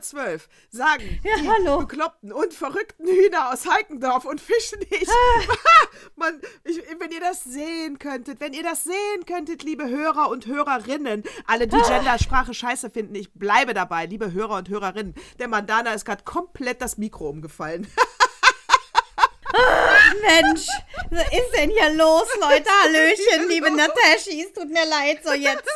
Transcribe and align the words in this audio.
Zyklus 0.00 0.10
112 0.10 0.48
sagen 0.70 1.20
ja, 1.22 1.36
die 1.36 1.48
hallo. 1.48 1.78
bekloppten 1.80 2.32
und 2.32 2.54
verrückten 2.54 3.06
Hühner 3.06 3.52
aus 3.52 3.66
Heikendorf 3.68 4.24
und 4.24 4.40
fischen 4.40 4.78
nicht. 4.78 5.08
Man, 6.16 6.40
ich, 6.64 6.82
wenn 6.98 7.10
ihr 7.10 7.20
das 7.20 7.44
sehen 7.44 7.98
könntet, 7.98 8.40
wenn 8.40 8.52
ihr 8.52 8.62
das 8.62 8.84
sehen 8.84 9.26
könntet, 9.26 9.62
liebe 9.62 9.88
Hörer 9.88 10.28
und 10.30 10.46
Hörerinnen, 10.46 11.24
alle, 11.46 11.66
die 11.66 11.76
Gendersprache 11.76 12.54
scheiße 12.54 12.90
finden, 12.90 13.14
ich 13.14 13.32
bleibe 13.32 13.74
dabei, 13.74 14.06
liebe 14.06 14.32
Hörer 14.32 14.56
und 14.56 14.68
Hörerinnen. 14.68 15.14
Der 15.38 15.48
Mandana 15.48 15.92
ist 15.94 16.04
gerade 16.04 16.24
komplett 16.24 16.82
das 16.82 16.98
Mikro 16.98 17.28
umgefallen. 17.28 17.86
Mensch, 20.22 20.66
was 21.10 21.24
ist 21.24 21.50
denn 21.56 21.70
hier 21.70 21.92
los, 21.94 22.28
Leute? 22.40 22.70
Hallöchen, 22.82 23.48
liebe 23.48 23.70
Nataschis. 23.70 24.52
Tut 24.52 24.70
mir 24.70 24.86
leid, 24.86 25.20
so 25.24 25.32
jetzt, 25.32 25.68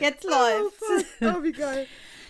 jetzt 0.00 0.26
oh, 0.26 0.30
läuft's. 0.30 1.06
Oh, 1.20 1.26
oh 1.26 1.42
wie 1.42 1.52
geil. 1.52 1.86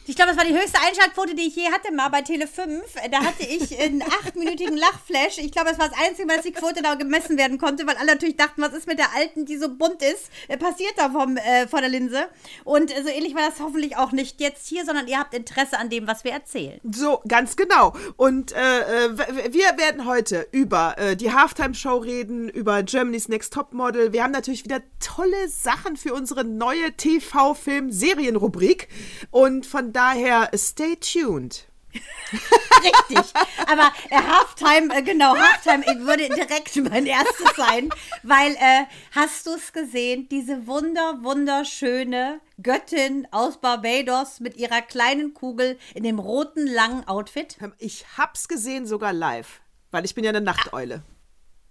Ich 0.08 0.16
glaube, 0.16 0.30
das 0.30 0.38
war 0.38 0.46
die 0.46 0.58
höchste 0.58 0.80
Einschaltquote, 0.80 1.34
die 1.34 1.48
ich 1.48 1.56
je 1.56 1.70
hatte, 1.70 1.92
mal 1.92 2.08
bei 2.08 2.22
Tele 2.22 2.46
5. 2.46 2.82
Da 3.10 3.18
hatte 3.18 3.42
ich 3.42 3.78
einen 3.78 4.02
achtminütigen 4.24 4.74
Lachflash. 4.74 5.36
Ich 5.36 5.52
glaube, 5.52 5.68
das 5.68 5.78
war 5.78 5.90
das 5.90 5.98
Einzige, 5.98 6.26
was 6.26 6.44
die 6.44 6.52
Quote 6.52 6.80
da 6.80 6.94
gemessen 6.94 7.36
werden 7.36 7.58
konnte, 7.58 7.86
weil 7.86 7.94
alle 7.96 8.12
natürlich 8.12 8.38
dachten, 8.38 8.62
was 8.62 8.72
ist 8.72 8.86
mit 8.86 8.98
der 8.98 9.14
Alten, 9.14 9.44
die 9.44 9.58
so 9.58 9.68
bunt 9.68 10.02
ist, 10.02 10.30
äh, 10.48 10.56
passiert 10.56 10.94
da 10.96 11.10
vom, 11.10 11.36
äh, 11.36 11.68
vor 11.68 11.80
der 11.80 11.90
Linse. 11.90 12.26
Und 12.64 12.88
so 12.88 13.08
ähnlich 13.10 13.34
war 13.34 13.50
das 13.50 13.60
hoffentlich 13.60 13.98
auch 13.98 14.12
nicht 14.12 14.40
jetzt 14.40 14.66
hier, 14.66 14.86
sondern 14.86 15.08
ihr 15.08 15.18
habt 15.18 15.34
Interesse 15.34 15.78
an 15.78 15.90
dem, 15.90 16.06
was 16.06 16.24
wir 16.24 16.32
erzählen. 16.32 16.80
So, 16.90 17.20
ganz 17.28 17.56
genau. 17.56 17.94
Und 18.16 18.52
äh, 18.52 19.08
äh 19.08 19.52
wir 19.52 19.76
werden 19.76 20.06
heute 20.06 20.46
über 20.52 20.96
äh, 20.96 21.16
die 21.16 21.34
Halftime-Show 21.34 21.98
reden, 21.98 22.48
über 22.48 22.82
Germany's 22.82 23.28
Next 23.28 23.52
Top 23.52 23.74
Model. 23.74 24.14
Wir 24.14 24.24
haben 24.24 24.32
natürlich 24.32 24.64
wieder 24.64 24.80
tolle 25.00 25.48
Sachen 25.48 25.98
für 25.98 26.14
unsere 26.14 26.44
neue 26.44 26.92
TV-Film-Serienrubrik. 26.96 28.88
Und 29.30 29.66
von 29.66 29.92
daher, 29.98 30.48
stay 30.54 30.94
tuned. 30.96 31.66
Richtig. 32.32 33.32
Aber 33.66 33.90
äh, 34.10 34.16
Halftime, 34.16 34.94
äh, 34.94 35.02
genau, 35.02 35.34
Halftime 35.36 35.84
würde 36.06 36.28
direkt 36.28 36.76
mein 36.76 37.06
erstes 37.06 37.56
sein, 37.56 37.88
weil, 38.22 38.52
äh, 38.52 38.84
hast 39.10 39.46
du 39.46 39.54
es 39.54 39.72
gesehen, 39.72 40.28
diese 40.28 40.68
wunder, 40.68 41.18
wunderschöne 41.22 42.40
Göttin 42.62 43.26
aus 43.32 43.60
Barbados 43.60 44.38
mit 44.38 44.56
ihrer 44.56 44.82
kleinen 44.82 45.34
Kugel 45.34 45.78
in 45.94 46.04
dem 46.04 46.20
roten, 46.20 46.66
langen 46.66 47.08
Outfit? 47.08 47.56
Ich 47.78 48.04
hab's 48.16 48.46
gesehen 48.46 48.86
sogar 48.86 49.12
live, 49.12 49.60
weil 49.90 50.04
ich 50.04 50.14
bin 50.14 50.22
ja 50.22 50.30
eine 50.30 50.40
Nachteule. 50.42 51.02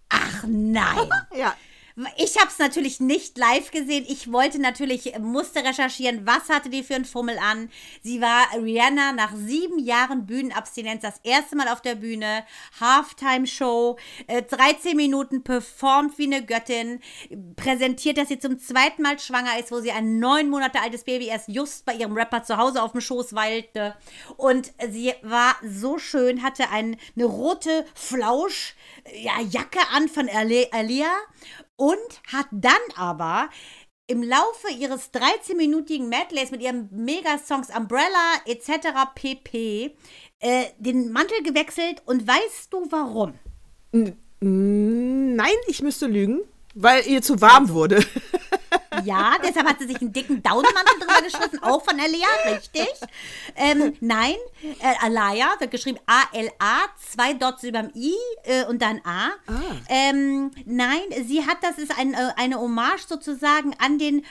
Ach 0.09 0.43
nein. 0.45 1.09
ja. 1.35 1.55
Ich 2.15 2.37
habe 2.37 2.49
es 2.49 2.59
natürlich 2.59 2.99
nicht 2.99 3.39
live 3.39 3.71
gesehen. 3.71 4.05
Ich 4.07 4.31
wollte 4.31 4.59
natürlich, 4.61 5.17
musste 5.17 5.63
recherchieren, 5.63 6.27
was 6.27 6.47
hatte 6.47 6.69
die 6.69 6.83
für 6.83 6.93
ein 6.93 7.05
Fummel 7.05 7.39
an. 7.39 7.71
Sie 8.03 8.21
war 8.21 8.45
Rihanna 8.55 9.13
nach 9.13 9.33
sieben 9.35 9.79
Jahren 9.79 10.27
Bühnenabstinenz 10.27 11.01
das 11.01 11.19
erste 11.23 11.55
Mal 11.55 11.67
auf 11.69 11.81
der 11.81 11.95
Bühne. 11.95 12.45
Halftime-Show, 12.79 13.97
äh, 14.27 14.43
13 14.43 14.95
Minuten 14.95 15.43
performt 15.43 16.19
wie 16.19 16.25
eine 16.25 16.45
Göttin, 16.45 16.99
präsentiert, 17.55 18.19
dass 18.19 18.27
sie 18.27 18.37
zum 18.37 18.59
zweiten 18.59 19.01
Mal 19.01 19.17
schwanger 19.17 19.57
ist, 19.59 19.71
wo 19.71 19.79
sie 19.79 19.91
ein 19.91 20.19
neun 20.19 20.51
Monate 20.51 20.79
altes 20.79 21.03
Baby 21.03 21.25
erst 21.25 21.49
just 21.49 21.83
bei 21.83 21.95
ihrem 21.95 22.13
Rapper 22.13 22.43
zu 22.43 22.57
Hause 22.57 22.83
auf 22.83 22.91
dem 22.91 23.01
Schoß 23.01 23.33
weilte. 23.33 23.95
Und 24.35 24.71
sie 24.91 25.15
war 25.23 25.55
so 25.67 25.97
schön, 25.97 26.43
hatte 26.43 26.69
ein, 26.69 26.97
eine 27.15 27.25
rote 27.25 27.87
Flausch, 27.95 28.75
ja, 29.19 29.41
Jacke 29.41 29.79
an 29.95 30.09
von 30.09 30.29
Alia 30.29 31.07
und 31.77 31.97
hat 32.31 32.47
dann 32.51 32.73
aber 32.95 33.49
im 34.07 34.23
Laufe 34.23 34.69
ihres 34.77 35.13
13-minütigen 35.13 36.07
Medleys 36.07 36.51
mit 36.51 36.61
ihren 36.61 36.89
Megasongs 36.91 37.69
Umbrella 37.75 38.33
etc. 38.45 38.89
pp. 39.15 39.95
Äh, 40.39 40.65
den 40.77 41.11
Mantel 41.11 41.41
gewechselt 41.43 42.01
und 42.05 42.27
weißt 42.27 42.71
du 42.71 42.87
warum? 42.89 43.33
Nein, 44.39 45.55
ich 45.67 45.81
müsste 45.81 46.07
lügen, 46.07 46.41
weil 46.75 47.05
ihr 47.07 47.21
zu 47.21 47.41
warm 47.41 47.69
wurde. 47.69 48.05
Ja, 49.03 49.35
deshalb 49.43 49.67
hat 49.67 49.79
sie 49.79 49.87
sich 49.87 50.01
einen 50.01 50.13
dicken 50.13 50.41
Downmantel 50.43 50.99
drüber 50.99 51.21
geschrieben, 51.21 51.63
auch 51.63 51.83
von 51.83 51.99
Alia, 51.99 52.27
richtig. 52.53 52.87
Ähm, 53.55 53.95
nein, 53.99 54.35
äh, 54.79 55.05
Alaya 55.05 55.55
wird 55.59 55.71
geschrieben 55.71 55.99
A-L-A, 56.05 56.79
zwei 57.11 57.33
Dots 57.33 57.63
überm 57.63 57.89
I 57.95 58.13
äh, 58.43 58.65
und 58.65 58.81
dann 58.81 59.01
A. 59.03 59.29
Ah. 59.47 59.53
Ähm, 59.89 60.51
nein, 60.65 61.01
sie 61.25 61.45
hat, 61.45 61.57
das 61.61 61.77
ist 61.77 61.97
ein, 61.97 62.13
äh, 62.13 62.33
eine 62.35 62.59
Hommage 62.59 63.07
sozusagen 63.07 63.73
an, 63.79 63.99
den, 63.99 64.25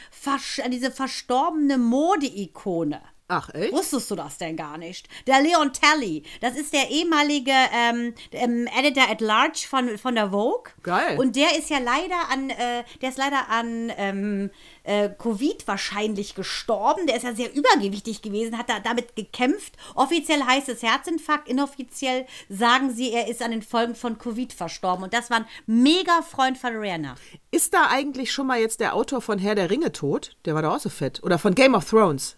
an 0.64 0.70
diese 0.70 0.90
verstorbene 0.90 1.78
Mode-Ikone. 1.78 3.00
Ach, 3.28 3.52
echt? 3.54 3.72
Wusstest 3.72 4.08
du 4.10 4.14
das 4.14 4.38
denn 4.38 4.56
gar 4.56 4.78
nicht? 4.78 5.08
Der 5.26 5.42
Leon 5.42 5.72
Talley, 5.72 6.22
das 6.40 6.56
ist 6.56 6.72
der 6.72 6.90
ehemalige 6.90 7.50
ähm, 7.50 8.14
ähm, 8.30 8.68
Editor 8.78 9.10
at 9.10 9.20
Large 9.20 9.66
von, 9.68 9.98
von 9.98 10.14
der 10.14 10.30
Vogue. 10.30 10.72
Geil. 10.84 11.18
Und 11.18 11.34
der 11.34 11.58
ist 11.58 11.68
ja 11.68 11.78
leider 11.78 12.28
an, 12.30 12.50
äh, 12.50 12.84
der 13.02 13.08
ist 13.08 13.18
leider 13.18 13.48
an 13.48 13.92
ähm, 13.96 14.50
äh, 14.84 15.08
Covid 15.08 15.66
wahrscheinlich 15.66 16.36
gestorben. 16.36 17.08
Der 17.08 17.16
ist 17.16 17.24
ja 17.24 17.34
sehr 17.34 17.52
übergewichtig 17.52 18.22
gewesen, 18.22 18.56
hat 18.56 18.70
da 18.70 18.78
damit 18.78 19.16
gekämpft. 19.16 19.74
Offiziell 19.96 20.44
heißt 20.44 20.68
es 20.68 20.84
Herzinfarkt, 20.84 21.48
inoffiziell 21.48 22.26
sagen 22.48 22.94
sie, 22.94 23.10
er 23.10 23.26
ist 23.26 23.42
an 23.42 23.50
den 23.50 23.62
Folgen 23.62 23.96
von 23.96 24.18
Covid 24.18 24.52
verstorben. 24.52 25.02
Und 25.02 25.12
das 25.12 25.30
war 25.30 25.38
ein 25.38 25.46
mega 25.66 26.22
Freund 26.22 26.58
von 26.58 26.76
Rihanna. 26.76 27.16
Ist 27.50 27.74
da 27.74 27.88
eigentlich 27.88 28.30
schon 28.30 28.46
mal 28.46 28.60
jetzt 28.60 28.78
der 28.78 28.94
Autor 28.94 29.20
von 29.20 29.40
Herr 29.40 29.56
der 29.56 29.68
Ringe 29.68 29.90
tot? 29.90 30.36
Der 30.44 30.54
war 30.54 30.62
doch 30.62 30.76
auch 30.76 30.80
so 30.80 30.90
fett. 30.90 31.24
Oder 31.24 31.40
von 31.40 31.56
Game 31.56 31.74
of 31.74 31.90
Thrones? 31.90 32.36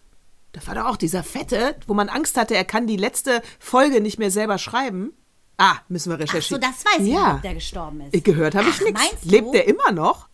Da 0.51 0.65
war 0.65 0.75
doch 0.75 0.85
auch 0.85 0.97
dieser 0.97 1.23
Fette, 1.23 1.75
wo 1.85 1.93
man 1.93 2.09
Angst 2.09 2.37
hatte, 2.37 2.55
er 2.55 2.65
kann 2.65 2.87
die 2.87 2.97
letzte 2.97 3.41
Folge 3.59 4.01
nicht 4.01 4.17
mehr 4.17 4.31
selber 4.31 4.57
schreiben. 4.57 5.13
Ah, 5.57 5.75
müssen 5.89 6.09
wir 6.09 6.19
recherchieren. 6.19 6.63
Ach 6.63 6.73
so, 6.73 6.85
das 6.85 6.99
weiß 6.99 7.05
ich, 7.05 7.13
ja. 7.13 7.35
ob 7.35 7.41
der 7.41 7.53
gestorben 7.53 8.01
ist. 8.01 8.23
Gehört 8.23 8.55
habe 8.55 8.69
ich 8.69 8.81
nichts. 8.81 9.23
Lebt 9.23 9.53
der 9.53 9.67
immer 9.67 9.91
noch? 9.91 10.29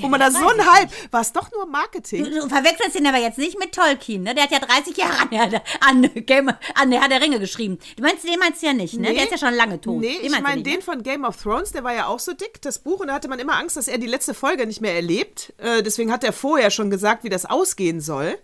Wo 0.00 0.08
man 0.08 0.20
da 0.20 0.30
so 0.30 0.46
ein 0.46 0.72
Hype, 0.72 0.90
war 1.10 1.20
es 1.20 1.32
doch 1.32 1.50
nur 1.52 1.66
Marketing. 1.66 2.24
Du, 2.24 2.30
du, 2.30 2.48
verwechselst 2.48 2.98
ihn 2.98 3.06
aber 3.06 3.18
jetzt 3.18 3.38
nicht 3.38 3.58
mit 3.58 3.72
Tolkien, 3.72 4.22
ne? 4.22 4.34
Der 4.34 4.44
hat 4.44 4.52
ja 4.52 4.58
30 4.58 4.96
Jahre 4.96 5.20
an, 5.20 5.60
an, 5.80 6.10
Game, 6.26 6.50
an 6.74 6.90
der 6.90 7.00
Herr 7.00 7.08
der 7.08 7.20
Ringe 7.20 7.38
geschrieben. 7.38 7.78
Du 7.96 8.02
meinst, 8.02 8.24
den 8.24 8.38
meinst 8.38 8.62
du 8.62 8.66
ja 8.66 8.72
nicht, 8.72 8.94
ne? 8.94 9.08
Nee, 9.08 9.14
der 9.14 9.24
ist 9.24 9.32
ja 9.32 9.38
schon 9.38 9.54
lange 9.54 9.80
tot. 9.80 10.00
Nee, 10.00 10.18
den 10.18 10.32
ich 10.32 10.40
meine 10.40 10.62
den 10.62 10.76
ne? 10.76 10.82
von 10.82 11.02
Game 11.02 11.24
of 11.24 11.40
Thrones, 11.42 11.72
der 11.72 11.84
war 11.84 11.94
ja 11.94 12.06
auch 12.06 12.18
so 12.18 12.32
dick, 12.32 12.60
das 12.62 12.78
Buch, 12.78 13.00
und 13.00 13.08
da 13.08 13.14
hatte 13.14 13.28
man 13.28 13.38
immer 13.38 13.58
Angst, 13.58 13.76
dass 13.76 13.88
er 13.88 13.98
die 13.98 14.06
letzte 14.06 14.34
Folge 14.34 14.66
nicht 14.66 14.80
mehr 14.80 14.94
erlebt. 14.94 15.52
Äh, 15.58 15.82
deswegen 15.82 16.12
hat 16.12 16.24
er 16.24 16.32
vorher 16.32 16.70
schon 16.70 16.90
gesagt, 16.90 17.24
wie 17.24 17.28
das 17.28 17.46
ausgehen 17.46 18.00
soll. 18.00 18.38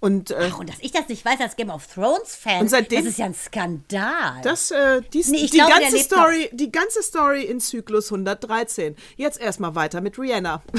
Und, 0.00 0.30
äh, 0.30 0.50
Ach, 0.52 0.60
und 0.60 0.68
dass 0.68 0.76
ich 0.78 0.92
das 0.92 1.08
nicht 1.08 1.24
weiß 1.24 1.40
als 1.40 1.56
Game 1.56 1.70
of 1.70 1.88
Thrones-Fan, 1.88 2.68
das 2.68 3.04
ist 3.04 3.18
ja 3.18 3.26
ein 3.26 3.34
Skandal. 3.34 4.40
Das, 4.44 4.70
äh, 4.70 5.02
dies, 5.12 5.26
nee, 5.26 5.46
die, 5.46 5.58
glaube, 5.58 5.72
ganze 5.72 5.98
Story, 5.98 6.48
die 6.52 6.70
ganze 6.70 7.02
Story 7.02 7.42
in 7.42 7.58
Zyklus 7.58 8.12
113. 8.12 8.94
Jetzt 9.16 9.40
erstmal 9.40 9.74
weiter 9.74 10.00
mit 10.00 10.18
Rihanna. 10.18 10.62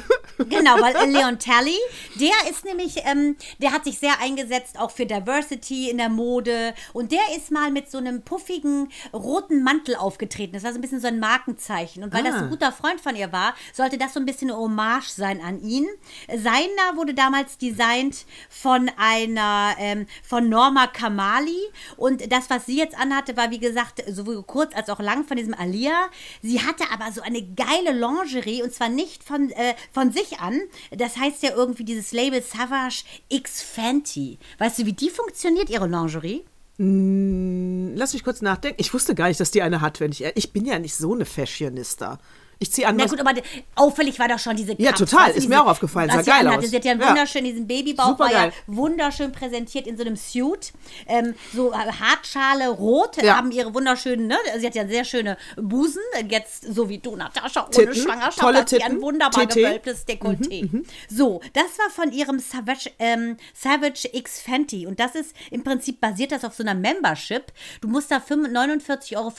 Genau, 0.47 0.79
weil 0.79 1.11
Leon 1.11 1.37
Talley, 1.37 1.77
der 2.15 2.49
ist 2.49 2.63
nämlich, 2.63 3.03
ähm, 3.03 3.35
der 3.61 3.73
hat 3.73 3.83
sich 3.83 3.99
sehr 3.99 4.21
eingesetzt 4.21 4.79
auch 4.79 4.91
für 4.91 5.05
Diversity 5.05 5.89
in 5.89 5.97
der 5.97 6.07
Mode 6.07 6.73
und 6.93 7.11
der 7.11 7.19
ist 7.35 7.51
mal 7.51 7.71
mit 7.71 7.91
so 7.91 7.97
einem 7.97 8.21
puffigen 8.21 8.89
roten 9.11 9.63
Mantel 9.63 9.95
aufgetreten. 9.95 10.53
Das 10.53 10.63
war 10.63 10.71
so 10.71 10.77
ein 10.77 10.81
bisschen 10.81 11.01
so 11.01 11.07
ein 11.07 11.19
Markenzeichen. 11.19 12.03
Und 12.03 12.13
weil 12.13 12.25
ah. 12.25 12.31
das 12.31 12.41
ein 12.41 12.49
guter 12.49 12.71
Freund 12.71 13.01
von 13.01 13.17
ihr 13.17 13.33
war, 13.33 13.53
sollte 13.73 13.97
das 13.97 14.13
so 14.13 14.21
ein 14.21 14.25
bisschen 14.25 14.49
eine 14.49 14.59
Hommage 14.59 15.09
sein 15.09 15.41
an 15.41 15.59
ihn. 15.61 15.87
Seiner 16.29 16.95
wurde 16.95 17.13
damals 17.13 17.57
designt 17.57 18.25
von 18.49 18.89
einem 18.95 19.08
einer 19.09 19.75
ähm, 19.79 20.05
von 20.23 20.49
Norma 20.49 20.87
Kamali. 20.87 21.59
Und 21.97 22.31
das, 22.31 22.49
was 22.49 22.65
sie 22.65 22.77
jetzt 22.77 22.97
anhatte, 22.97 23.35
war 23.37 23.51
wie 23.51 23.59
gesagt 23.59 24.03
sowohl 24.07 24.43
kurz 24.43 24.75
als 24.75 24.89
auch 24.89 24.99
lang 24.99 25.25
von 25.25 25.37
diesem 25.37 25.53
Alia. 25.53 26.09
Sie 26.41 26.61
hatte 26.61 26.83
aber 26.91 27.11
so 27.11 27.21
eine 27.21 27.41
geile 27.41 27.91
Lingerie 27.91 28.61
und 28.63 28.73
zwar 28.73 28.89
nicht 28.89 29.23
von, 29.23 29.49
äh, 29.51 29.73
von 29.91 30.11
sich 30.11 30.39
an. 30.39 30.59
Das 30.91 31.17
heißt 31.17 31.43
ja 31.43 31.51
irgendwie 31.55 31.83
dieses 31.83 32.11
Label 32.11 32.41
Savage 32.41 33.03
X 33.29 33.61
Fenty. 33.61 34.37
Weißt 34.57 34.79
du, 34.79 34.85
wie 34.85 34.93
die 34.93 35.09
funktioniert, 35.09 35.69
ihre 35.69 35.87
Lingerie? 35.87 36.43
Lass 36.81 38.13
mich 38.13 38.23
kurz 38.23 38.41
nachdenken. 38.41 38.79
Ich 38.79 38.93
wusste 38.93 39.13
gar 39.13 39.27
nicht, 39.27 39.39
dass 39.39 39.51
die 39.51 39.61
eine 39.61 39.81
hat, 39.81 39.99
wenn 39.99 40.13
ich. 40.13 40.23
Ich 40.23 40.53
bin 40.53 40.65
ja 40.65 40.79
nicht 40.79 40.95
so 40.95 41.13
eine 41.13 41.25
Fashionista. 41.25 42.19
Ich 42.61 42.73
ziehe 42.73 42.85
an. 42.85 42.97
Na 42.97 43.05
gut, 43.05 43.19
aber 43.21 43.31
auffällig 43.75 44.19
war 44.19 44.27
doch 44.27 44.37
schon 44.37 44.55
diese 44.57 44.73
Ja, 44.81 44.91
Cups, 44.91 44.99
total. 45.09 45.31
Ist 45.31 45.47
mir 45.47 45.61
auch 45.63 45.67
aufgefallen. 45.67 46.09
Sah 46.09 46.21
geil 46.21 46.45
aus. 46.47 46.65
Sie 46.69 46.75
hat 46.75 46.83
ja 46.83 46.91
einen 46.91 46.99
Ja. 47.01 47.09
wunderschön, 47.09 47.45
diesen 47.45 47.67
Babybauch 47.67 48.19
war 48.19 48.31
ja 48.31 48.51
wunderschön 48.67 49.31
präsentiert 49.31 49.87
in 49.87 49.95
so 49.95 50.03
einem 50.03 50.17
Suit. 50.17 50.73
Ähm, 51.07 51.35
so 51.53 51.71
äh, 51.71 51.75
Hartschale, 51.75 52.67
rot, 52.67 53.21
Ja. 53.23 53.37
haben 53.37 53.51
ihre 53.51 53.73
wunderschönen, 53.73 54.27
ne? 54.27 54.35
Sie 54.57 54.65
hat 54.67 54.75
ja 54.75 54.85
sehr 54.87 55.05
schöne 55.05 55.37
Busen. 55.55 56.01
Jetzt, 56.27 56.63
so 56.73 56.89
wie 56.89 56.97
du, 56.97 57.15
Natascha, 57.15 57.61
ohne 57.61 57.69
Titten, 57.71 57.95
Schwangerschaft, 57.95 58.39
tolle 58.39 58.57
hat 58.59 58.69
sie 58.69 58.81
ein 58.83 58.89
Titten, 58.91 59.01
wunderbar 59.03 59.47
TT. 59.47 59.55
gewölbtes 59.55 60.05
Dekolleté. 60.05 60.83
So, 61.09 61.39
das 61.53 61.79
war 61.79 61.89
von 61.91 62.11
ihrem 62.11 62.39
Savage, 62.39 62.91
ähm, 62.99 63.37
Savage 63.53 64.09
X 64.11 64.41
Fenty. 64.41 64.85
Und 64.85 64.99
das 64.99 65.15
ist 65.15 65.33
im 65.49 65.63
Prinzip 65.63 66.01
basiert 66.01 66.33
das 66.33 66.43
auf 66.43 66.55
so 66.55 66.63
einer 66.63 66.75
Membership. 66.75 67.53
Du 67.79 67.87
musst 67.87 68.11
da 68.11 68.17
49,95 68.17 69.15
Euro 69.15 69.31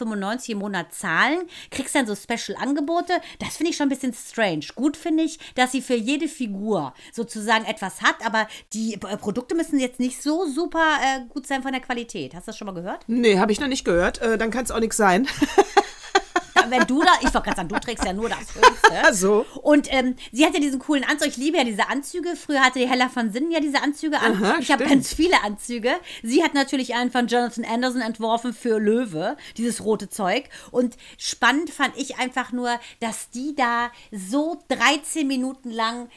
im 0.49 0.59
Monat 0.59 0.95
zahlen, 0.95 1.41
kriegst 1.71 1.95
dann 1.95 2.07
so 2.07 2.15
Special-Angebote. 2.17 3.10
Das 3.39 3.57
finde 3.57 3.71
ich 3.71 3.77
schon 3.77 3.87
ein 3.87 3.91
bisschen 3.91 4.15
strange. 4.15 4.67
Gut 4.75 4.97
finde 4.97 5.25
ich, 5.25 5.39
dass 5.55 5.73
sie 5.73 5.83
für 5.83 5.95
jede 5.95 6.29
Figur 6.29 6.95
sozusagen 7.13 7.65
etwas 7.65 8.03
hat, 8.03 8.17
aber 8.25 8.47
die 8.73 8.95
äh, 8.95 9.17
Produkte 9.17 9.55
müssen 9.55 9.79
jetzt 9.79 10.01
nicht 10.01 10.23
so 10.23 10.47
super 10.47 10.99
äh, 11.03 11.27
gut 11.29 11.47
sein 11.47 11.63
von 11.63 11.73
der 11.73 11.81
Qualität. 11.81 12.35
Hast 12.35 12.47
du 12.47 12.51
das 12.51 12.59
schon 12.59 12.67
mal 12.67 12.75
gehört? 12.75 13.05
Nee, 13.07 13.39
habe 13.39 13.53
ich 13.53 13.61
noch 13.61 13.69
nicht 13.69 13.85
gehört. 13.85 14.21
Äh, 14.21 14.39
dann 14.39 14.51
kann 14.51 14.65
es 14.65 14.71
auch 14.71 14.81
nichts 14.81 14.97
sein. 14.97 15.27
Wenn 16.69 16.87
du 16.87 17.03
da, 17.03 17.13
ich 17.21 17.33
wollte 17.35 17.43
gerade 17.43 17.57
sagen, 17.57 17.69
du 17.69 17.79
trägst 17.79 18.05
ja 18.05 18.13
nur 18.13 18.29
das 18.29 18.55
Höchste. 18.55 18.91
So. 19.21 19.45
Und 19.63 19.93
ähm, 19.93 20.17
sie 20.33 20.45
hat 20.47 20.55
ja 20.55 20.61
diesen 20.61 20.79
coolen 20.79 21.05
Anzug. 21.05 21.29
Ich 21.29 21.37
liebe 21.37 21.59
ja 21.59 21.65
diese 21.65 21.89
Anzüge. 21.89 22.37
Früher 22.37 22.61
hatte 22.61 22.79
die 22.79 22.89
Hella 22.89 23.09
von 23.09 23.33
Sinnen 23.33 23.51
ja 23.51 23.61
diese 23.61 23.83
Anzüge 23.83 24.19
an. 24.19 24.43
Aha, 24.43 24.57
ich 24.61 24.71
habe 24.71 24.85
ganz 24.85 25.13
viele 25.13 25.43
Anzüge. 25.43 25.93
Sie 26.23 26.43
hat 26.43 26.55
natürlich 26.55 26.95
einen 26.95 27.11
von 27.11 27.27
Jonathan 27.27 27.65
Anderson 27.65 28.01
entworfen 28.01 28.53
für 28.53 28.79
Löwe, 28.79 29.37
dieses 29.57 29.85
rote 29.85 30.09
Zeug. 30.09 30.45
Und 30.71 30.97
spannend 31.19 31.71
fand 31.71 31.97
ich 31.97 32.19
einfach 32.19 32.53
nur, 32.53 32.79
dass 33.01 33.31
die 33.31 33.55
da 33.55 33.91
so 34.11 34.63
13 34.69 35.27
Minuten 35.27 35.71
lang, 35.71 36.09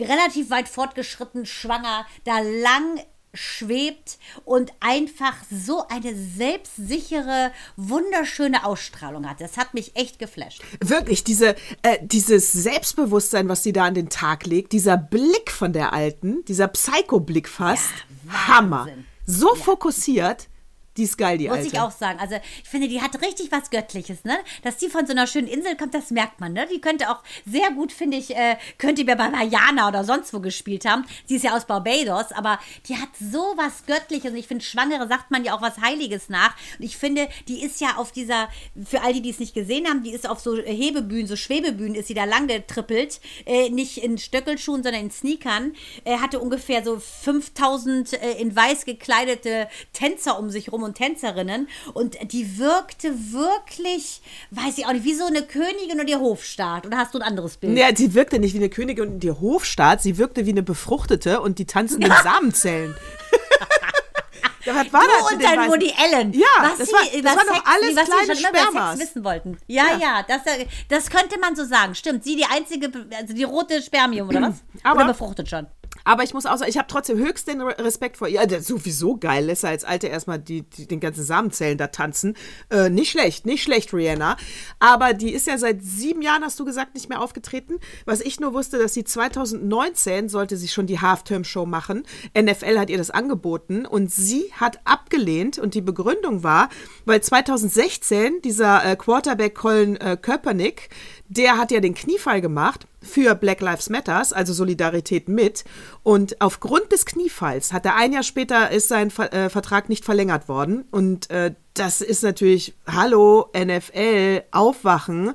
relativ 0.00 0.50
weit 0.50 0.68
fortgeschritten, 0.68 1.46
schwanger, 1.46 2.06
da 2.24 2.40
lang 2.40 3.00
schwebt 3.34 4.18
und 4.44 4.72
einfach 4.80 5.34
so 5.50 5.86
eine 5.88 6.14
selbstsichere, 6.14 7.52
wunderschöne 7.76 8.64
Ausstrahlung 8.64 9.28
hat. 9.28 9.40
Das 9.40 9.56
hat 9.56 9.74
mich 9.74 9.96
echt 9.96 10.18
geflasht. 10.18 10.62
Wirklich, 10.80 11.24
diese, 11.24 11.56
äh, 11.82 11.98
dieses 12.02 12.52
Selbstbewusstsein, 12.52 13.48
was 13.48 13.62
sie 13.62 13.72
da 13.72 13.84
an 13.84 13.94
den 13.94 14.08
Tag 14.08 14.46
legt, 14.46 14.72
dieser 14.72 14.96
Blick 14.96 15.50
von 15.50 15.72
der 15.72 15.92
Alten, 15.92 16.44
dieser 16.46 16.68
Psycho-Blick 16.68 17.48
fast, 17.48 17.90
Ja, 18.26 18.48
Hammer. 18.48 18.88
So 19.26 19.54
fokussiert, 19.54 20.48
die 20.96 21.04
ist 21.04 21.18
geil, 21.18 21.38
die 21.38 21.48
Muss 21.48 21.58
Alte. 21.58 21.68
ich 21.68 21.80
auch 21.80 21.90
sagen. 21.90 22.20
Also, 22.20 22.36
ich 22.62 22.68
finde, 22.68 22.88
die 22.88 23.02
hat 23.02 23.20
richtig 23.20 23.50
was 23.50 23.70
Göttliches, 23.70 24.24
ne? 24.24 24.36
Dass 24.62 24.76
die 24.76 24.88
von 24.88 25.06
so 25.06 25.12
einer 25.12 25.26
schönen 25.26 25.48
Insel 25.48 25.76
kommt, 25.76 25.94
das 25.94 26.10
merkt 26.10 26.40
man, 26.40 26.52
ne? 26.52 26.66
Die 26.72 26.80
könnte 26.80 27.10
auch 27.10 27.22
sehr 27.44 27.70
gut, 27.72 27.92
finde 27.92 28.16
ich, 28.16 28.34
äh, 28.36 28.56
könnte 28.78 29.04
die 29.04 29.04
bei 29.04 29.14
Guyana 29.14 29.88
oder 29.88 30.04
sonst 30.04 30.32
wo 30.32 30.40
gespielt 30.40 30.84
haben. 30.84 31.04
Sie 31.26 31.36
ist 31.36 31.42
ja 31.42 31.56
aus 31.56 31.64
Barbados, 31.64 32.32
aber 32.32 32.60
die 32.88 32.96
hat 32.96 33.08
so 33.18 33.54
was 33.56 33.86
Göttliches. 33.86 34.30
Und 34.30 34.36
ich 34.36 34.46
finde, 34.46 34.64
Schwangere 34.64 35.08
sagt 35.08 35.30
man 35.30 35.44
ja 35.44 35.54
auch 35.54 35.62
was 35.62 35.80
Heiliges 35.80 36.28
nach. 36.28 36.54
Und 36.78 36.84
ich 36.84 36.96
finde, 36.96 37.28
die 37.48 37.62
ist 37.62 37.80
ja 37.80 37.96
auf 37.96 38.12
dieser, 38.12 38.48
für 38.84 39.02
all 39.02 39.12
die, 39.12 39.22
die 39.22 39.30
es 39.30 39.40
nicht 39.40 39.54
gesehen 39.54 39.88
haben, 39.88 40.02
die 40.02 40.12
ist 40.12 40.28
auf 40.28 40.40
so 40.40 40.56
Hebebühnen, 40.56 41.26
so 41.26 41.36
Schwebebühnen, 41.36 41.96
ist 41.96 42.08
sie 42.08 42.14
da 42.14 42.24
lang 42.24 42.46
getrippelt. 42.46 43.20
Äh, 43.46 43.70
nicht 43.70 43.98
in 43.98 44.18
Stöckelschuhen, 44.18 44.84
sondern 44.84 45.02
in 45.02 45.10
Sneakern. 45.10 45.74
Äh, 46.04 46.18
hatte 46.18 46.38
ungefähr 46.38 46.84
so 46.84 47.00
5000 47.00 48.12
äh, 48.12 48.32
in 48.38 48.54
weiß 48.54 48.84
gekleidete 48.84 49.68
Tänzer 49.92 50.38
um 50.38 50.50
sich 50.50 50.70
rum 50.70 50.83
und 50.84 50.94
Tänzerinnen. 50.94 51.68
Und 51.92 52.16
die 52.32 52.58
wirkte 52.58 53.10
wirklich, 53.32 54.20
weiß 54.50 54.78
ich 54.78 54.86
auch 54.86 54.92
nicht, 54.92 55.04
wie 55.04 55.14
so 55.14 55.24
eine 55.26 55.42
Königin 55.42 56.00
und 56.00 56.08
ihr 56.08 56.20
Hofstaat. 56.20 56.86
Oder 56.86 56.98
hast 56.98 57.14
du 57.14 57.18
ein 57.18 57.22
anderes 57.22 57.56
Bild? 57.56 57.76
Ja, 57.76 57.94
sie 57.94 58.14
wirkte 58.14 58.38
nicht 58.38 58.54
wie 58.54 58.58
eine 58.58 58.68
Königin 58.70 59.08
und 59.14 59.24
ihr 59.24 59.40
Hofstaat, 59.40 60.02
sie 60.02 60.18
wirkte 60.18 60.46
wie 60.46 60.50
eine 60.50 60.62
Befruchtete 60.62 61.40
und 61.40 61.58
die 61.58 61.66
tanzenden 61.66 62.12
Samenzellen. 62.22 62.94
ja, 64.64 64.74
was 64.74 64.92
war 64.92 65.02
Du 65.02 65.06
das? 65.22 65.32
und 65.32 65.42
dein 65.42 65.70
Woody 65.70 65.92
Allen. 65.98 66.32
Ja, 66.32 66.46
was 66.60 66.78
das 66.78 66.88
sie 66.88 66.94
war- 66.94 67.22
das 67.22 67.36
waren 67.36 67.46
doch 67.48 67.64
alles 67.66 67.96
was 67.96 68.04
kleine 68.06 68.26
schon 68.26 68.36
Spermas. 68.54 68.96
Sex 68.98 69.10
wissen 69.10 69.24
wollten. 69.24 69.58
Ja, 69.66 69.84
ja, 69.92 69.98
Ja. 69.98 70.24
das, 70.26 70.46
äh, 70.46 70.66
das 70.88 71.10
könnte 71.10 71.38
man 71.38 71.54
so 71.54 71.64
sagen. 71.64 71.94
Stimmt, 71.94 72.24
sie 72.24 72.36
die 72.36 72.44
einzige, 72.46 72.90
also 73.16 73.34
die 73.34 73.44
rote 73.44 73.82
Spermium, 73.82 74.28
oder 74.28 74.40
was? 74.42 74.54
Aber- 74.82 74.96
oder 75.00 75.08
befruchtet 75.08 75.48
schon. 75.50 75.66
Aber 76.04 76.22
ich 76.22 76.34
muss 76.34 76.46
auch 76.46 76.56
sagen, 76.58 76.70
ich 76.70 76.76
habe 76.78 76.88
trotzdem 76.88 77.18
höchsten 77.18 77.60
Re- 77.60 77.78
Respekt 77.78 78.18
vor 78.18 78.28
ihr. 78.28 78.34
Ja, 78.34 78.46
das 78.46 78.60
ist 78.60 78.66
sowieso 78.68 79.16
geil. 79.16 79.46
Lässt 79.46 79.64
er 79.64 79.70
als 79.70 79.84
Alte 79.84 80.06
erstmal 80.08 80.38
die, 80.38 80.62
die, 80.62 80.86
den 80.86 81.00
ganzen 81.00 81.24
Samenzellen 81.24 81.78
da 81.78 81.86
tanzen. 81.88 82.36
Äh, 82.70 82.90
nicht 82.90 83.10
schlecht, 83.10 83.46
nicht 83.46 83.62
schlecht, 83.62 83.92
Rihanna. 83.94 84.36
Aber 84.80 85.14
die 85.14 85.32
ist 85.32 85.46
ja 85.46 85.56
seit 85.58 85.82
sieben 85.82 86.20
Jahren, 86.22 86.42
hast 86.44 86.60
du 86.60 86.64
gesagt, 86.64 86.94
nicht 86.94 87.08
mehr 87.08 87.20
aufgetreten. 87.22 87.78
Was 88.04 88.20
ich 88.20 88.40
nur 88.40 88.52
wusste, 88.54 88.78
dass 88.78 88.94
sie 88.94 89.04
2019 89.04 90.28
sollte 90.28 90.56
sie 90.56 90.68
schon 90.68 90.86
die 90.86 91.00
Halftime-Show 91.00 91.66
machen. 91.66 92.04
NFL 92.38 92.78
hat 92.78 92.90
ihr 92.90 92.98
das 92.98 93.10
angeboten 93.10 93.86
und 93.86 94.12
sie 94.12 94.52
hat 94.54 94.80
abgelehnt. 94.84 95.58
Und 95.58 95.74
die 95.74 95.80
Begründung 95.80 96.42
war, 96.42 96.68
weil 97.04 97.22
2016 97.22 98.42
dieser 98.42 98.84
äh, 98.84 98.96
Quarterback 98.96 99.54
Colin 99.54 99.96
äh, 99.96 100.16
Kaepernick, 100.20 100.88
der 101.36 101.58
hat 101.58 101.70
ja 101.70 101.80
den 101.80 101.94
Kniefall 101.94 102.40
gemacht 102.40 102.86
für 103.02 103.34
Black 103.34 103.60
Lives 103.60 103.90
Matters, 103.90 104.32
also 104.32 104.52
Solidarität 104.52 105.28
mit. 105.28 105.64
Und 106.02 106.40
aufgrund 106.40 106.92
des 106.92 107.04
Kniefalls 107.06 107.72
hat 107.72 107.84
er 107.84 107.96
ein 107.96 108.12
Jahr 108.12 108.22
später 108.22 108.70
ist 108.70 108.88
sein 108.88 109.10
Ver 109.10 109.32
äh, 109.32 109.50
Vertrag 109.50 109.88
nicht 109.88 110.04
verlängert 110.04 110.48
worden. 110.48 110.84
Und 110.90 111.30
äh, 111.30 111.54
das 111.74 112.00
ist 112.00 112.22
natürlich, 112.22 112.74
hallo, 112.86 113.50
NFL, 113.56 114.42
aufwachen. 114.52 115.32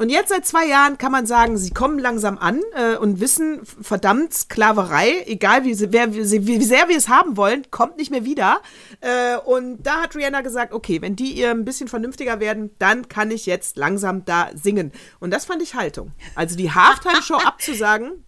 Und 0.00 0.08
jetzt 0.08 0.30
seit 0.30 0.46
zwei 0.46 0.66
Jahren 0.66 0.96
kann 0.96 1.12
man 1.12 1.26
sagen, 1.26 1.58
sie 1.58 1.72
kommen 1.72 1.98
langsam 1.98 2.38
an 2.38 2.62
äh, 2.74 2.96
und 2.96 3.20
wissen, 3.20 3.60
verdammt, 3.66 4.32
Sklaverei, 4.32 5.24
egal 5.26 5.64
wie, 5.64 5.74
sie, 5.74 5.92
wer, 5.92 6.14
wie, 6.14 6.46
wie 6.46 6.64
sehr 6.64 6.88
wir 6.88 6.96
es 6.96 7.10
haben 7.10 7.36
wollen, 7.36 7.70
kommt 7.70 7.98
nicht 7.98 8.10
mehr 8.10 8.24
wieder. 8.24 8.62
Äh, 9.02 9.36
und 9.36 9.82
da 9.82 10.00
hat 10.00 10.16
Rihanna 10.16 10.40
gesagt, 10.40 10.72
okay, 10.72 11.02
wenn 11.02 11.16
die 11.16 11.32
ihr 11.32 11.50
ein 11.50 11.66
bisschen 11.66 11.86
vernünftiger 11.86 12.40
werden, 12.40 12.70
dann 12.78 13.10
kann 13.10 13.30
ich 13.30 13.44
jetzt 13.44 13.76
langsam 13.76 14.24
da 14.24 14.48
singen. 14.54 14.90
Und 15.18 15.32
das 15.32 15.44
fand 15.44 15.60
ich 15.60 15.74
Haltung. 15.74 16.12
Also 16.34 16.56
die 16.56 16.72
Halftime-Show 16.72 17.36
abzusagen 17.44 18.24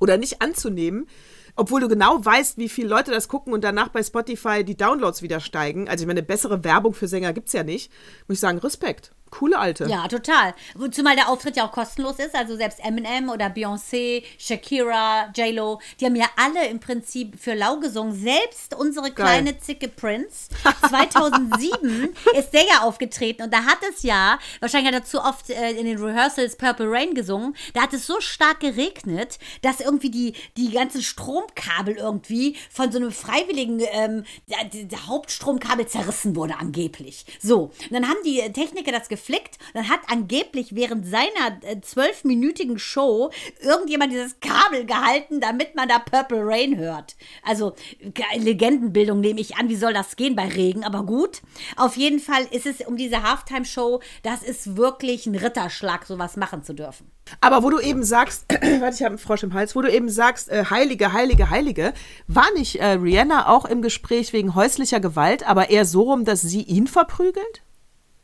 oder 0.00 0.16
nicht 0.16 0.40
anzunehmen, 0.40 1.08
obwohl 1.56 1.82
du 1.82 1.88
genau 1.88 2.24
weißt, 2.24 2.56
wie 2.56 2.70
viele 2.70 2.88
Leute 2.88 3.10
das 3.10 3.28
gucken 3.28 3.52
und 3.52 3.64
danach 3.64 3.90
bei 3.90 4.02
Spotify 4.02 4.64
die 4.64 4.78
Downloads 4.78 5.20
wieder 5.20 5.40
steigen. 5.40 5.90
Also 5.90 6.04
ich 6.04 6.08
meine, 6.08 6.22
bessere 6.22 6.64
Werbung 6.64 6.94
für 6.94 7.06
Sänger 7.06 7.34
gibt's 7.34 7.52
ja 7.52 7.64
nicht. 7.64 7.92
Muss 8.28 8.36
ich 8.36 8.40
sagen, 8.40 8.56
Respekt. 8.56 9.12
Coole 9.32 9.58
Alte. 9.58 9.86
Ja, 9.86 10.06
total. 10.08 10.54
Zumal 10.90 11.16
der 11.16 11.28
Auftritt 11.28 11.56
ja 11.56 11.66
auch 11.66 11.72
kostenlos 11.72 12.18
ist. 12.18 12.34
Also 12.34 12.56
selbst 12.56 12.78
Eminem 12.84 13.30
oder 13.30 13.46
Beyoncé, 13.46 14.22
Shakira, 14.38 15.32
J-Lo, 15.34 15.80
die 15.98 16.04
haben 16.04 16.16
ja 16.16 16.26
alle 16.36 16.68
im 16.68 16.78
Prinzip 16.78 17.40
für 17.40 17.54
lau 17.54 17.78
gesungen. 17.78 18.12
Selbst 18.12 18.74
unsere 18.74 19.10
kleine 19.10 19.58
Zicke 19.58 19.88
Prince. 19.88 20.50
2007 20.88 22.14
ist 22.38 22.50
der 22.50 22.64
ja 22.66 22.82
aufgetreten 22.82 23.42
und 23.42 23.52
da 23.52 23.64
hat 23.64 23.78
es 23.90 24.02
ja, 24.02 24.38
wahrscheinlich 24.60 24.92
hat 24.92 25.02
er 25.02 25.06
zu 25.06 25.20
oft 25.22 25.48
äh, 25.48 25.70
in 25.72 25.86
den 25.86 25.98
Rehearsals 25.98 26.56
Purple 26.56 26.90
Rain 26.90 27.14
gesungen, 27.14 27.56
da 27.72 27.82
hat 27.82 27.94
es 27.94 28.06
so 28.06 28.20
stark 28.20 28.60
geregnet, 28.60 29.38
dass 29.62 29.80
irgendwie 29.80 30.10
die, 30.10 30.34
die 30.56 30.70
ganzen 30.70 31.02
Stromkabel 31.02 31.96
irgendwie 31.96 32.56
von 32.70 32.92
so 32.92 32.98
einem 32.98 33.12
freiwilligen 33.12 33.80
ähm, 33.92 34.24
der, 34.48 34.84
der 34.84 35.06
Hauptstromkabel 35.06 35.86
zerrissen 35.86 36.36
wurde 36.36 36.56
angeblich. 36.58 37.24
So, 37.40 37.62
und 37.62 37.92
dann 37.92 38.08
haben 38.08 38.18
die 38.24 38.40
Techniker 38.52 38.92
das 38.92 39.08
geflickt, 39.22 39.58
dann 39.74 39.88
hat 39.88 40.00
angeblich 40.08 40.74
während 40.74 41.06
seiner 41.06 41.58
äh, 41.62 41.80
zwölfminütigen 41.80 42.78
Show 42.78 43.30
irgendjemand 43.60 44.12
dieses 44.12 44.40
Kabel 44.40 44.84
gehalten, 44.84 45.40
damit 45.40 45.74
man 45.74 45.88
da 45.88 45.98
Purple 46.00 46.40
Rain 46.44 46.76
hört. 46.76 47.14
Also 47.44 47.74
ge- 48.00 48.24
Legendenbildung 48.36 49.20
nehme 49.20 49.40
ich 49.40 49.56
an, 49.56 49.68
wie 49.68 49.76
soll 49.76 49.92
das 49.92 50.16
gehen 50.16 50.34
bei 50.34 50.48
Regen, 50.48 50.84
aber 50.84 51.04
gut. 51.04 51.40
Auf 51.76 51.96
jeden 51.96 52.18
Fall 52.18 52.44
ist 52.50 52.66
es 52.66 52.80
um 52.86 52.96
diese 52.96 53.22
Halftime-Show, 53.22 54.00
das 54.22 54.42
ist 54.42 54.76
wirklich 54.76 55.26
ein 55.26 55.36
Ritterschlag, 55.36 56.04
sowas 56.06 56.36
machen 56.36 56.64
zu 56.64 56.74
dürfen. 56.74 57.10
Aber 57.40 57.62
wo 57.62 57.70
du 57.70 57.78
eben 57.78 58.02
sagst, 58.02 58.46
warte, 58.50 58.96
ich 58.96 59.02
habe 59.02 59.10
einen 59.10 59.18
Frosch 59.18 59.44
im 59.44 59.54
Hals, 59.54 59.76
wo 59.76 59.82
du 59.82 59.90
eben 59.92 60.08
sagst, 60.08 60.50
äh, 60.50 60.64
Heilige, 60.70 61.12
Heilige, 61.12 61.50
Heilige, 61.50 61.94
war 62.26 62.50
nicht 62.54 62.76
äh, 62.80 62.86
Rihanna 62.86 63.48
auch 63.48 63.64
im 63.64 63.82
Gespräch 63.82 64.32
wegen 64.32 64.54
häuslicher 64.56 64.98
Gewalt, 65.00 65.46
aber 65.48 65.70
eher 65.70 65.84
so 65.84 66.02
rum, 66.02 66.24
dass 66.24 66.40
sie 66.42 66.62
ihn 66.62 66.86
verprügelt? 66.88 67.62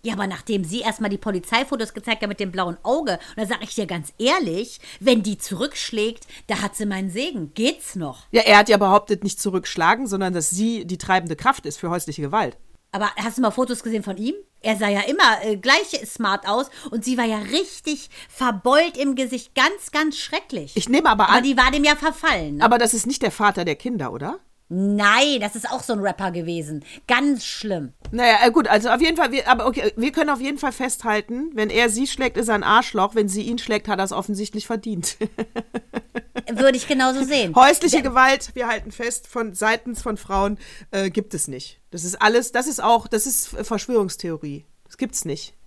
Ja, 0.08 0.14
aber 0.14 0.26
nachdem 0.26 0.64
sie 0.64 0.80
erstmal 0.80 1.10
die 1.10 1.18
Polizeifotos 1.18 1.92
gezeigt 1.92 2.22
hat 2.22 2.30
mit 2.30 2.40
dem 2.40 2.50
blauen 2.50 2.78
Auge, 2.82 3.18
und 3.36 3.42
da 3.42 3.46
sage 3.46 3.64
ich 3.64 3.74
dir 3.74 3.84
ganz 3.84 4.14
ehrlich, 4.18 4.80
wenn 5.00 5.22
die 5.22 5.36
zurückschlägt, 5.36 6.26
da 6.46 6.62
hat 6.62 6.76
sie 6.76 6.86
meinen 6.86 7.10
Segen. 7.10 7.52
Geht's 7.52 7.94
noch? 7.94 8.22
Ja, 8.30 8.40
er 8.40 8.56
hat 8.56 8.70
ja 8.70 8.78
behauptet, 8.78 9.22
nicht 9.22 9.38
zurückschlagen, 9.38 10.06
sondern 10.06 10.32
dass 10.32 10.48
sie 10.48 10.86
die 10.86 10.96
treibende 10.96 11.36
Kraft 11.36 11.66
ist 11.66 11.78
für 11.78 11.90
häusliche 11.90 12.22
Gewalt. 12.22 12.56
Aber 12.90 13.10
hast 13.16 13.36
du 13.36 13.42
mal 13.42 13.50
Fotos 13.50 13.82
gesehen 13.82 14.02
von 14.02 14.16
ihm? 14.16 14.34
Er 14.62 14.76
sah 14.76 14.88
ja 14.88 15.00
immer 15.00 15.44
äh, 15.44 15.58
gleich 15.58 16.00
smart 16.06 16.48
aus 16.48 16.70
und 16.90 17.04
sie 17.04 17.18
war 17.18 17.26
ja 17.26 17.36
richtig 17.36 18.08
verbeult 18.30 18.96
im 18.96 19.14
Gesicht. 19.14 19.54
Ganz, 19.54 19.90
ganz 19.92 20.16
schrecklich. 20.16 20.74
Ich 20.74 20.88
nehme 20.88 21.10
aber 21.10 21.28
aber 21.28 21.36
an, 21.36 21.44
die 21.44 21.58
war 21.58 21.70
dem 21.70 21.84
ja 21.84 21.96
verfallen. 21.96 22.56
Ne? 22.56 22.64
aber 22.64 22.78
das 22.78 22.94
ist 22.94 23.06
nicht 23.06 23.20
der 23.20 23.30
Vater 23.30 23.66
der 23.66 23.76
Kinder, 23.76 24.10
oder? 24.10 24.40
Nein, 24.70 25.40
das 25.40 25.56
ist 25.56 25.70
auch 25.70 25.82
so 25.82 25.94
ein 25.94 26.00
Rapper 26.00 26.30
gewesen. 26.30 26.84
Ganz 27.06 27.44
schlimm. 27.44 27.94
Naja, 28.10 28.36
äh, 28.44 28.50
gut, 28.50 28.68
also 28.68 28.90
auf 28.90 29.00
jeden 29.00 29.16
Fall, 29.16 29.32
wir, 29.32 29.48
aber 29.48 29.66
okay, 29.66 29.92
wir 29.96 30.12
können 30.12 30.28
auf 30.28 30.40
jeden 30.40 30.58
Fall 30.58 30.72
festhalten, 30.72 31.50
wenn 31.54 31.70
er 31.70 31.88
sie 31.88 32.06
schlägt, 32.06 32.36
ist 32.36 32.48
er 32.48 32.54
ein 32.54 32.62
Arschloch. 32.62 33.14
Wenn 33.14 33.28
sie 33.28 33.42
ihn 33.42 33.58
schlägt, 33.58 33.88
hat 33.88 33.98
er 33.98 34.04
es 34.04 34.12
offensichtlich 34.12 34.66
verdient. 34.66 35.16
Würde 36.50 36.76
ich 36.76 36.86
genauso 36.86 37.24
sehen. 37.24 37.54
Häusliche 37.54 38.02
Gewalt, 38.02 38.54
wir 38.54 38.68
halten 38.68 38.92
fest, 38.92 39.26
von 39.26 39.54
seitens 39.54 40.02
von 40.02 40.16
Frauen 40.16 40.58
äh, 40.90 41.10
gibt 41.10 41.34
es 41.34 41.48
nicht. 41.48 41.80
Das 41.90 42.04
ist 42.04 42.20
alles, 42.20 42.52
das 42.52 42.66
ist 42.66 42.82
auch, 42.82 43.08
das 43.08 43.26
ist 43.26 43.48
Verschwörungstheorie. 43.48 44.66
Das 44.84 44.96
gibt's 44.96 45.24
nicht. 45.24 45.57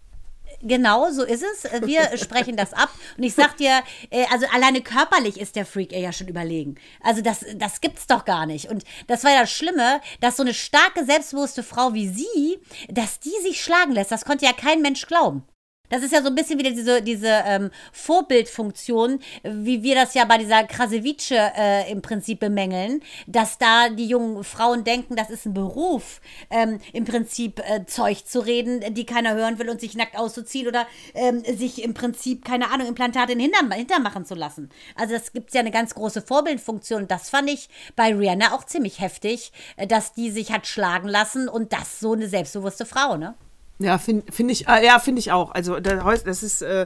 Genau, 0.64 1.10
so 1.12 1.24
ist 1.24 1.44
es. 1.44 1.64
Wir 1.86 2.18
sprechen 2.18 2.56
das 2.56 2.74
ab. 2.74 2.90
Und 3.18 3.24
ich 3.24 3.34
sag 3.34 3.58
dir, 3.58 3.82
äh, 4.10 4.26
also 4.32 4.46
alleine 4.54 4.82
körperlich 4.82 5.40
ist 5.40 5.56
der 5.56 5.66
Freak 5.66 5.92
ja 5.92 6.12
schon 6.12 6.28
überlegen. 6.28 6.76
Also 7.02 7.22
das, 7.22 7.46
das 7.56 7.82
gibt's 7.82 8.08
doch 8.08 8.26
gar 8.26 8.46
nicht. 8.46 8.70
Und 8.70 8.84
das 9.08 9.24
war 9.24 9.32
ja 9.32 9.42
das 9.42 9.52
Schlimme, 9.52 10.02
dass 10.20 10.38
so 10.38 10.44
eine 10.44 10.54
starke, 10.54 11.06
selbstbewusste 11.06 11.64
Frau 11.64 11.94
wie 11.94 12.08
sie, 12.08 12.60
dass 12.90 13.20
die 13.20 13.34
sich 13.44 13.62
schlagen 13.62 13.92
lässt. 13.94 14.12
Das 14.12 14.26
konnte 14.26 14.46
ja 14.46 14.54
kein 14.54 14.82
Mensch 14.82 15.08
glauben. 15.08 15.44
Das 15.92 16.04
ist 16.04 16.14
ja 16.14 16.22
so 16.22 16.30
ein 16.30 16.36
bisschen 16.36 16.58
wieder 16.58 16.72
diese, 16.72 17.02
diese 17.02 17.28
ähm, 17.46 17.70
Vorbildfunktion, 17.92 19.20
wie 19.44 19.84
wir 19.84 19.94
das 19.94 20.14
ja 20.14 20.24
bei 20.24 20.38
dieser 20.38 20.64
Krasewitsche 20.64 21.36
äh, 21.36 21.92
im 21.92 22.02
Prinzip 22.02 22.40
bemängeln, 22.40 23.02
dass 23.28 23.58
da 23.58 23.90
die 23.90 24.08
jungen 24.08 24.44
Frauen 24.46 24.86
denken, 24.86 25.18
das 25.18 25.30
ist 25.30 25.46
ein 25.46 25.54
Beruf, 25.54 26.22
ähm, 26.50 26.80
im 26.94 27.04
Prinzip 27.04 27.60
äh, 27.60 27.86
Zeug 27.86 28.26
zu 28.26 28.40
reden, 28.40 28.94
die 28.94 29.06
keiner 29.06 29.34
hören 29.34 29.60
will 29.60 29.70
und 29.70 29.82
sich 29.82 29.96
nackt 29.96 30.18
auszuziehen 30.18 30.68
oder 30.68 30.88
ähm, 31.14 31.44
sich 31.44 31.84
im 31.84 31.94
Prinzip, 31.94 32.46
keine 32.46 32.72
Ahnung, 32.72 32.88
Implantate 32.88 33.34
in 33.34 33.40
den 33.40 33.52
Hintern, 33.54 33.72
Hintern 33.72 34.02
machen 34.02 34.26
zu 34.26 34.34
lassen. 34.34 34.70
Also 34.96 35.14
das 35.14 35.34
gibt 35.34 35.54
ja 35.54 35.60
eine 35.60 35.72
ganz 35.72 35.94
große 35.94 36.22
Vorbildfunktion. 36.22 37.10
Das 37.10 37.30
fand 37.30 37.50
ich 37.50 37.68
bei 37.98 38.16
Rihanna 38.16 38.54
auch 38.54 38.64
ziemlich 38.64 39.02
heftig, 39.02 39.52
äh, 39.76 39.88
dass 39.88 40.14
die 40.14 40.32
sich 40.32 40.54
hat 40.54 40.68
schlagen 40.68 41.10
lassen 41.10 41.50
und 41.50 41.74
das 41.74 42.00
so 42.00 42.14
eine 42.14 42.30
selbstbewusste 42.30 42.86
Frau, 42.86 43.18
ne? 43.18 43.36
Ja, 43.82 43.98
finde 43.98 44.32
find 44.32 44.52
ich, 44.52 44.68
äh, 44.68 44.86
ja, 44.86 45.00
finde 45.00 45.20
ich 45.20 45.32
auch. 45.32 45.52
Also 45.52 45.80
das 45.80 46.44
ist, 46.44 46.62
äh, 46.62 46.86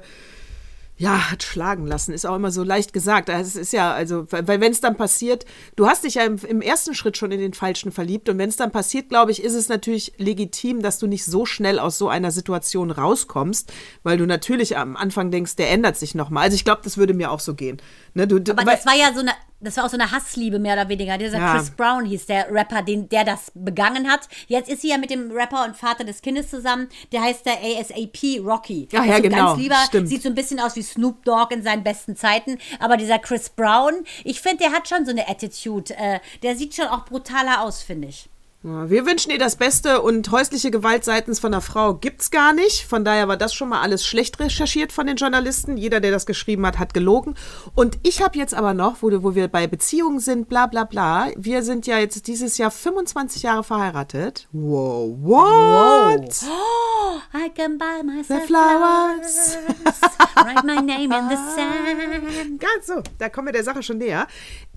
ja, 0.97 1.29
hat 1.29 1.43
schlagen 1.43 1.85
lassen, 1.85 2.13
ist 2.13 2.25
auch 2.25 2.35
immer 2.37 2.51
so 2.51 2.63
leicht 2.63 2.93
gesagt. 2.93 3.27
Es 3.27 3.57
ist 3.57 3.73
ja, 3.73 3.93
also, 3.93 4.27
weil 4.31 4.61
wenn 4.61 4.71
es 4.71 4.79
dann 4.79 4.95
passiert, 4.95 5.45
du 5.75 5.87
hast 5.87 6.05
dich 6.05 6.15
ja 6.15 6.23
im, 6.23 6.37
im, 6.37 6.61
ersten 6.61 6.95
Schritt 6.95 7.17
schon 7.17 7.31
in 7.31 7.39
den 7.41 7.53
Falschen 7.53 7.91
verliebt 7.91 8.29
und 8.29 8.37
wenn 8.37 8.47
es 8.47 8.55
dann 8.55 8.71
passiert, 8.71 9.09
glaube 9.09 9.31
ich, 9.31 9.43
ist 9.43 9.55
es 9.55 9.67
natürlich 9.67 10.13
legitim, 10.17 10.81
dass 10.81 10.97
du 10.97 11.07
nicht 11.07 11.25
so 11.25 11.45
schnell 11.45 11.79
aus 11.79 11.97
so 11.97 12.07
einer 12.07 12.31
Situation 12.31 12.91
rauskommst, 12.91 13.73
weil 14.03 14.17
du 14.17 14.25
natürlich 14.25 14.77
am 14.77 14.95
Anfang 14.95 15.31
denkst, 15.31 15.57
der 15.57 15.69
ändert 15.69 15.97
sich 15.97 16.15
nochmal. 16.15 16.43
Also 16.43 16.55
ich 16.55 16.63
glaube, 16.63 16.81
das 16.85 16.97
würde 16.97 17.13
mir 17.13 17.29
auch 17.29 17.41
so 17.41 17.55
gehen. 17.55 17.81
Ne, 18.13 18.25
du, 18.25 18.37
Aber 18.37 18.63
das 18.63 18.85
war 18.85 18.95
ja 18.95 19.13
so 19.13 19.19
eine 19.19 19.31
das 19.59 19.77
war 19.77 19.85
auch 19.85 19.89
so 19.89 19.97
eine 19.97 20.11
Hassliebe 20.11 20.59
mehr 20.59 20.73
oder 20.73 20.89
weniger. 20.89 21.17
Dieser 21.17 21.39
ja. 21.39 21.55
Chris 21.55 21.71
Brown 21.71 22.05
hieß 22.05 22.25
der 22.25 22.51
Rapper, 22.51 22.81
den, 22.81 23.09
der 23.09 23.23
das 23.23 23.51
begangen 23.55 24.09
hat. 24.09 24.27
Jetzt 24.47 24.69
ist 24.69 24.81
sie 24.81 24.89
ja 24.89 24.97
mit 24.97 25.09
dem 25.09 25.31
Rapper 25.31 25.65
und 25.65 25.75
Vater 25.75 26.03
des 26.03 26.21
Kindes 26.21 26.49
zusammen. 26.49 26.89
Der 27.11 27.21
heißt 27.21 27.45
der 27.45 27.57
ASAP 27.61 28.43
Rocky. 28.43 28.87
Ach 28.93 29.05
ja, 29.05 29.19
genau. 29.19 29.47
Ganz 29.47 29.59
lieber. 29.59 29.77
Stimmt. 29.87 30.09
Sieht 30.09 30.23
so 30.23 30.29
ein 30.29 30.35
bisschen 30.35 30.59
aus 30.59 30.75
wie 30.75 30.83
Snoop 30.83 31.23
Dogg 31.23 31.53
in 31.53 31.63
seinen 31.63 31.83
besten 31.83 32.15
Zeiten. 32.15 32.57
Aber 32.79 32.97
dieser 32.97 33.19
Chris 33.19 33.49
Brown, 33.49 34.03
ich 34.23 34.41
finde, 34.41 34.57
der 34.65 34.71
hat 34.71 34.87
schon 34.87 35.05
so 35.05 35.11
eine 35.11 35.27
Attitude. 35.27 35.95
Äh, 35.95 36.19
der 36.43 36.55
sieht 36.55 36.75
schon 36.75 36.87
auch 36.87 37.05
brutaler 37.05 37.61
aus, 37.61 37.81
finde 37.81 38.09
ich. 38.09 38.29
Wir 38.67 39.05
wünschen 39.05 39.29
ihr 39.29 39.37
das 39.37 39.57
Beste 39.57 40.01
und 40.01 40.31
häusliche 40.31 40.71
Gewalt 40.71 41.03
seitens 41.03 41.37
von 41.37 41.53
einer 41.53 41.61
Frau 41.61 41.93
gibt's 41.93 42.31
gar 42.31 42.51
nicht. 42.51 42.87
Von 42.87 43.05
daher 43.05 43.27
war 43.27 43.37
das 43.37 43.53
schon 43.53 43.69
mal 43.69 43.81
alles 43.81 44.03
schlecht 44.03 44.39
recherchiert 44.39 44.91
von 44.91 45.05
den 45.05 45.17
Journalisten. 45.17 45.77
Jeder, 45.77 45.99
der 45.99 46.09
das 46.09 46.25
geschrieben 46.25 46.65
hat, 46.65 46.79
hat 46.79 46.95
gelogen. 46.95 47.35
Und 47.75 47.99
ich 48.01 48.23
habe 48.23 48.39
jetzt 48.39 48.55
aber 48.55 48.73
noch, 48.73 49.03
wo, 49.03 49.11
wo 49.21 49.35
wir 49.35 49.49
bei 49.49 49.67
Beziehungen 49.67 50.19
sind, 50.19 50.49
bla 50.49 50.65
bla 50.65 50.83
bla. 50.83 51.27
Wir 51.35 51.61
sind 51.61 51.85
ja 51.85 51.99
jetzt 51.99 52.25
dieses 52.25 52.57
Jahr 52.57 52.71
25 52.71 53.43
Jahre 53.43 53.63
verheiratet. 53.63 54.47
Wow, 54.51 55.15
what? 55.21 56.41
Wow. 56.41 56.49
Oh, 56.49 57.21
I 57.35 57.49
can 57.49 57.77
buy 57.77 58.01
myself 58.03 58.41
the 58.41 58.47
flowers. 58.47 59.59
Write 60.37 60.65
my 60.65 60.81
name 60.81 61.13
in 61.15 61.29
the 61.29 61.35
sand. 61.55 62.59
Ganz 62.59 62.87
so, 62.87 63.03
da 63.19 63.29
kommen 63.29 63.49
wir 63.49 63.53
der 63.53 63.63
Sache 63.63 63.83
schon 63.83 63.99
näher. 63.99 64.25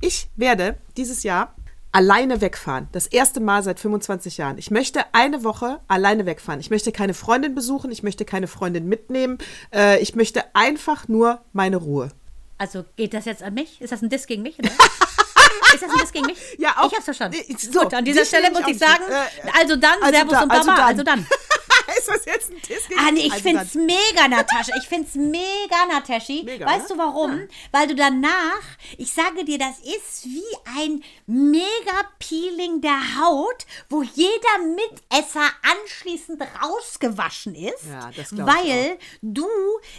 Ich 0.02 0.28
werde 0.36 0.76
dieses 0.94 1.22
Jahr 1.22 1.54
alleine 1.92 2.40
wegfahren. 2.40 2.88
Das 2.92 3.06
erste 3.06 3.40
Mal 3.40 3.62
seit 3.62 3.80
25 3.80 4.36
Jahren. 4.36 4.58
Ich 4.58 4.70
möchte 4.70 5.04
eine 5.12 5.44
Woche 5.44 5.80
alleine 5.88 6.26
wegfahren. 6.26 6.60
Ich 6.60 6.70
möchte 6.70 6.92
keine 6.92 7.14
Freundin 7.14 7.54
besuchen. 7.54 7.90
Ich 7.90 8.02
möchte 8.02 8.24
keine 8.24 8.46
Freundin 8.46 8.88
mitnehmen. 8.88 9.38
Äh, 9.74 10.00
ich 10.00 10.14
möchte 10.14 10.44
einfach 10.54 11.08
nur 11.08 11.40
meine 11.52 11.76
Ruhe. 11.76 12.10
Also 12.58 12.84
geht 12.96 13.14
das 13.14 13.24
jetzt 13.24 13.42
an 13.42 13.54
mich? 13.54 13.80
Ist 13.80 13.92
das 13.92 14.02
ein 14.02 14.08
Diss 14.08 14.26
gegen 14.26 14.42
mich? 14.42 14.58
Ist 15.74 15.82
das 15.82 15.90
ein 15.90 15.98
Diss 16.00 16.12
gegen 16.12 16.26
mich? 16.26 16.38
Ja, 16.58 16.74
auch. 16.78 16.90
Ich 16.90 16.94
hab's 16.94 17.04
verstanden. 17.04 17.38
So, 17.56 17.80
Gut, 17.80 17.94
an 17.94 18.04
dieser 18.04 18.24
Stelle 18.24 18.50
muss 18.50 18.66
ich 18.66 18.78
sagen, 18.78 19.04
äh, 19.08 19.50
also 19.60 19.76
dann, 19.76 20.02
also 20.02 20.14
Servus 20.14 20.32
da, 20.32 20.42
und 20.42 20.48
Baba, 20.48 20.58
also 20.58 20.72
dann. 20.72 20.86
Also 20.86 21.02
dann. 21.04 21.26
ist 21.96 22.08
das 22.08 22.24
jetzt 22.24 22.50
ein 22.50 22.60
gegen 22.60 23.00
ah, 23.00 23.10
nee, 23.12 23.20
ich 23.26 23.32
also 23.32 23.48
find's 23.48 23.72
dann. 23.72 23.86
mega, 23.86 24.28
Natascha. 24.28 24.72
Ich 24.78 24.88
find's 24.88 25.14
mega, 25.14 25.86
Nataschi. 25.90 26.42
Mega, 26.44 26.66
weißt 26.66 26.90
ne? 26.90 26.96
du 26.96 26.98
warum? 26.98 27.38
Ja. 27.38 27.46
Weil 27.72 27.86
du 27.88 27.94
danach, 27.94 28.62
ich 28.96 29.12
sage 29.12 29.44
dir, 29.44 29.58
das 29.58 29.78
ist 29.78 30.24
wie 30.24 30.42
ein 30.76 31.02
mega 31.26 32.04
Peeling 32.18 32.80
der 32.80 33.18
Haut, 33.20 33.66
wo 33.88 34.02
jeder 34.02 34.58
Mitesser 34.74 35.48
anschließend 35.62 36.42
rausgewaschen 36.62 37.54
ist. 37.54 37.86
Ja, 37.90 38.10
das 38.16 38.36
weil 38.36 38.98
du 39.22 39.46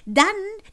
dann 0.06 0.26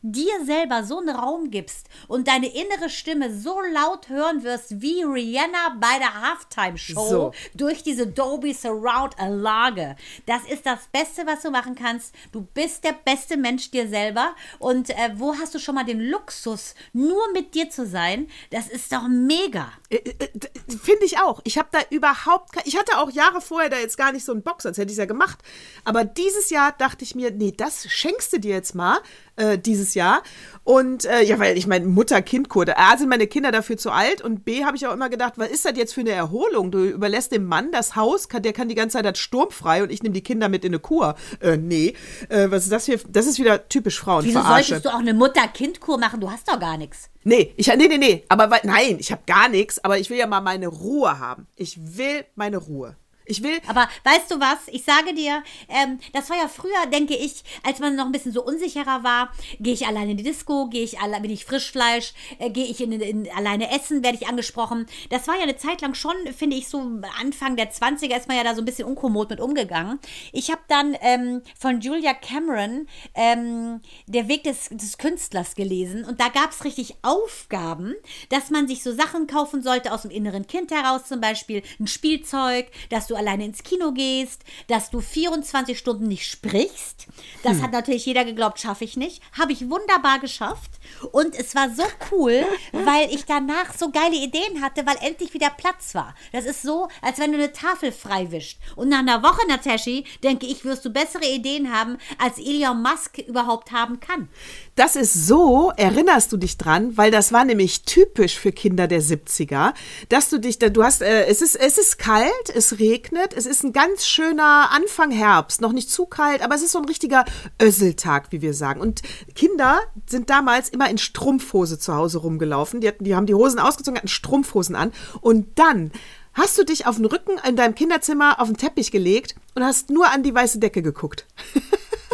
dir 0.03 0.45
selber 0.45 0.85
so 0.85 0.99
einen 0.99 1.11
Raum 1.11 1.51
gibst 1.51 1.89
und 2.09 2.29
deine 2.29 2.49
innere 2.49 2.91
Stimme 2.91 3.35
so 3.35 3.61
laut 3.61 4.09
hören 4.09 4.43
wirst 4.43 4.81
wie 4.81 5.03
Rihanna 5.03 5.77
bei 5.81 5.99
der 5.99 6.21
Halftime-Show 6.21 7.09
so. 7.09 7.33
durch 7.55 7.83
diese 7.83 8.07
Dolby 8.07 8.53
Surround 8.53 9.19
Anlage. 9.19 9.97
Das 10.27 10.45
ist 10.45 10.67
das 10.67 10.89
Beste, 10.93 11.06
was 11.25 11.43
du 11.43 11.51
machen 11.51 11.75
kannst. 11.75 12.15
Du 12.33 12.43
bist 12.43 12.85
der 12.85 12.93
beste 12.93 13.37
Mensch 13.37 13.71
dir 13.71 13.89
selber. 13.89 14.35
Und 14.59 14.91
äh, 14.91 15.11
wo 15.15 15.35
hast 15.35 15.55
du 15.55 15.59
schon 15.59 15.75
mal 15.75 15.85
den 15.85 16.01
Luxus, 16.01 16.75
nur 16.93 17.33
mit 17.33 17.55
dir 17.55 17.71
zu 17.71 17.87
sein? 17.87 18.29
Das 18.51 18.69
ist 18.69 18.93
doch 18.93 19.09
mega. 19.09 19.73
Äh, 19.89 19.97
äh, 19.97 20.25
äh 20.25 20.77
Finde 20.83 21.05
ich 21.05 21.19
auch. 21.19 21.41
Ich 21.45 21.59
habe 21.59 21.69
da 21.71 21.81
überhaupt 21.91 22.57
Ich 22.65 22.79
hatte 22.79 22.99
auch 22.99 23.11
Jahre 23.11 23.41
vorher 23.41 23.71
da 23.71 23.79
jetzt 23.79 23.97
gar 23.97 24.13
nicht 24.13 24.25
so 24.25 24.33
einen 24.33 24.43
Bock, 24.43 24.63
sonst 24.63 24.79
hätte 24.79 24.91
ich 24.91 24.95
es 24.95 24.99
ja 24.99 25.07
gemacht. 25.07 25.39
Aber 25.85 26.05
dieses 26.05 26.51
Jahr 26.51 26.73
dachte 26.73 27.05
ich 27.05 27.15
mir, 27.15 27.31
nee, 27.31 27.53
das 27.53 27.91
schenkst 27.91 28.33
du 28.33 28.39
dir 28.39 28.55
jetzt 28.55 28.75
mal 28.75 29.01
äh, 29.37 29.59
dieses 29.59 29.95
Jahr. 29.95 30.23
Und 30.65 31.05
äh, 31.05 31.23
ja, 31.23 31.39
weil 31.39 31.57
ich 31.57 31.67
meine, 31.67 31.87
Mutter-Kind-Kur, 31.87 32.67
A, 32.77 32.97
sind 32.97 33.09
meine 33.09 33.29
Kinder 33.29 33.53
dafür 33.53 33.77
zu 33.77 33.91
alt 33.91 34.21
und 34.21 34.45
B, 34.45 34.65
habe 34.65 34.77
ich 34.77 34.87
auch 34.87 34.93
immer 34.93 35.09
gedacht, 35.09 35.35
was 35.37 35.49
ist 35.49 35.65
das 35.65 35.77
jetzt 35.77 35.95
für 35.95 36.01
eine 36.01 36.11
Erholung? 36.11 36.71
Du 36.73 36.85
überlässt 36.85 37.31
dem 37.31 37.45
Mann 37.45 37.71
das 37.71 37.95
Haus, 37.95 38.29
kann, 38.29 38.43
der 38.43 38.53
kann 38.53 38.69
die 38.69 38.75
ganze 38.75 38.97
Zeit 38.97 39.05
das 39.05 39.19
sturmfrei 39.19 39.85
und 39.85 39.93
ich 39.93 40.03
nehme 40.03 40.13
die 40.13 40.23
Kinder 40.23 40.49
mit 40.49 40.65
in 40.65 40.71
eine 40.71 40.81
Kur. 40.81 41.15
Äh, 41.41 41.57
nee, 41.57 41.95
äh, 42.29 42.51
was 42.51 42.65
ist 42.65 42.73
das 42.73 42.87
hier? 42.87 42.99
Das 43.09 43.27
ist 43.27 43.39
wieder 43.39 43.69
typisch 43.69 44.01
Frauenverarsche. 44.01 44.49
Wieso 44.49 44.69
solltest 44.69 44.85
du 44.87 44.89
auch 44.91 44.99
eine 44.99 45.15
Mutter-Kind-Kur 45.15 45.99
machen? 45.99 46.21
Du 46.21 46.31
hast 46.31 46.49
doch 46.49 46.59
gar 46.59 46.77
nichts. 46.77 47.11
Nee, 47.23 47.53
ich, 47.57 47.69
nee, 47.69 47.89
nee, 47.89 47.99
nee, 47.99 48.25
aber 48.29 48.49
nein, 48.63 48.97
ich 48.99 49.13
habe 49.13 49.23
gar 49.27 49.49
nichts, 49.49 49.83
aber 49.85 49.99
ich 49.99 50.11
will 50.11 50.19
ja 50.19 50.27
mal 50.27 50.41
meine 50.41 50.69
Ruhe 50.69 51.19
haben. 51.19 51.47
Ich 51.57 51.97
will 51.97 52.25
meine 52.35 52.57
Ruhe. 52.57 52.97
Ich 53.27 53.43
will. 53.43 53.59
Aber 53.67 53.89
weißt 54.05 54.31
du 54.31 54.41
was? 54.41 54.59
Ich 54.69 54.85
sage 54.85 55.13
dir, 55.13 55.43
ähm, 55.69 55.99
das 56.13 56.31
war 56.31 56.37
ja 56.37 56.49
früher, 56.49 56.87
denke 56.93 57.17
ich, 57.17 57.43
als 57.65 57.81
man 57.81 57.97
noch 57.97 58.07
ein 58.07 58.13
bisschen 58.13 58.33
so 58.33 58.45
unsicherer 58.45 59.03
war. 59.03 59.33
Gehe 59.59 59.75
ich 59.75 59.87
alleine 59.87 60.13
in 60.13 60.17
die 60.17 60.23
Disco? 60.23 60.69
Gehe 60.69 60.85
ich 60.85 61.01
alle, 61.01 61.21
bin 61.21 61.31
ich 61.31 61.45
Frischfleisch? 61.45 62.15
Äh, 62.39 62.51
Gehe 62.51 62.67
ich 62.67 62.81
in, 62.81 62.93
in, 62.93 63.29
alleine 63.33 63.73
essen? 63.73 64.05
Werde 64.05 64.17
ich 64.21 64.29
angesprochen? 64.29 64.87
Das 65.11 65.27
war 65.27 65.35
ja 65.37 65.43
eine 65.43 65.57
Zeit 65.57 65.81
lang 65.81 65.95
schon, 65.95 66.15
finde 66.37 66.57
ich, 66.57 66.69
so 66.69 66.79
Anfang 67.21 67.57
der 67.57 67.73
20er 67.73 68.17
ist 68.17 68.29
man 68.29 68.37
ja 68.37 68.45
da 68.45 68.55
so 68.55 68.63
ein 68.63 68.65
bisschen 68.65 68.87
unkommod 68.87 69.31
mit 69.31 69.41
umgegangen. 69.41 69.99
Ich 70.33 70.51
habe 70.51 70.63
dann 70.69 70.97
ähm, 71.01 71.43
von 71.59 71.81
Julia 71.81 72.15
Cameron 72.15 72.87
ähm, 73.15 73.81
Der 74.07 74.29
Weg 74.29 74.45
des, 74.45 74.69
des 74.71 74.99
Künstlers 74.99 75.57
gelesen 75.57 76.05
und 76.05 76.21
da 76.21 76.29
gab 76.29 76.53
es 76.53 76.65
richtig 76.65 76.95
Aufgaben, 77.03 77.95
dass 78.29 78.51
man 78.51 78.69
sich 78.69 78.83
so 78.83 78.93
Sachen 78.93 79.27
kaufen 79.27 79.63
sollte 79.63 79.93
aus 79.93 80.03
dem 80.03 80.11
inneren 80.13 80.47
Kind 80.47 80.71
heraus, 80.71 81.07
zum 81.07 81.21
Beispiel 81.21 81.63
ein 81.81 81.89
Spielzeug, 81.89 82.71
dass 82.91 83.09
du 83.09 83.16
alleine 83.17 83.47
ins 83.47 83.63
Kino 83.63 83.93
gehst, 83.93 84.43
dass 84.69 84.91
du 84.91 85.01
24 85.01 85.79
Stunden 85.79 86.07
nicht 86.07 86.31
sprichst. 86.31 87.07
Das 87.43 87.55
hm. 87.57 87.63
hat 87.63 87.73
natürlich 87.73 88.07
jeder 88.07 88.25
geglaubt, 88.25 88.61
schaffe 88.61 88.85
ich 88.85 88.97
nicht. 88.97 89.23
Habe 89.39 89.53
ich 89.53 89.69
wunderbar 89.69 90.19
geschafft. 90.19 90.71
Und 91.13 91.35
es 91.35 91.55
war 91.55 91.71
so 91.71 91.85
cool, 92.11 92.45
weil 92.73 93.13
ich 93.13 93.25
danach 93.25 93.75
so 93.77 93.91
geile 93.91 94.17
Ideen 94.17 94.63
hatte, 94.63 94.87
weil 94.87 94.97
endlich 95.01 95.35
wieder 95.35 95.51
Platz 95.51 95.95
war. 95.95 96.15
Das 96.33 96.45
ist 96.45 96.63
so, 96.63 96.89
als 97.03 97.19
wenn 97.19 97.33
du 97.33 97.39
eine 97.39 97.53
Tafel 97.53 97.93
freiwischt. 97.93 98.59
Und 98.77 98.89
nach 98.89 99.01
einer 99.01 99.23
Woche, 99.23 99.47
Nataschi, 99.49 100.05
denke 100.23 100.47
ich, 100.47 100.65
wirst 100.65 100.85
du 100.85 100.91
bessere 100.91 101.27
Ideen 101.27 101.73
haben, 101.73 101.99
als 102.19 102.39
Elon 102.39 102.83
Musk 102.83 103.19
überhaupt 103.19 103.73
haben 103.73 104.01
kann. 104.01 104.29
Das 104.77 104.95
ist 104.95 105.27
so, 105.27 105.73
erinnerst 105.79 106.31
du 106.33 106.37
dich 106.37 106.59
dran, 106.59 106.99
weil 106.99 107.11
das 107.11 107.33
war 107.33 107.47
nämlich 107.47 107.85
typisch 107.85 108.39
für 108.39 108.53
Kinder 108.53 108.87
der 108.87 109.01
70er, 109.01 109.73
dass 110.11 110.29
du 110.29 110.39
dich, 110.39 110.59
du 110.59 110.85
hast, 110.85 111.01
äh, 111.01 111.25
es 111.25 111.41
ist, 111.41 111.57
es 111.57 111.79
ist 111.79 111.99
kalt, 111.99 112.51
es 112.55 112.79
regnet, 112.79 113.33
es 113.33 113.47
ist 113.47 113.65
ein 113.65 113.73
ganz 113.73 114.07
schöner 114.07 114.71
Anfang 114.73 115.11
Herbst, 115.11 115.63
noch 115.63 115.73
nicht 115.73 115.91
zu 115.91 116.05
kalt, 116.05 116.43
aber 116.43 116.55
es 116.57 116.63
ist 116.63 116.73
so 116.73 116.79
ein 116.79 116.85
richtiger 116.85 117.25
Össeltag, 117.61 118.33
wie 118.33 118.43
wir 118.43 118.53
sagen. 118.53 118.83
Und 118.83 119.01
Kinder 119.35 119.81
sind 120.07 120.29
damals 120.29 120.69
immer 120.69 120.91
in 120.91 120.99
Strumpfhose 120.99 121.79
zu 121.79 121.95
Hause 121.95 122.19
rumgelaufen. 122.19 122.83
Die, 122.83 122.89
hatten, 122.89 123.05
die 123.05 123.17
haben 123.17 123.27
die 123.27 123.35
Hosen 123.35 123.59
ausgezogen, 123.59 123.97
hatten 123.97 124.09
Strumpfhosen 124.09 124.77
an. 124.77 124.93
Und 125.23 125.59
dann 125.59 125.91
hast 126.35 126.59
du 126.59 126.65
dich 126.65 126.87
auf 126.87 126.97
den 126.97 127.07
Rücken 127.07 127.41
in 127.49 127.57
deinem 127.57 127.75
Kinderzimmer 127.75 128.43
auf 128.43 128.49
den 128.49 128.59
Teppich 128.59 128.91
gelegt 128.91 129.37
und 129.55 129.65
hast 129.65 129.89
nur 129.89 130.11
an 130.11 130.23
die 130.23 130.35
weiße 130.35 130.59
Decke 130.59 130.83
geguckt. 130.83 131.25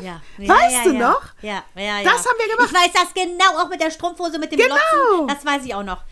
Ja. 0.02 0.20
Weißt 0.38 0.76
ja, 0.76 0.82
du 0.84 0.92
ja. 0.94 1.10
noch? 1.10 1.22
Ja, 1.42 1.64
ja, 1.76 2.00
ja. 2.00 2.02
Das 2.04 2.26
haben 2.26 2.36
wir 2.38 2.54
gemacht. 2.56 2.70
Ich 2.72 2.78
weiß 2.78 2.92
das 2.92 3.14
genau, 3.14 3.62
auch 3.62 3.68
mit 3.68 3.80
der 3.80 3.90
Strumpfhose, 3.90 4.38
mit 4.38 4.52
dem 4.52 4.58
Genau. 4.58 4.74
Glotzen. 4.74 5.28
Das 5.28 5.44
weiß 5.44 5.64
ich 5.64 5.74
auch 5.74 5.82
noch. 5.82 6.02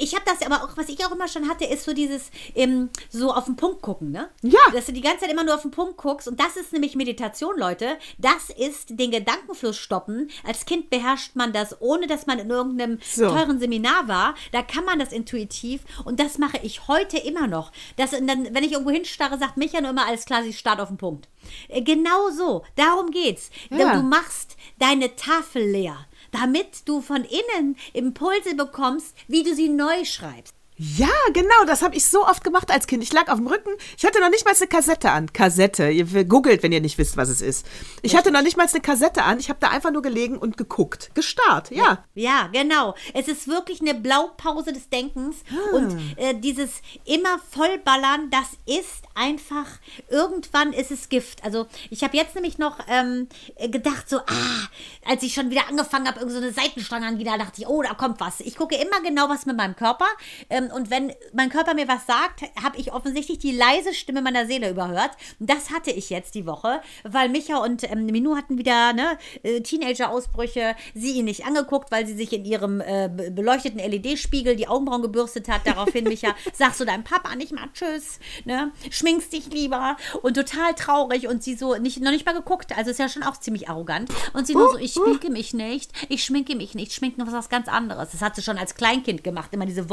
Ich 0.00 0.14
habe 0.14 0.24
das 0.24 0.42
aber 0.46 0.64
auch, 0.64 0.76
was 0.76 0.88
ich 0.88 1.04
auch 1.04 1.10
immer 1.12 1.28
schon 1.28 1.48
hatte, 1.48 1.64
ist 1.64 1.84
so 1.84 1.92
dieses 1.92 2.30
ähm, 2.54 2.90
so 3.10 3.32
auf 3.32 3.44
den 3.46 3.56
Punkt 3.56 3.82
gucken, 3.82 4.10
ne? 4.12 4.28
Ja. 4.42 4.60
Dass 4.72 4.86
du 4.86 4.92
die 4.92 5.00
ganze 5.00 5.20
Zeit 5.20 5.32
immer 5.32 5.44
nur 5.44 5.54
auf 5.54 5.62
den 5.62 5.70
Punkt 5.70 5.96
guckst. 5.96 6.28
Und 6.28 6.40
das 6.40 6.56
ist 6.56 6.72
nämlich 6.72 6.94
Meditation, 6.96 7.56
Leute. 7.58 7.98
Das 8.18 8.50
ist 8.50 8.98
den 8.98 9.10
Gedankenfluss 9.10 9.76
stoppen. 9.76 10.30
Als 10.46 10.64
Kind 10.64 10.90
beherrscht 10.90 11.34
man 11.36 11.52
das, 11.52 11.80
ohne 11.80 12.06
dass 12.06 12.26
man 12.26 12.38
in 12.38 12.50
irgendeinem 12.50 12.98
So. 13.02 13.28
teuren 13.28 13.58
Seminar 13.60 14.08
war. 14.08 14.34
Da 14.52 14.62
kann 14.62 14.84
man 14.84 14.98
das 14.98 15.12
intuitiv. 15.12 15.82
Und 16.04 16.20
das 16.20 16.38
mache 16.38 16.58
ich 16.62 16.88
heute 16.88 17.18
immer 17.18 17.46
noch. 17.46 17.72
Das, 17.96 18.10
dann, 18.12 18.54
wenn 18.54 18.64
ich 18.64 18.72
irgendwo 18.72 18.90
hinstarre, 18.90 19.38
sagt 19.38 19.56
Micha 19.56 19.80
nur 19.80 19.90
immer, 19.90 20.06
alles 20.06 20.24
klar, 20.24 20.42
sie 20.42 20.52
start 20.52 20.80
auf 20.80 20.88
den 20.88 20.96
Punkt. 20.98 21.28
Äh, 21.68 21.82
Genau 21.82 22.30
so. 22.30 22.64
Darum 22.76 23.10
geht's. 23.34 23.50
Ja. 23.70 23.96
Du 23.96 24.02
machst 24.02 24.56
deine 24.78 25.16
Tafel 25.16 25.64
leer, 25.70 26.06
damit 26.30 26.88
du 26.88 27.00
von 27.00 27.24
innen 27.24 27.76
Impulse 27.92 28.54
bekommst, 28.54 29.14
wie 29.28 29.42
du 29.42 29.54
sie 29.54 29.68
neu 29.68 30.04
schreibst. 30.04 30.53
Ja, 30.76 31.08
genau, 31.32 31.64
das 31.66 31.82
habe 31.82 31.94
ich 31.94 32.04
so 32.04 32.26
oft 32.26 32.42
gemacht 32.42 32.70
als 32.70 32.88
Kind. 32.88 33.02
Ich 33.02 33.12
lag 33.12 33.28
auf 33.28 33.38
dem 33.38 33.46
Rücken, 33.46 33.70
ich 33.96 34.04
hatte 34.04 34.20
noch 34.20 34.30
nicht 34.30 34.44
mal 34.44 34.54
eine 34.58 34.66
Kassette 34.66 35.10
an. 35.12 35.32
Kassette, 35.32 35.88
ihr 35.88 36.24
googelt, 36.24 36.64
wenn 36.64 36.72
ihr 36.72 36.80
nicht 36.80 36.98
wisst, 36.98 37.16
was 37.16 37.28
es 37.28 37.40
ist. 37.40 37.64
Ich 38.02 38.16
hatte 38.16 38.32
noch 38.32 38.42
nicht 38.42 38.56
mal 38.56 38.66
eine 38.66 38.80
Kassette 38.80 39.22
an, 39.22 39.38
ich 39.38 39.50
habe 39.50 39.60
da 39.60 39.68
einfach 39.68 39.92
nur 39.92 40.02
gelegen 40.02 40.36
und 40.36 40.56
geguckt. 40.56 41.10
Gestarrt, 41.14 41.70
ja. 41.70 42.04
Ja, 42.14 42.48
genau. 42.52 42.96
Es 43.12 43.28
ist 43.28 43.46
wirklich 43.46 43.80
eine 43.80 43.94
Blaupause 43.94 44.72
des 44.72 44.88
Denkens. 44.88 45.36
Und 45.72 46.00
äh, 46.16 46.34
dieses 46.34 46.82
immer 47.04 47.38
vollballern, 47.50 48.30
das 48.30 48.48
ist 48.66 49.04
einfach, 49.14 49.66
irgendwann 50.08 50.72
ist 50.72 50.90
es 50.90 51.08
Gift. 51.08 51.44
Also 51.44 51.66
ich 51.90 52.02
habe 52.02 52.16
jetzt 52.16 52.34
nämlich 52.34 52.58
noch 52.58 52.78
ähm, 52.88 53.28
äh, 53.56 53.68
gedacht, 53.68 54.08
so, 54.08 54.18
ah, 54.18 54.68
als 55.06 55.22
ich 55.22 55.34
schon 55.34 55.50
wieder 55.50 55.68
angefangen 55.68 56.08
habe, 56.08 56.18
irgendeine 56.18 56.50
so 56.52 56.60
eine 56.60 56.68
Seitenstange 56.68 57.06
angehen, 57.06 57.38
dachte 57.38 57.60
ich, 57.60 57.68
oh, 57.68 57.82
da 57.82 57.94
kommt 57.94 58.20
was. 58.20 58.40
Ich 58.40 58.56
gucke 58.56 58.74
immer 58.74 59.00
genau, 59.02 59.28
was 59.28 59.46
mit 59.46 59.56
meinem 59.56 59.76
Körper. 59.76 60.06
Ähm, 60.50 60.63
und 60.72 60.90
wenn 60.90 61.12
mein 61.32 61.48
Körper 61.50 61.74
mir 61.74 61.88
was 61.88 62.06
sagt, 62.06 62.42
habe 62.62 62.76
ich 62.78 62.92
offensichtlich 62.92 63.38
die 63.38 63.52
leise 63.52 63.94
Stimme 63.94 64.22
meiner 64.22 64.46
Seele 64.46 64.70
überhört. 64.70 65.10
Das 65.38 65.70
hatte 65.70 65.90
ich 65.90 66.10
jetzt 66.10 66.34
die 66.34 66.46
Woche, 66.46 66.80
weil 67.04 67.28
Micha 67.28 67.58
und 67.58 67.82
ähm, 67.90 68.06
Minu 68.06 68.36
hatten 68.36 68.58
wieder 68.58 68.92
ne, 68.92 69.18
äh, 69.42 69.60
Teenager-Ausbrüche, 69.60 70.76
sie 70.94 71.12
ihn 71.12 71.24
nicht 71.24 71.46
angeguckt, 71.46 71.90
weil 71.90 72.06
sie 72.06 72.14
sich 72.14 72.32
in 72.32 72.44
ihrem 72.44 72.80
äh, 72.80 73.08
be- 73.08 73.30
beleuchteten 73.30 73.78
LED-Spiegel 73.80 74.56
die 74.56 74.68
Augenbrauen 74.68 75.02
gebürstet 75.02 75.48
hat. 75.48 75.62
Daraufhin, 75.66 76.04
Micha, 76.04 76.34
sagst 76.52 76.80
du 76.80 76.84
deinem 76.84 77.04
Papa 77.04 77.34
nicht 77.36 77.52
mal 77.52 77.68
Tschüss, 77.72 78.18
ne? 78.44 78.72
schminkst 78.90 79.32
dich 79.32 79.46
lieber 79.52 79.96
und 80.22 80.34
total 80.34 80.74
traurig 80.74 81.26
und 81.28 81.42
sie 81.42 81.54
so 81.54 81.74
nicht, 81.76 82.00
noch 82.00 82.10
nicht 82.10 82.26
mal 82.26 82.32
geguckt. 82.34 82.76
Also 82.76 82.90
ist 82.90 82.98
ja 82.98 83.08
schon 83.08 83.22
auch 83.22 83.36
ziemlich 83.38 83.68
arrogant. 83.68 84.10
Und 84.32 84.46
sie 84.46 84.54
nur 84.54 84.70
so, 84.72 84.78
ich 84.78 84.92
schminke 84.92 85.30
mich 85.30 85.54
nicht, 85.54 85.90
ich 86.08 86.24
schminke 86.24 86.54
mich 86.56 86.74
nicht, 86.74 86.92
schminken 86.92 87.24
was 87.26 87.48
ganz 87.48 87.68
anderes. 87.68 88.10
Das 88.12 88.20
hat 88.20 88.36
sie 88.36 88.42
schon 88.42 88.58
als 88.58 88.74
Kleinkind 88.74 89.24
gemacht, 89.24 89.48
immer 89.52 89.66
diese 89.66 89.88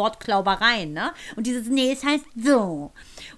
Wortklaubereien, 0.62 0.94
ne? 0.94 1.14
Und 1.36 1.48
dieses, 1.48 1.68
nee, 1.68 1.92
es 1.92 2.04
heißt 2.04 2.26
so. 2.36 2.92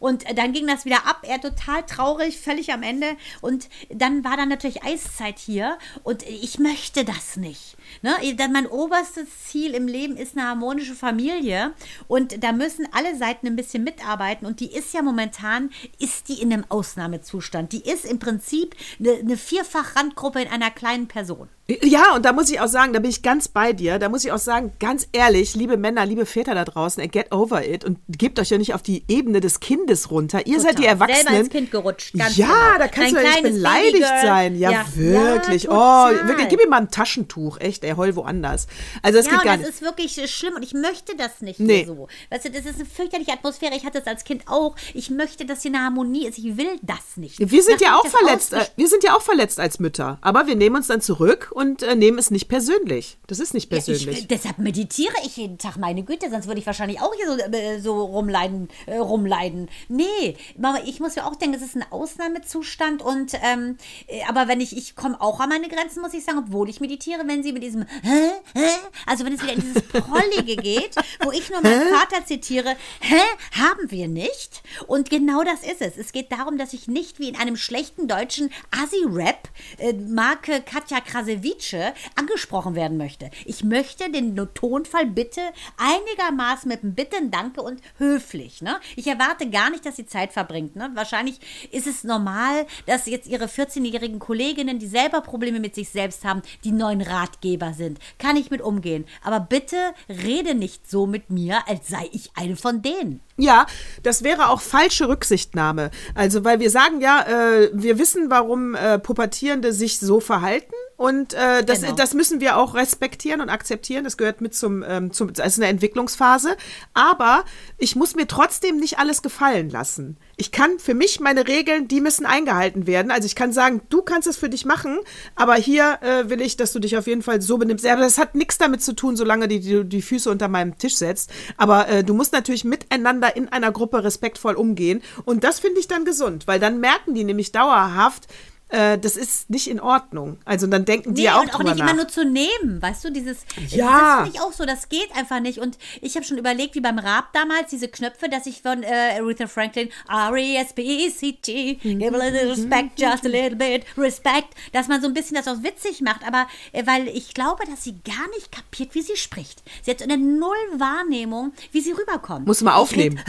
Und 0.03 0.25
dann 0.37 0.51
ging 0.51 0.67
das 0.67 0.83
wieder 0.83 1.07
ab, 1.07 1.21
er 1.25 1.39
total 1.39 1.83
traurig, 1.83 2.37
völlig 2.37 2.73
am 2.73 2.83
Ende. 2.83 3.15
Und 3.39 3.69
dann 3.87 4.25
war 4.25 4.35
dann 4.35 4.49
natürlich 4.49 4.83
Eiszeit 4.83 5.39
hier 5.39 5.77
und 6.03 6.23
ich 6.23 6.59
möchte 6.59 7.05
das 7.05 7.37
nicht. 7.37 7.77
Ne? 8.01 8.11
Mein 8.51 8.67
oberstes 8.67 9.27
Ziel 9.45 9.73
im 9.73 9.87
Leben 9.87 10.17
ist 10.17 10.35
eine 10.35 10.45
harmonische 10.45 10.93
Familie 10.93 11.71
und 12.09 12.43
da 12.43 12.51
müssen 12.51 12.85
alle 12.91 13.15
Seiten 13.15 13.47
ein 13.47 13.55
bisschen 13.55 13.85
mitarbeiten 13.85 14.45
und 14.45 14.59
die 14.59 14.73
ist 14.73 14.93
ja 14.93 15.01
momentan, 15.01 15.69
ist 15.99 16.27
die 16.27 16.41
in 16.41 16.51
einem 16.51 16.65
Ausnahmezustand. 16.67 17.71
Die 17.71 17.89
ist 17.89 18.03
im 18.03 18.19
Prinzip 18.19 18.75
eine, 18.99 19.13
eine 19.13 19.37
Vierfach-Randgruppe 19.37 20.41
in 20.41 20.49
einer 20.49 20.69
kleinen 20.69 21.07
Person. 21.07 21.47
Ja, 21.81 22.13
und 22.13 22.25
da 22.25 22.33
muss 22.33 22.49
ich 22.49 22.59
auch 22.59 22.67
sagen, 22.67 22.91
da 22.91 22.99
bin 22.99 23.09
ich 23.09 23.21
ganz 23.21 23.47
bei 23.47 23.71
dir. 23.71 23.97
Da 23.97 24.09
muss 24.09 24.25
ich 24.25 24.33
auch 24.33 24.37
sagen, 24.37 24.73
ganz 24.81 25.07
ehrlich, 25.13 25.55
liebe 25.55 25.77
Männer, 25.77 26.05
liebe 26.05 26.25
Väter 26.25 26.55
da 26.55 26.65
draußen, 26.65 27.09
get 27.09 27.31
over 27.31 27.65
it 27.65 27.85
und 27.85 27.99
gebt 28.09 28.37
euch 28.37 28.49
ja 28.49 28.57
nicht 28.57 28.73
auf 28.73 28.81
die 28.83 29.05
Ebene 29.07 29.39
des 29.39 29.61
Kindes 29.61 29.92
runter. 30.09 30.45
Ihr 30.45 30.59
seid 30.59 30.71
die 30.79 30.83
Total. 30.83 30.89
Erwachsenen. 30.93 31.23
Selber 31.23 31.39
ins 31.39 31.49
Kind 31.49 31.71
gerutscht, 31.71 32.15
ja, 32.15 32.27
genau. 32.35 32.47
da 32.79 32.87
kannst 32.87 33.09
Ein 33.09 33.15
du 33.15 33.21
ja 33.23 33.29
nicht 33.29 33.43
beleidigt 33.43 34.05
sein. 34.23 34.55
Ja, 34.57 34.71
Ja. 34.71 34.85
wirklich. 34.95 35.63
Ja, 35.63 35.69
oh, 35.71 36.09
total. 36.11 36.27
wirklich, 36.27 36.47
gib 36.49 36.59
mir 36.63 36.67
mal 36.69 36.77
ein 36.81 36.89
Taschentuch. 36.91 37.59
Echt, 37.59 37.83
ey, 37.83 37.93
heul 37.95 38.15
woanders. 38.15 38.67
Also 39.01 39.17
das 39.19 39.25
Ja, 39.27 39.33
geht 39.33 39.43
gar 39.43 39.57
das 39.57 39.65
nicht. 39.67 39.75
ist 39.75 39.81
wirklich 39.81 40.31
schlimm 40.31 40.53
und 40.55 40.63
ich 40.63 40.73
möchte 40.73 41.15
das 41.15 41.41
nicht 41.41 41.59
Nee. 41.59 41.85
so. 41.85 42.07
Weißt 42.29 42.45
du, 42.45 42.51
das 42.51 42.65
ist 42.65 42.75
eine 42.75 42.85
fürchterliche 42.85 43.31
Atmosphäre. 43.33 43.75
Ich 43.75 43.85
hatte 43.85 43.99
es 43.99 44.07
als 44.07 44.23
Kind 44.23 44.43
auch. 44.47 44.75
Ich 44.93 45.09
möchte, 45.09 45.45
dass 45.45 45.61
hier 45.61 45.71
eine 45.71 45.81
Harmonie 45.83 46.25
ist. 46.27 46.37
Ich 46.37 46.57
will 46.57 46.79
das 46.81 47.17
nicht. 47.17 47.39
Wir 47.39 47.63
sind 47.63 47.81
ja 47.81 47.91
Nachdem 47.91 47.99
auch 47.99 48.05
ich 48.05 48.11
das 48.11 48.49
verletzt. 48.49 48.53
Äh, 48.53 48.77
wir 48.77 48.87
sind 48.87 49.03
ja 49.03 49.15
auch 49.15 49.21
verletzt 49.21 49.59
als 49.59 49.79
Mütter. 49.79 50.17
Aber 50.21 50.47
wir 50.47 50.55
nehmen 50.55 50.75
uns 50.75 50.87
dann 50.87 51.01
zurück 51.01 51.51
und 51.53 51.83
äh, 51.83 51.95
nehmen 51.95 52.17
es 52.17 52.31
nicht 52.31 52.47
persönlich. 52.47 53.17
Das 53.27 53.39
ist 53.39 53.53
nicht 53.53 53.71
Ja, 53.71 53.77
persönlich. 53.77 54.19
ich, 54.19 54.27
deshalb 54.27 54.57
meditiere 54.57 55.13
ich 55.25 55.37
jeden 55.37 55.57
Tag, 55.57 55.77
meine 55.77 56.03
Güte, 56.03 56.29
sonst 56.29 56.47
würde 56.47 56.59
ich 56.59 56.65
wahrscheinlich 56.65 57.01
auch 57.01 57.13
hier 57.15 57.27
so, 57.27 57.37
äh, 57.57 57.79
so 57.79 58.03
rumleiden, 58.05 58.69
äh, 58.85 58.97
rumleiden. 58.97 59.69
Nee, 59.87 60.37
Mama, 60.57 60.79
ich 60.85 60.99
muss 60.99 61.15
ja 61.15 61.25
auch 61.25 61.35
denken, 61.35 61.59
das 61.59 61.67
ist 61.67 61.75
ein 61.75 61.85
Ausnahmezustand 61.91 63.01
und 63.01 63.33
ähm, 63.41 63.77
äh, 64.07 64.23
aber 64.27 64.47
wenn 64.47 64.61
ich, 64.61 64.75
ich 64.75 64.95
komme 64.95 65.19
auch 65.21 65.39
an 65.39 65.49
meine 65.49 65.67
Grenzen, 65.67 66.01
muss 66.01 66.13
ich 66.13 66.23
sagen, 66.23 66.39
obwohl 66.39 66.69
ich 66.69 66.79
meditiere, 66.79 67.27
wenn 67.27 67.43
sie 67.43 67.53
mit 67.53 67.63
diesem 67.63 67.83
hä, 67.83 68.31
hä, 68.53 68.69
also 69.05 69.25
wenn 69.25 69.33
es 69.33 69.43
wieder 69.43 69.53
in 69.53 69.61
dieses 69.61 69.83
Prollige 69.83 70.55
geht, 70.55 70.95
wo 71.21 71.31
ich 71.31 71.49
nur 71.49 71.61
meinen 71.61 71.93
Vater 71.93 72.25
zitiere, 72.25 72.75
hä, 73.01 73.21
haben 73.59 73.91
wir 73.91 74.07
nicht? 74.07 74.63
Und 74.87 75.09
genau 75.09 75.43
das 75.43 75.63
ist 75.63 75.81
es. 75.81 75.97
Es 75.97 76.11
geht 76.11 76.31
darum, 76.31 76.57
dass 76.57 76.73
ich 76.73 76.87
nicht 76.87 77.19
wie 77.19 77.29
in 77.29 77.35
einem 77.35 77.57
schlechten 77.57 78.07
deutschen 78.07 78.51
Assi-Rap 78.71 79.49
äh, 79.77 79.93
Marke 79.93 80.61
Katja 80.61 81.01
Krasewitsche 81.01 81.93
angesprochen 82.15 82.75
werden 82.75 82.97
möchte. 82.97 83.29
Ich 83.45 83.63
möchte 83.63 84.09
den 84.09 84.35
Tonfall 84.53 85.05
bitte 85.05 85.41
einigermaßen 85.77 86.67
mit 86.69 86.83
einem 86.83 86.95
Bitten, 86.95 87.31
Danke 87.31 87.61
und 87.61 87.81
höflich. 87.97 88.61
Ne? 88.61 88.79
Ich 88.95 89.07
erwarte 89.07 89.49
gar 89.49 89.62
nicht, 89.69 89.85
dass 89.85 89.95
sie 89.95 90.05
Zeit 90.05 90.33
verbringt. 90.33 90.75
Ne? 90.75 90.91
Wahrscheinlich 90.93 91.39
ist 91.71 91.87
es 91.87 92.03
normal, 92.03 92.65
dass 92.85 93.05
jetzt 93.05 93.27
ihre 93.27 93.45
14-jährigen 93.45 94.19
Kolleginnen, 94.19 94.79
die 94.79 94.87
selber 94.87 95.21
Probleme 95.21 95.59
mit 95.59 95.75
sich 95.75 95.89
selbst 95.89 96.25
haben, 96.25 96.41
die 96.63 96.71
neuen 96.71 97.01
Ratgeber 97.01 97.73
sind. 97.73 97.99
Kann 98.19 98.35
ich 98.35 98.51
mit 98.51 98.61
umgehen. 98.61 99.05
Aber 99.23 99.39
bitte 99.39 99.77
rede 100.09 100.55
nicht 100.55 100.89
so 100.89 101.07
mit 101.07 101.29
mir, 101.29 101.67
als 101.67 101.87
sei 101.87 102.09
ich 102.11 102.31
eine 102.35 102.55
von 102.55 102.81
denen. 102.81 103.21
Ja, 103.35 103.65
das 104.03 104.23
wäre 104.23 104.49
auch 104.49 104.61
falsche 104.61 105.07
Rücksichtnahme. 105.07 105.89
Also, 106.13 106.43
weil 106.45 106.59
wir 106.59 106.69
sagen 106.69 107.01
ja, 107.01 107.21
äh, 107.23 107.71
wir 107.73 107.97
wissen, 107.97 108.29
warum 108.29 108.75
äh, 108.75 108.99
Pubertierende 108.99 109.73
sich 109.73 109.99
so 109.99 110.19
verhalten. 110.19 110.73
Und 110.97 111.33
äh, 111.33 111.63
das, 111.63 111.81
Genau. 111.81 111.95
das 111.95 112.13
müssen 112.13 112.39
wir 112.39 112.57
auch 112.57 112.75
respektieren 112.75 113.41
und 113.41 113.49
akzeptieren. 113.49 114.03
Das 114.03 114.17
gehört 114.17 114.41
mit 114.41 114.53
zum, 114.53 114.83
ähm, 114.87 115.11
zum 115.11 115.31
als 115.39 115.57
eine 115.57 115.67
Entwicklungsphase. 115.67 116.55
Aber 116.93 117.43
ich 117.79 117.95
muss 117.95 118.15
mir 118.15 118.27
trotzdem 118.27 118.77
nicht 118.77 118.99
alles 118.99 119.23
gefallen 119.23 119.69
lassen. 119.71 120.17
Ich 120.35 120.51
kann 120.51 120.79
für 120.79 120.95
mich 120.95 121.19
meine 121.19 121.47
Regeln, 121.47 121.87
die 121.87 122.01
müssen 122.01 122.25
eingehalten 122.25 122.87
werden. 122.87 123.11
Also 123.11 123.27
ich 123.27 123.35
kann 123.35 123.53
sagen, 123.53 123.81
du 123.89 124.01
kannst 124.01 124.27
es 124.27 124.35
für 124.35 124.49
dich 124.49 124.65
machen, 124.65 124.99
aber 125.35 125.55
hier 125.55 125.99
äh, 126.01 126.29
will 126.29 126.41
ich, 126.41 126.57
dass 126.57 126.73
du 126.73 126.79
dich 126.79 126.97
auf 126.97 127.05
jeden 127.05 127.21
Fall 127.21 127.41
so 127.41 127.57
benimmst. 127.59 127.85
Aber 127.85 128.01
das 128.01 128.17
hat 128.17 128.33
nichts 128.33 128.57
damit 128.57 128.81
zu 128.81 128.95
tun, 128.95 129.15
solange 129.15 129.47
die, 129.47 129.59
die, 129.59 129.85
die 129.85 130.01
Füße 130.01 130.31
unter 130.31 130.47
meinem 130.47 130.77
Tisch 130.77 130.95
setzt. 130.95 131.31
Aber 131.57 131.87
äh, 131.87 132.03
du 132.03 132.15
musst 132.15 132.33
natürlich 132.33 132.63
miteinander 132.63 133.35
in 133.35 133.49
einer 133.49 133.71
Gruppe 133.71 134.03
respektvoll 134.03 134.55
umgehen. 134.55 135.03
Und 135.23 135.43
das 135.43 135.59
finde 135.59 135.79
ich 135.79 135.87
dann 135.87 136.03
gesund, 136.03 136.47
weil 136.47 136.59
dann 136.59 136.79
merken 136.79 137.13
die 137.13 137.23
nämlich 137.23 137.51
dauerhaft, 137.51 138.27
äh, 138.73 138.97
das 138.97 139.15
ist 139.15 139.49
nicht 139.49 139.67
in 139.69 139.79
Ordnung. 139.79 140.37
Also 140.45 140.67
dann 140.67 140.83
denken 140.85 141.13
die 141.13 141.21
Nee, 141.21 141.27
ja 141.27 141.37
auch 141.37 141.43
und 141.43 141.53
auch 141.55 141.59
nicht 141.63 141.77
nach. 141.77 141.85
immer 141.89 141.93
nur 141.93 142.07
zu 142.07 142.25
nehmen, 142.25 142.81
weißt 142.81 143.05
du, 143.05 143.11
dieses, 143.11 143.45
Ja. 143.69 143.87
das 143.87 144.23
finde 144.23 144.29
ich 144.37 144.41
auch 144.41 144.51
so, 144.53 144.65
das 144.65 144.89
geht 144.89 145.15
einfach 145.15 145.39
nicht 145.39 145.59
und 145.59 145.77
ich 146.01 146.15
habe 146.15 146.25
schon 146.25 146.37
überlegt, 146.37 146.75
wie 146.75 146.81
beim 146.81 146.97
Rap 146.99 147.25
damals, 147.33 147.69
diese 147.69 147.87
Knöpfe, 147.87 148.29
dass 148.29 148.45
ich 148.47 148.61
von 148.61 148.83
äh, 148.83 149.17
Aretha 149.19 149.47
Franklin, 149.47 149.89
R-E-S-P-E-C-T, 150.09 151.75
give 151.83 152.15
a 152.15 152.17
little 152.29 152.49
respect, 152.49 152.99
just 152.99 153.25
a 153.25 153.29
little 153.29 153.55
bit, 153.55 153.85
respect, 153.97 154.53
dass 154.71 154.87
man 154.87 155.01
so 155.01 155.07
ein 155.07 155.13
bisschen 155.13 155.35
das 155.35 155.47
auch 155.47 155.61
witzig 155.63 156.01
macht, 156.01 156.25
aber 156.25 156.47
äh, 156.71 156.85
weil 156.85 157.07
ich 157.09 157.33
glaube, 157.33 157.63
dass 157.69 157.83
sie 157.83 157.95
gar 158.03 158.27
nicht 158.35 158.51
kapiert, 158.51 158.95
wie 158.95 159.01
sie 159.01 159.15
spricht. 159.17 159.61
Sie 159.83 159.91
hat 159.91 159.99
so 159.99 160.05
eine 160.05 160.17
Null-Wahrnehmung, 160.17 161.53
wie 161.71 161.81
sie 161.81 161.91
rüberkommt. 161.91 162.47
Muss 162.47 162.61
man 162.61 162.73
aufnehmen. 162.73 163.19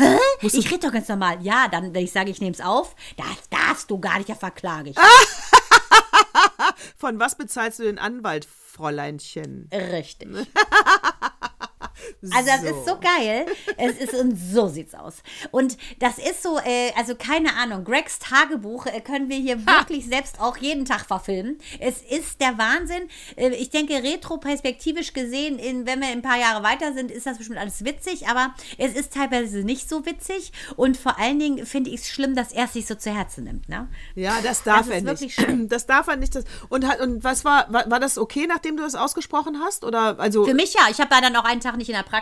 Ich 0.41 0.55
red, 0.55 0.73
rede 0.73 0.87
doch 0.87 0.93
ganz 0.93 1.09
normal. 1.09 1.39
Ja, 1.43 1.69
dann, 1.69 1.95
wenn 1.95 2.05
ich 2.05 2.13
sage, 2.13 2.31
ich 2.31 2.41
nehme 2.41 2.53
es 2.55 2.61
auf, 2.61 2.95
das 3.17 3.27
darfst 3.51 3.91
du 3.91 3.99
gar 3.99 4.19
nicht, 4.19 4.29
ja 4.29 4.35
verklage 4.35 4.91
ich. 4.91 4.97
Von 6.97 7.19
was 7.19 7.37
bezahlst 7.37 7.79
du 7.79 7.85
den 7.85 7.99
Anwalt, 7.99 8.45
Fräuleinchen? 8.45 9.69
Richtig. 9.73 10.29
Also 12.33 12.49
das 12.49 12.63
ist 12.63 12.87
so 12.87 12.99
geil. 12.99 13.47
Es 13.77 13.97
ist 13.99 14.15
und 14.15 14.37
so 14.37 14.69
sieht's 14.69 14.95
aus. 14.95 15.23
Und 15.51 15.77
das 15.99 16.19
ist 16.19 16.43
so, 16.43 16.59
äh, 16.59 16.93
also 16.97 17.15
keine 17.15 17.55
Ahnung, 17.55 17.85
Gregs 17.85 18.19
Tagebuch 18.19 18.87
äh, 18.87 19.01
können 19.01 19.29
wir 19.29 19.37
hier 19.37 19.59
ha. 19.67 19.81
wirklich 19.81 20.07
selbst 20.07 20.41
auch 20.41 20.57
jeden 20.57 20.85
Tag 20.85 21.07
verfilmen. 21.07 21.59
Es 21.81 22.03
ist 22.03 22.41
der 22.41 22.59
Wahnsinn. 22.59 23.09
Äh, 23.37 23.51
ich 23.51 23.71
denke, 23.71 23.95
retroperspektivisch 24.03 25.13
gesehen, 25.13 25.59
in, 25.59 25.87
wenn 25.87 26.01
wir 26.01 26.09
ein 26.09 26.23
paar 26.23 26.39
Jahre 26.39 26.63
weiter 26.63 26.95
sind, 26.95 27.11
ist 27.11 27.27
das 27.27 27.39
bestimmt 27.39 27.59
alles 27.59 27.85
witzig, 27.85 28.29
aber 28.29 28.55
es 28.79 28.95
ist 28.95 29.15
teilweise 29.15 29.59
nicht 29.59 29.89
so 29.89 30.07
witzig. 30.07 30.53
Und 30.77 30.97
vor 30.97 31.19
allen 31.19 31.39
Dingen 31.39 31.67
finde 31.67 31.91
ich 31.91 32.01
es 32.01 32.09
schlimm, 32.09 32.35
dass 32.35 32.53
er 32.53 32.65
es 32.65 32.73
sich 32.73 32.87
so 32.87 32.95
zu 32.95 33.11
Herzen 33.15 33.45
nimmt. 33.45 33.69
Ne? 33.69 33.89
Ja, 34.15 34.41
das 34.43 34.63
darf 34.63 34.89
das 34.89 35.03
er 35.03 35.03
nicht. 35.03 35.35
Schlimm. 35.35 35.69
Das 35.75 35.87
darf 35.87 36.07
er 36.07 36.17
nicht. 36.17 36.35
Das, 36.35 36.45
und, 36.69 36.85
und 37.01 37.25
was 37.25 37.45
war, 37.45 37.73
war, 37.73 37.91
war 37.91 37.99
das 37.99 38.17
okay, 38.17 38.47
nachdem 38.47 38.77
du 38.77 38.83
das 38.83 38.95
ausgesprochen 38.95 39.61
hast? 39.61 39.83
Oder 39.85 40.19
also 40.21 40.45
Für 40.45 40.55
mich 40.55 40.75
ja. 40.75 40.83
Ich 40.91 41.01
habe 41.01 41.11
da 41.11 41.21
dann 41.21 41.35
auch 41.37 41.45
einen 41.45 41.61
Tag 41.61 41.77
nicht 41.77 41.89
in 41.89 41.97
der 41.97 42.03
Praxis 42.03 42.14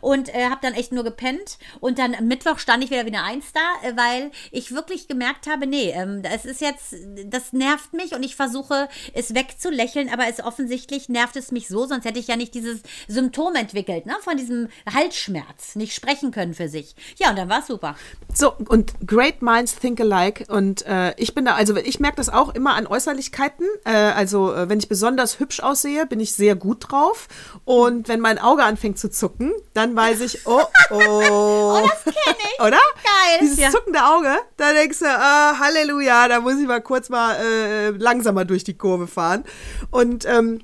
und 0.00 0.34
äh, 0.34 0.46
habe 0.50 0.60
dann 0.62 0.74
echt 0.74 0.92
nur 0.92 1.04
gepennt. 1.04 1.58
Und 1.80 1.98
dann 1.98 2.14
am 2.14 2.26
Mittwoch 2.26 2.58
stand 2.58 2.84
ich 2.84 2.90
wieder 2.90 3.04
wie 3.04 3.14
eine 3.14 3.22
Eins 3.22 3.52
da, 3.52 3.88
äh, 3.88 3.96
weil 3.96 4.30
ich 4.50 4.72
wirklich 4.72 5.08
gemerkt 5.08 5.46
habe, 5.46 5.66
nee, 5.66 5.90
ähm, 5.90 6.22
das 6.22 6.44
ist 6.44 6.60
jetzt, 6.60 6.94
das 7.26 7.52
nervt 7.52 7.92
mich 7.92 8.14
und 8.14 8.22
ich 8.22 8.36
versuche 8.36 8.88
es 9.14 9.34
wegzulächeln, 9.34 10.08
aber 10.12 10.26
es 10.28 10.42
offensichtlich 10.42 11.08
nervt 11.08 11.36
es 11.36 11.52
mich 11.52 11.68
so, 11.68 11.86
sonst 11.86 12.04
hätte 12.04 12.18
ich 12.18 12.28
ja 12.28 12.36
nicht 12.36 12.54
dieses 12.54 12.80
Symptom 13.08 13.54
entwickelt, 13.54 14.06
ne, 14.06 14.16
von 14.20 14.36
diesem 14.36 14.68
Halsschmerz, 14.92 15.76
nicht 15.76 15.94
sprechen 15.94 16.30
können 16.30 16.54
für 16.54 16.68
sich. 16.68 16.94
Ja, 17.16 17.30
und 17.30 17.36
dann 17.36 17.48
war 17.48 17.60
es 17.60 17.66
super. 17.66 17.96
So, 18.32 18.52
und 18.68 18.94
great 19.06 19.42
minds 19.42 19.76
think 19.76 20.00
alike. 20.00 20.44
Und 20.48 20.84
äh, 20.86 21.14
ich 21.16 21.34
bin 21.34 21.44
da, 21.44 21.54
also 21.54 21.76
ich 21.76 22.00
merke 22.00 22.16
das 22.16 22.28
auch 22.28 22.54
immer 22.54 22.74
an 22.74 22.86
Äußerlichkeiten. 22.86 23.66
Äh, 23.84 23.90
also, 23.90 24.52
äh, 24.52 24.68
wenn 24.68 24.78
ich 24.78 24.88
besonders 24.88 25.38
hübsch 25.38 25.60
aussehe, 25.60 26.06
bin 26.06 26.20
ich 26.20 26.34
sehr 26.34 26.54
gut 26.54 26.90
drauf. 26.90 27.28
Und 27.64 28.08
wenn 28.08 28.20
mein 28.20 28.38
Auge 28.38 28.64
anfängt 28.64 28.98
zu 28.98 29.10
zucken, 29.16 29.52
dann 29.74 29.96
weiß 29.96 30.20
ich, 30.20 30.46
oh, 30.46 30.62
oh. 30.90 30.94
oh, 30.94 31.88
das 31.88 32.14
kenne 32.14 32.36
ich. 32.38 32.60
Oder? 32.60 32.78
Geil. 33.02 33.38
Dieses 33.40 33.58
ja. 33.58 33.70
zuckende 33.70 34.04
Auge, 34.04 34.36
da 34.56 34.72
denkst 34.72 35.00
du, 35.00 35.06
ah, 35.06 35.58
Halleluja, 35.58 36.28
da 36.28 36.40
muss 36.40 36.58
ich 36.58 36.66
mal 36.66 36.80
kurz 36.80 37.08
mal 37.08 37.36
äh, 37.36 37.90
langsamer 37.90 38.44
durch 38.44 38.64
die 38.64 38.76
Kurve 38.76 39.06
fahren. 39.06 39.44
Und 39.90 40.24
ähm, 40.26 40.60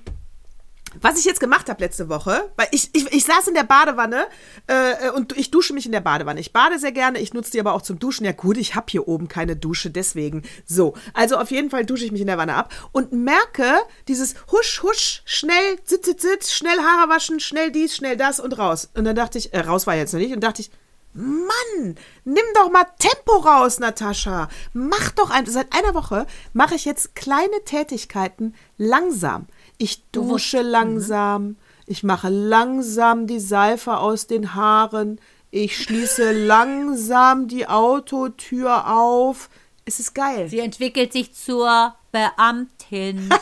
was 1.00 1.18
ich 1.18 1.24
jetzt 1.24 1.40
gemacht 1.40 1.68
habe 1.68 1.82
letzte 1.82 2.08
Woche, 2.08 2.50
weil 2.56 2.68
ich, 2.70 2.90
ich, 2.92 3.10
ich 3.12 3.24
saß 3.24 3.48
in 3.48 3.54
der 3.54 3.64
Badewanne 3.64 4.26
äh, 4.66 5.10
und 5.10 5.36
ich 5.36 5.50
dusche 5.50 5.72
mich 5.72 5.86
in 5.86 5.92
der 5.92 6.00
Badewanne. 6.00 6.40
Ich 6.40 6.52
bade 6.52 6.78
sehr 6.78 6.92
gerne, 6.92 7.18
ich 7.18 7.34
nutze 7.34 7.52
die 7.52 7.60
aber 7.60 7.74
auch 7.74 7.82
zum 7.82 7.98
Duschen. 7.98 8.24
Ja 8.24 8.32
gut, 8.32 8.56
ich 8.56 8.74
habe 8.74 8.86
hier 8.90 9.08
oben 9.08 9.28
keine 9.28 9.56
Dusche, 9.56 9.90
deswegen 9.90 10.42
so. 10.66 10.94
Also 11.14 11.36
auf 11.36 11.50
jeden 11.50 11.70
Fall 11.70 11.84
dusche 11.84 12.04
ich 12.04 12.12
mich 12.12 12.20
in 12.20 12.26
der 12.26 12.38
Wanne 12.38 12.54
ab 12.54 12.72
und 12.92 13.12
merke 13.12 13.74
dieses 14.08 14.34
husch, 14.50 14.82
husch, 14.82 15.22
schnell, 15.24 15.78
sitz, 15.84 16.06
sitz, 16.06 16.22
sitz, 16.22 16.52
schnell 16.52 16.78
Haare 16.78 17.08
waschen, 17.08 17.40
schnell 17.40 17.70
dies, 17.70 17.96
schnell 17.96 18.16
das 18.16 18.40
und 18.40 18.58
raus. 18.58 18.90
Und 18.94 19.04
dann 19.04 19.16
dachte 19.16 19.38
ich, 19.38 19.52
äh, 19.54 19.60
raus 19.60 19.86
war 19.86 19.94
jetzt 19.94 20.12
noch 20.12 20.20
nicht, 20.20 20.34
und 20.34 20.40
dachte 20.40 20.62
ich, 20.62 20.70
Mann, 21.14 21.94
nimm 22.24 22.44
doch 22.54 22.70
mal 22.70 22.86
Tempo 22.98 23.36
raus, 23.36 23.78
Natascha. 23.78 24.48
Mach 24.72 25.10
doch 25.10 25.28
ein. 25.28 25.44
Seit 25.44 25.74
einer 25.74 25.94
Woche 25.94 26.26
mache 26.54 26.74
ich 26.74 26.86
jetzt 26.86 27.14
kleine 27.14 27.64
Tätigkeiten 27.66 28.54
langsam. 28.78 29.46
Ich 29.78 30.04
dusche 30.10 30.62
langsam. 30.62 31.56
Ich 31.86 32.02
mache 32.02 32.28
langsam 32.28 33.26
die 33.26 33.40
Seife 33.40 33.98
aus 33.98 34.26
den 34.26 34.54
Haaren. 34.54 35.20
Ich 35.50 35.76
schließe 35.76 36.32
langsam 36.46 37.48
die 37.48 37.66
Autotür 37.66 38.88
auf. 38.90 39.50
Es 39.84 39.98
ist 39.98 40.14
geil. 40.14 40.48
Sie 40.48 40.60
entwickelt 40.60 41.12
sich 41.12 41.34
zur 41.34 41.94
Beamtin. 42.12 43.28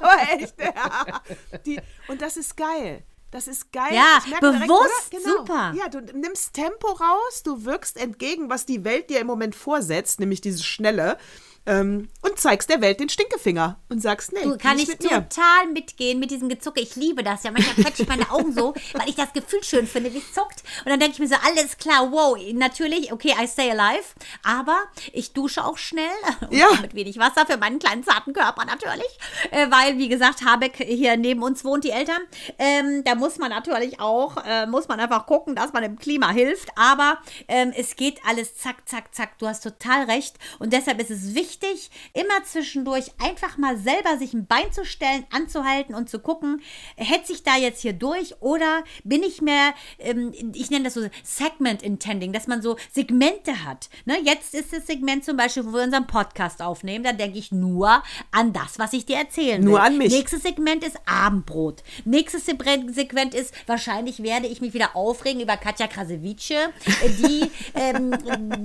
Aber 0.00 0.22
echt, 0.38 0.54
ja. 0.60 1.22
Die, 1.64 1.80
und 2.08 2.20
das 2.20 2.36
ist 2.36 2.56
geil. 2.56 3.02
Das 3.30 3.48
ist 3.48 3.72
geil. 3.72 3.92
Ja, 3.92 4.20
bewusst, 4.40 5.10
direkt, 5.10 5.24
genau. 5.24 5.38
super. 5.38 5.74
Ja, 5.76 5.88
du 5.88 6.00
nimmst 6.16 6.54
Tempo 6.54 6.86
raus, 6.86 7.42
du 7.42 7.64
wirkst 7.64 7.96
entgegen, 7.96 8.48
was 8.48 8.64
die 8.64 8.84
Welt 8.84 9.10
dir 9.10 9.18
im 9.18 9.26
Moment 9.26 9.56
vorsetzt, 9.56 10.20
nämlich 10.20 10.40
dieses 10.40 10.64
Schnelle 10.64 11.18
ähm, 11.66 12.08
und 12.20 12.38
zeigst 12.38 12.68
der 12.68 12.80
Welt 12.80 13.00
den 13.00 13.08
Stinkefinger 13.08 13.78
und 13.88 14.00
sagst, 14.00 14.32
nee, 14.32 14.42
du 14.42 14.58
kann 14.58 14.78
ich 14.78 14.88
mit 14.88 15.00
total 15.00 15.66
mitgehen 15.72 16.18
mit 16.18 16.30
diesem 16.30 16.48
Gezucke. 16.48 16.80
Ich 16.80 16.96
liebe 16.96 17.22
das 17.22 17.42
ja. 17.42 17.50
Manchmal 17.50 17.76
quetsche 17.76 18.02
ich 18.02 18.08
meine 18.08 18.30
Augen 18.30 18.52
so, 18.52 18.74
weil 18.92 19.08
ich 19.08 19.14
das 19.14 19.32
Gefühl 19.32 19.62
schön 19.64 19.86
finde, 19.86 20.12
wie 20.12 20.18
es 20.18 20.32
zuckt. 20.32 20.62
Und 20.84 20.90
dann 20.90 21.00
denke 21.00 21.14
ich 21.14 21.18
mir 21.20 21.28
so, 21.28 21.36
alles 21.46 21.78
klar, 21.78 22.10
wow, 22.12 22.36
natürlich, 22.52 23.12
okay, 23.12 23.34
I 23.40 23.46
stay 23.46 23.70
alive. 23.70 24.04
Aber 24.42 24.78
ich 25.12 25.32
dusche 25.32 25.64
auch 25.64 25.78
schnell 25.78 26.04
ja. 26.50 26.66
mit 26.82 26.94
wenig 26.94 27.18
Wasser 27.18 27.46
für 27.46 27.56
meinen 27.56 27.78
kleinen 27.78 28.04
zarten 28.04 28.32
Körper 28.32 28.64
natürlich. 28.64 29.18
Äh, 29.50 29.70
weil, 29.70 29.98
wie 29.98 30.08
gesagt, 30.08 30.44
Habeck 30.44 30.76
hier 30.76 31.16
neben 31.16 31.42
uns 31.42 31.64
wohnt, 31.64 31.84
die 31.84 31.90
Eltern. 31.90 32.20
Ähm, 32.58 33.04
da 33.04 33.14
muss 33.14 33.38
man 33.38 33.50
natürlich 33.50 34.00
auch, 34.00 34.36
äh, 34.44 34.66
muss 34.66 34.88
man 34.88 35.00
einfach 35.00 35.26
gucken, 35.26 35.54
dass 35.54 35.72
man 35.72 35.82
dem 35.82 35.98
Klima 35.98 36.30
hilft. 36.30 36.70
Aber 36.76 37.18
ähm, 37.48 37.72
es 37.74 37.96
geht 37.96 38.20
alles 38.26 38.56
zack, 38.56 38.86
zack, 38.86 39.14
zack. 39.14 39.38
Du 39.38 39.46
hast 39.46 39.62
total 39.62 40.04
recht. 40.04 40.36
Und 40.58 40.72
deshalb 40.72 41.00
ist 41.00 41.10
es 41.10 41.34
wichtig, 41.34 41.53
wichtig, 41.54 41.90
immer 42.12 42.44
zwischendurch 42.44 43.12
einfach 43.18 43.58
mal 43.58 43.76
selber 43.76 44.18
sich 44.18 44.34
ein 44.34 44.46
Bein 44.46 44.72
zu 44.72 44.84
stellen, 44.84 45.24
anzuhalten 45.30 45.94
und 45.94 46.08
zu 46.08 46.18
gucken, 46.18 46.60
hetze 46.96 47.32
ich 47.32 47.42
da 47.42 47.56
jetzt 47.56 47.82
hier 47.82 47.92
durch 47.92 48.40
oder 48.40 48.84
bin 49.04 49.22
ich 49.22 49.40
mehr, 49.40 49.74
ähm, 49.98 50.32
ich 50.54 50.70
nenne 50.70 50.84
das 50.84 50.94
so 50.94 51.08
Segment 51.22 51.82
Intending, 51.82 52.32
dass 52.32 52.46
man 52.46 52.62
so 52.62 52.76
Segmente 52.92 53.64
hat. 53.64 53.88
Ne? 54.04 54.16
Jetzt 54.24 54.54
ist 54.54 54.72
das 54.72 54.86
Segment 54.86 55.24
zum 55.24 55.36
Beispiel, 55.36 55.64
wo 55.66 55.72
wir 55.72 55.82
unseren 55.82 56.06
Podcast 56.06 56.62
aufnehmen, 56.62 57.04
da 57.04 57.12
denke 57.12 57.38
ich 57.38 57.52
nur 57.52 58.02
an 58.30 58.52
das, 58.52 58.78
was 58.78 58.92
ich 58.92 59.06
dir 59.06 59.16
erzählen 59.16 59.62
will. 59.62 59.70
Nur 59.70 59.82
an 59.82 59.98
mich. 59.98 60.12
Nächstes 60.12 60.42
Segment 60.42 60.84
ist 60.84 60.96
Abendbrot. 61.06 61.82
Nächstes 62.04 62.46
Segment 62.46 63.34
ist, 63.34 63.54
wahrscheinlich 63.66 64.22
werde 64.22 64.46
ich 64.46 64.60
mich 64.60 64.74
wieder 64.74 64.96
aufregen 64.96 65.40
über 65.40 65.56
Katja 65.56 65.86
Krasavice, 65.86 66.70
die 67.18 67.50
ähm, 67.74 68.12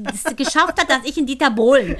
es 0.13 0.35
geschafft 0.35 0.79
hat, 0.79 0.89
dass 0.89 1.03
ich 1.05 1.17
in 1.17 1.25
Dieter 1.25 1.51
Bohlen 1.51 1.95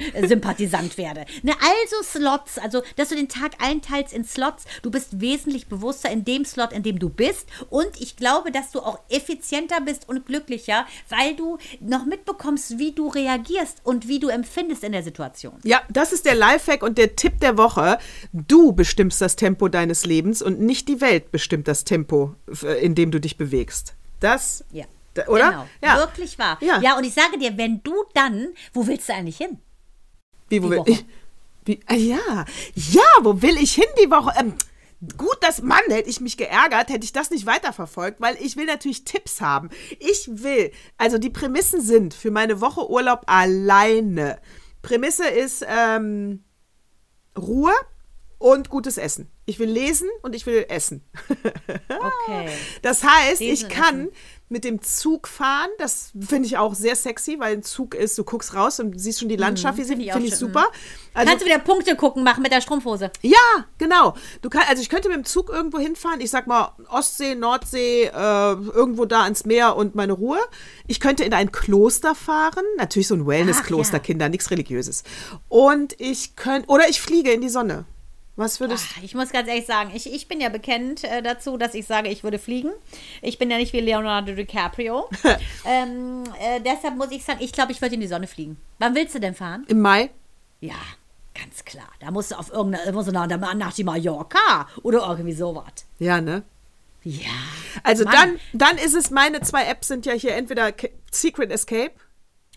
Genannt 0.80 0.98
werde. 0.98 1.26
Ne, 1.42 1.52
also 1.60 2.02
Slots, 2.02 2.58
also 2.58 2.82
dass 2.96 3.08
du 3.08 3.16
den 3.16 3.28
Tag 3.28 3.52
einteilst 3.58 4.12
in 4.12 4.24
Slots. 4.24 4.64
Du 4.82 4.90
bist 4.90 5.20
wesentlich 5.20 5.68
bewusster 5.68 6.10
in 6.10 6.24
dem 6.24 6.44
Slot, 6.44 6.72
in 6.72 6.82
dem 6.82 6.98
du 6.98 7.08
bist. 7.08 7.48
Und 7.68 7.88
ich 8.00 8.16
glaube, 8.16 8.50
dass 8.50 8.72
du 8.72 8.80
auch 8.80 8.98
effizienter 9.08 9.80
bist 9.80 10.08
und 10.08 10.26
glücklicher, 10.26 10.86
weil 11.08 11.36
du 11.36 11.58
noch 11.80 12.04
mitbekommst, 12.04 12.78
wie 12.78 12.92
du 12.92 13.08
reagierst 13.08 13.80
und 13.84 14.08
wie 14.08 14.18
du 14.18 14.28
empfindest 14.28 14.84
in 14.84 14.92
der 14.92 15.02
Situation. 15.02 15.58
Ja, 15.64 15.82
das 15.88 16.12
ist 16.12 16.26
der 16.26 16.34
Lifehack 16.34 16.82
und 16.82 16.98
der 16.98 17.16
Tipp 17.16 17.40
der 17.40 17.56
Woche. 17.56 17.98
Du 18.32 18.72
bestimmst 18.72 19.20
das 19.20 19.36
Tempo 19.36 19.68
deines 19.68 20.06
Lebens 20.06 20.42
und 20.42 20.60
nicht 20.60 20.88
die 20.88 21.00
Welt 21.00 21.30
bestimmt 21.30 21.68
das 21.68 21.84
Tempo, 21.84 22.34
in 22.80 22.94
dem 22.94 23.10
du 23.10 23.20
dich 23.20 23.36
bewegst. 23.36 23.94
Das 24.20 24.64
ja. 24.70 24.84
Oder? 25.26 25.50
Genau, 25.50 25.66
ja. 25.82 25.96
wirklich 25.98 26.38
wahr. 26.38 26.58
Ja. 26.60 26.80
ja, 26.80 26.96
und 26.96 27.04
ich 27.04 27.14
sage 27.14 27.38
dir, 27.38 27.56
wenn 27.58 27.82
du 27.82 28.04
dann, 28.14 28.48
wo 28.72 28.86
willst 28.86 29.08
du 29.08 29.14
eigentlich 29.14 29.36
hin? 29.36 29.58
Wie, 30.50 30.62
wo 30.62 30.70
will 30.70 30.82
ich? 30.86 31.04
Wie, 31.64 31.80
ah, 31.86 31.94
ja, 31.94 32.44
ja, 32.74 33.02
wo 33.22 33.40
will 33.42 33.56
ich 33.56 33.74
hin 33.74 33.84
die 34.02 34.10
Woche? 34.10 34.32
Ähm, 34.38 34.54
gut, 35.16 35.36
dass 35.40 35.62
Mann, 35.62 35.80
hätte 35.88 36.10
ich 36.10 36.20
mich 36.20 36.36
geärgert, 36.36 36.90
hätte 36.90 37.04
ich 37.04 37.12
das 37.12 37.30
nicht 37.30 37.46
weiterverfolgt, 37.46 38.20
weil 38.20 38.36
ich 38.40 38.56
will 38.56 38.66
natürlich 38.66 39.04
Tipps 39.04 39.40
haben. 39.40 39.70
Ich 39.98 40.28
will, 40.30 40.72
also 40.98 41.18
die 41.18 41.30
Prämissen 41.30 41.80
sind 41.80 42.14
für 42.14 42.30
meine 42.30 42.60
Woche 42.60 42.90
Urlaub 42.90 43.22
alleine. 43.26 44.40
Prämisse 44.82 45.28
ist 45.28 45.64
ähm, 45.66 46.44
Ruhe 47.38 47.72
und 48.38 48.70
gutes 48.70 48.96
Essen. 48.96 49.30
Ich 49.44 49.58
will 49.58 49.70
lesen 49.70 50.08
und 50.22 50.34
ich 50.34 50.46
will 50.46 50.66
essen. 50.68 51.04
Okay. 52.28 52.48
Das 52.82 53.04
heißt, 53.04 53.40
lesen 53.40 53.66
ich 53.66 53.68
kann 53.68 54.00
essen 54.02 54.12
mit 54.50 54.64
dem 54.64 54.82
Zug 54.82 55.28
fahren. 55.28 55.70
Das 55.78 56.10
finde 56.20 56.46
ich 56.46 56.58
auch 56.58 56.74
sehr 56.74 56.96
sexy, 56.96 57.38
weil 57.38 57.54
ein 57.54 57.62
Zug 57.62 57.94
ist, 57.94 58.18
du 58.18 58.24
guckst 58.24 58.54
raus 58.54 58.80
und 58.80 59.00
siehst 59.00 59.20
schon 59.20 59.28
die 59.28 59.36
Landschaft. 59.36 59.78
Mhm, 59.78 59.84
finde 59.84 60.04
ich, 60.04 60.12
find 60.12 60.26
ich 60.26 60.36
super. 60.36 60.66
Also, 61.14 61.28
Kannst 61.30 61.42
du 61.42 61.46
wieder 61.48 61.60
Punkte 61.60 61.94
gucken 61.94 62.24
machen 62.24 62.42
mit 62.42 62.50
der 62.50 62.60
Strumpfhose? 62.60 63.12
Ja, 63.22 63.38
genau. 63.78 64.14
Du 64.42 64.50
kann, 64.50 64.62
also 64.68 64.82
ich 64.82 64.88
könnte 64.88 65.08
mit 65.08 65.16
dem 65.16 65.24
Zug 65.24 65.50
irgendwo 65.50 65.78
hinfahren. 65.78 66.20
Ich 66.20 66.30
sag 66.30 66.48
mal 66.48 66.72
Ostsee, 66.88 67.36
Nordsee, 67.36 68.06
äh, 68.06 68.10
irgendwo 68.12 69.04
da 69.04 69.22
ans 69.22 69.44
Meer 69.44 69.76
und 69.76 69.94
meine 69.94 70.14
Ruhe. 70.14 70.40
Ich 70.88 70.98
könnte 70.98 71.22
in 71.22 71.32
ein 71.32 71.52
Kloster 71.52 72.16
fahren. 72.16 72.64
Natürlich 72.76 73.06
so 73.06 73.14
ein 73.14 73.26
Wellness-Kloster, 73.26 73.98
ja. 73.98 74.02
Kinder, 74.02 74.28
nichts 74.28 74.50
Religiöses. 74.50 75.04
Und 75.48 75.94
ich 76.00 76.34
könnte, 76.34 76.68
oder 76.68 76.88
ich 76.88 77.00
fliege 77.00 77.30
in 77.30 77.40
die 77.40 77.48
Sonne. 77.48 77.84
Was 78.36 78.60
würdest 78.60 78.86
Ach, 78.96 79.02
Ich 79.02 79.14
muss 79.14 79.30
ganz 79.30 79.48
ehrlich 79.48 79.66
sagen, 79.66 79.90
ich, 79.94 80.12
ich 80.12 80.28
bin 80.28 80.40
ja 80.40 80.48
bekannt 80.48 81.04
äh, 81.04 81.22
dazu, 81.22 81.56
dass 81.56 81.74
ich 81.74 81.86
sage, 81.86 82.08
ich 82.08 82.24
würde 82.24 82.38
fliegen. 82.38 82.70
Ich 83.22 83.38
bin 83.38 83.50
ja 83.50 83.58
nicht 83.58 83.72
wie 83.72 83.80
Leonardo 83.80 84.34
DiCaprio. 84.34 85.08
ähm, 85.66 86.24
äh, 86.40 86.60
deshalb 86.60 86.96
muss 86.96 87.10
ich 87.10 87.24
sagen, 87.24 87.40
ich 87.42 87.52
glaube, 87.52 87.72
ich 87.72 87.82
würde 87.82 87.96
in 87.96 88.00
die 88.00 88.06
Sonne 88.06 88.26
fliegen. 88.26 88.56
Wann 88.78 88.94
willst 88.94 89.14
du 89.14 89.20
denn 89.20 89.34
fahren? 89.34 89.64
Im 89.68 89.80
Mai? 89.80 90.10
Ja, 90.60 90.76
ganz 91.34 91.64
klar. 91.64 91.88
Da 92.00 92.10
musst 92.10 92.30
du 92.30 92.36
auf 92.36 92.50
irgendeine, 92.50 92.92
musst 92.92 93.08
du 93.08 93.12
nach, 93.12 93.26
nach 93.26 93.74
die 93.74 93.84
Mallorca 93.84 94.68
oder 94.82 95.06
irgendwie 95.08 95.32
sowas. 95.32 95.86
Ja, 95.98 96.20
ne? 96.20 96.42
Ja. 97.02 97.28
Also 97.82 98.04
dann, 98.04 98.38
dann 98.52 98.76
ist 98.76 98.94
es, 98.94 99.10
meine 99.10 99.40
zwei 99.40 99.64
Apps 99.64 99.88
sind 99.88 100.04
ja 100.06 100.12
hier 100.12 100.34
entweder 100.34 100.72
Secret 101.10 101.50
Escape 101.50 101.92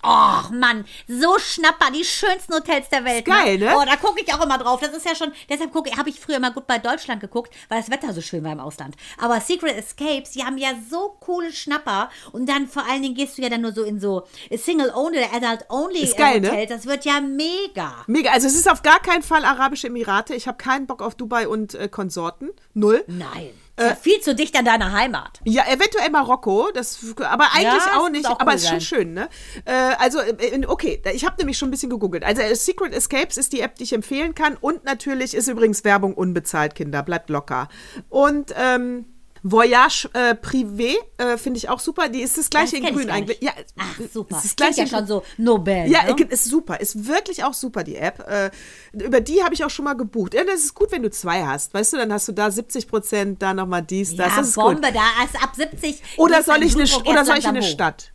Och 0.03 0.51
Mann, 0.51 0.85
so 1.07 1.39
Schnapper, 1.39 1.89
die 1.91 2.03
schönsten 2.03 2.53
Hotels 2.53 2.89
der 2.89 3.05
Welt. 3.05 3.25
geil, 3.25 3.57
ne? 3.57 3.73
Oh, 3.77 3.85
da 3.85 3.95
gucke 3.95 4.21
ich 4.21 4.33
auch 4.33 4.43
immer 4.43 4.57
drauf. 4.57 4.81
Das 4.81 4.91
ist 4.91 5.05
ja 5.05 5.15
schon, 5.15 5.31
deshalb 5.49 5.71
gucke 5.71 5.95
habe 5.97 6.09
ich 6.09 6.19
früher 6.19 6.37
immer 6.37 6.51
gut 6.51 6.67
bei 6.67 6.77
Deutschland 6.77 7.21
geguckt, 7.21 7.53
weil 7.69 7.79
das 7.79 7.89
Wetter 7.89 8.13
so 8.13 8.21
schön 8.21 8.43
war 8.43 8.51
im 8.51 8.59
Ausland. 8.59 8.95
Aber 9.17 9.39
Secret 9.39 9.77
Escapes, 9.77 10.31
die 10.31 10.43
haben 10.43 10.57
ja 10.57 10.71
so 10.89 11.15
coole 11.21 11.53
Schnapper 11.53 12.09
und 12.33 12.47
dann 12.49 12.67
vor 12.67 12.83
allen 12.85 13.01
Dingen 13.01 13.15
gehst 13.15 13.37
du 13.37 13.41
ja 13.41 13.49
dann 13.49 13.61
nur 13.61 13.71
so 13.73 13.83
in 13.83 13.99
so 13.99 14.23
Single-Only 14.51 15.19
oder 15.19 15.33
Adult-Only 15.33 15.99
Ist 15.99 16.17
geil, 16.17 16.41
ne? 16.41 16.49
Hotels. 16.51 16.69
Das 16.69 16.85
wird 16.85 17.05
ja 17.05 17.21
mega. 17.21 18.03
Mega. 18.07 18.31
Also 18.31 18.47
es 18.47 18.55
ist 18.55 18.69
auf 18.69 18.81
gar 18.81 18.99
keinen 18.99 19.23
Fall 19.23 19.45
Arabische 19.45 19.87
Emirate. 19.87 20.35
Ich 20.35 20.47
habe 20.47 20.57
keinen 20.57 20.85
Bock 20.85 21.01
auf 21.01 21.15
Dubai 21.15 21.47
und 21.47 21.75
äh, 21.75 21.87
Konsorten. 21.87 22.49
Null. 22.73 23.03
Nein. 23.07 23.51
Äh, 23.75 23.95
viel 23.95 24.19
zu 24.21 24.35
dicht 24.35 24.55
an 24.55 24.65
deiner 24.65 24.91
Heimat. 24.91 25.39
Ja, 25.45 25.63
eventuell 25.67 26.09
Marokko, 26.11 26.69
das, 26.73 26.99
aber 27.19 27.45
eigentlich 27.53 27.63
Ja, 27.63 27.99
auch 27.99 28.09
nicht. 28.09 28.27
auch 28.27 28.39
aber 28.39 28.51
cool 28.51 28.55
ist 28.57 28.67
schon 28.67 28.81
schön, 28.81 29.13
ne? 29.13 29.29
Äh, 29.65 29.71
also, 29.97 30.19
äh, 30.19 30.63
okay, 30.67 31.01
ich 31.11 31.25
habe 31.25 31.37
nämlich 31.37 31.57
schon 31.57 31.69
ein 31.69 31.71
bisschen 31.71 31.89
gegoogelt. 31.89 32.23
Also, 32.23 32.43
äh, 32.43 32.55
Secret 32.55 32.93
Escapes 32.93 33.37
ist 33.37 33.51
die 33.51 33.61
App, 33.61 33.75
die 33.75 33.83
ich 33.83 33.93
empfehlen 33.93 34.35
kann. 34.35 34.57
Und 34.61 34.83
natürlich 34.83 35.33
ist 35.33 35.47
übrigens 35.47 35.83
Werbung 35.83 36.13
unbezahlt, 36.13 36.75
Kinder. 36.75 37.01
Bleibt 37.01 37.31
locker. 37.31 37.67
Und, 38.09 38.53
ähm, 38.55 39.05
Voyage 39.43 40.09
äh, 40.13 40.35
Privé 40.35 40.95
äh, 41.17 41.37
finde 41.37 41.57
ich 41.57 41.67
auch 41.67 41.79
super. 41.79 42.07
Die 42.07 42.21
ist 42.21 42.37
das 42.37 42.49
gleiche 42.49 42.79
Das 42.79 42.89
in 42.89 42.95
grün 42.95 43.09
eigentlich. 43.09 43.41
Ja, 43.41 43.51
Ach, 43.77 43.99
super. 44.11 44.37
Es 44.37 44.45
ist 44.45 44.51
das 44.51 44.55
gleiche 44.55 44.81
ja 44.81 44.87
schon 44.87 45.05
so 45.05 45.23
Nobel. 45.37 45.87
ja, 45.87 46.03
ne? 46.03 46.15
ist 46.29 46.45
super. 46.45 46.79
Ist 46.79 47.07
wirklich 47.07 47.43
auch 47.43 47.53
super, 47.53 47.83
die 47.83 47.97
App. 47.97 48.25
Äh, 48.27 48.51
über 48.93 49.19
die 49.19 49.43
habe 49.43 49.53
ich 49.53 49.65
auch 49.65 49.69
schon 49.69 49.85
mal 49.85 49.93
gebucht. 49.95 50.33
Ja, 50.33 50.45
das 50.45 50.61
ist 50.61 50.73
gut, 50.73 50.91
wenn 50.91 51.03
du 51.03 51.11
zwei 51.11 51.45
hast. 51.45 51.73
Weißt 51.73 51.93
du, 51.93 51.97
dann 51.97 52.13
hast 52.13 52.27
du 52.29 52.31
da 52.31 52.49
70 52.49 52.87
Prozent, 52.87 53.41
da 53.41 53.53
nochmal 53.53 53.81
dies, 53.81 54.15
das. 54.15 54.29
ja, 54.29 54.37
das 54.37 54.47
ist 54.49 54.55
Bombe, 54.55 54.75
gut. 54.75 54.95
da 54.95 55.23
ist 55.25 55.43
ab 55.43 55.51
70. 55.55 56.01
Oder 56.17 56.41
soll 56.41 56.63
ich 56.63 56.75
eine, 56.75 56.85
oder 57.05 57.25
soll 57.25 57.37
ich 57.37 57.43
in 57.43 57.49
eine. 57.49 57.63
Stadt? 57.63 58.12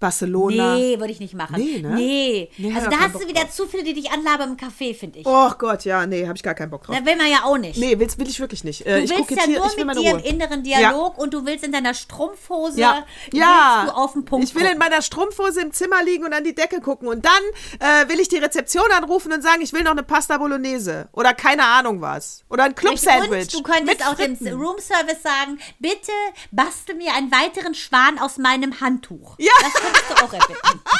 Barcelona. 0.00 0.76
Nee, 0.76 0.98
würde 0.98 1.12
ich 1.12 1.20
nicht 1.20 1.34
machen. 1.34 1.56
Nee, 1.56 1.80
ne? 1.80 1.94
Nee. 1.94 2.50
Nee, 2.58 2.74
also 2.74 2.88
da 2.90 2.98
hast 3.00 3.14
du 3.14 3.18
Bock 3.20 3.28
wieder 3.28 3.42
drauf. 3.42 3.50
zu 3.50 3.66
viele, 3.66 3.82
die 3.84 3.94
dich 3.94 4.10
anlabern 4.10 4.50
im 4.50 4.56
Café, 4.56 4.94
finde 4.94 5.18
ich. 5.20 5.26
Oh 5.26 5.50
Gott, 5.58 5.84
ja, 5.84 6.06
nee, 6.06 6.26
habe 6.26 6.36
ich 6.36 6.42
gar 6.42 6.54
keinen 6.54 6.70
Bock 6.70 6.84
drauf. 6.84 6.96
Da 6.96 7.04
will 7.04 7.16
man 7.16 7.28
ja 7.30 7.44
auch 7.44 7.58
nicht. 7.58 7.78
Nee, 7.78 7.98
will's, 7.98 8.16
will 8.18 8.28
ich 8.28 8.38
wirklich 8.40 8.64
nicht. 8.64 8.86
Äh, 8.86 8.98
Du 8.98 9.04
ich 9.04 9.10
willst 9.28 9.30
ja 9.30 9.46
nur 9.58 9.66
ich 9.66 9.76
will 9.76 9.84
mit 9.84 9.96
dir 9.98 10.12
Ruhe. 10.12 10.20
im 10.20 10.24
inneren 10.24 10.62
Dialog 10.62 11.18
und 11.18 11.34
du 11.34 11.44
willst 11.46 11.64
in 11.64 11.72
deiner 11.72 11.94
Strumpfhose 11.94 12.80
Ja, 12.80 13.04
willst 13.30 13.36
ja. 13.36 13.84
du 13.86 13.92
auf 13.94 14.12
den 14.12 14.24
Punkt 14.24 14.46
ich 14.48 14.54
will 14.54 14.62
in 14.62 14.68
gucken. 14.68 14.78
meiner 14.80 15.02
Strumpfhose 15.02 15.60
im 15.62 15.72
Zimmer 15.72 16.02
liegen 16.04 16.24
und 16.24 16.32
an 16.32 16.44
die 16.44 16.54
Decke 16.54 16.80
gucken. 16.80 17.08
Und 17.08 17.24
dann 17.24 17.32
äh, 17.80 18.08
will 18.08 18.20
ich 18.20 18.28
die 18.28 18.38
Rezeption 18.38 18.90
anrufen 18.96 19.32
und 19.32 19.42
sagen, 19.42 19.60
ich 19.62 19.72
will 19.72 19.82
noch 19.82 19.92
eine 19.92 20.02
Pasta 20.02 20.38
Bolognese. 20.38 21.08
Oder 21.12 21.34
keine 21.34 21.64
Ahnung 21.64 22.00
was. 22.00 22.44
Oder 22.50 22.64
ein 22.64 22.74
Club-Sandwich. 22.74 23.54
Und 23.54 23.54
du 23.54 23.62
könntest 23.62 23.86
mit 23.98 24.06
auch 24.06 24.14
dem 24.14 24.36
Fritten. 24.36 24.60
Roomservice 24.60 25.22
sagen, 25.22 25.58
bitte 25.80 26.12
bastel 26.52 26.94
mir 26.94 27.14
einen 27.14 27.30
weiteren 27.32 27.74
Schwan 27.74 28.18
aus 28.18 28.38
meinem 28.38 28.80
Handtuch. 28.80 29.34
Ja. 29.38 29.52
Das 29.60 29.72
könntest 29.92 30.10
du 30.10 30.24
auch 30.24 30.32
erbitten. 30.32 30.80